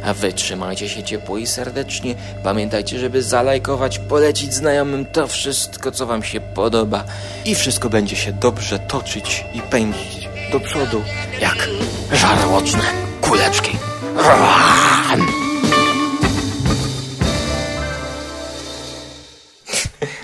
A 0.04 0.14
wy 0.14 0.34
trzymajcie 0.34 0.90
się 0.90 1.04
ciepło 1.04 1.38
i 1.38 1.48
serdecznie. 1.48 2.16
Pamiętajcie, 2.44 3.00
żeby 3.00 3.24
zalajkować, 3.24 4.00
polecić 4.00 4.54
znajomym 4.54 5.06
to 5.06 5.28
wszystko, 5.28 5.92
co 5.92 6.06
wam 6.06 6.24
się 6.24 6.42
podoba. 6.42 7.04
I 7.46 7.56
wszystko 7.56 7.90
będzie 7.90 8.16
się 8.16 8.34
dobrze 8.34 8.80
toczyć 8.80 9.46
i 9.54 9.62
pędzić 9.62 10.30
do 10.52 10.60
przodu, 10.60 11.02
jak 11.42 11.70
żarłoczne 12.12 12.84
kuleczki. 13.22 13.78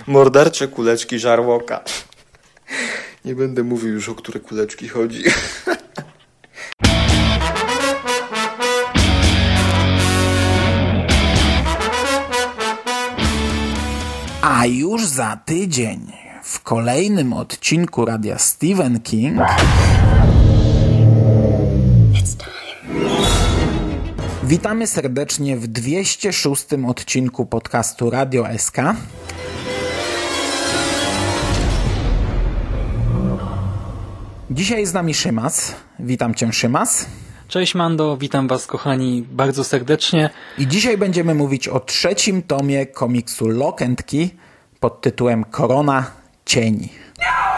Mordercze 0.07 0.67
kuleczki 0.67 1.19
żarłoka. 1.19 1.83
Nie 3.25 3.35
będę 3.35 3.63
mówił 3.63 3.93
już, 3.93 4.09
o 4.09 4.15
które 4.15 4.39
kuleczki 4.39 4.87
chodzi. 4.87 5.23
A 14.41 14.65
już 14.65 15.05
za 15.05 15.39
tydzień 15.45 16.11
w 16.43 16.59
kolejnym 16.59 17.33
odcinku 17.33 18.05
radia 18.05 18.37
Stephen 18.39 19.01
King 19.01 19.39
Witamy 24.43 24.87
serdecznie 24.87 25.57
w 25.57 25.67
206 25.67 26.65
odcinku 26.87 27.45
podcastu 27.45 28.09
Radio 28.09 28.45
SK. 28.57 28.77
Dzisiaj 34.55 34.85
z 34.85 34.93
nami 34.93 35.13
Szymas. 35.13 35.75
Witam 35.99 36.35
Cię, 36.35 36.53
Szymas. 36.53 37.05
Cześć 37.47 37.75
Mando, 37.75 38.17
witam 38.17 38.47
Was 38.47 38.67
kochani 38.67 39.25
bardzo 39.31 39.63
serdecznie. 39.63 40.29
I 40.57 40.67
dzisiaj 40.67 40.97
będziemy 40.97 41.35
mówić 41.35 41.67
o 41.67 41.79
trzecim 41.79 42.43
tomie 42.43 42.85
komiksu 42.85 43.47
Lock 43.47 43.81
and 43.81 44.03
Key 44.03 44.29
pod 44.79 45.01
tytułem 45.01 45.43
Korona 45.43 46.11
Cieni. 46.45 46.89
I 47.19 47.54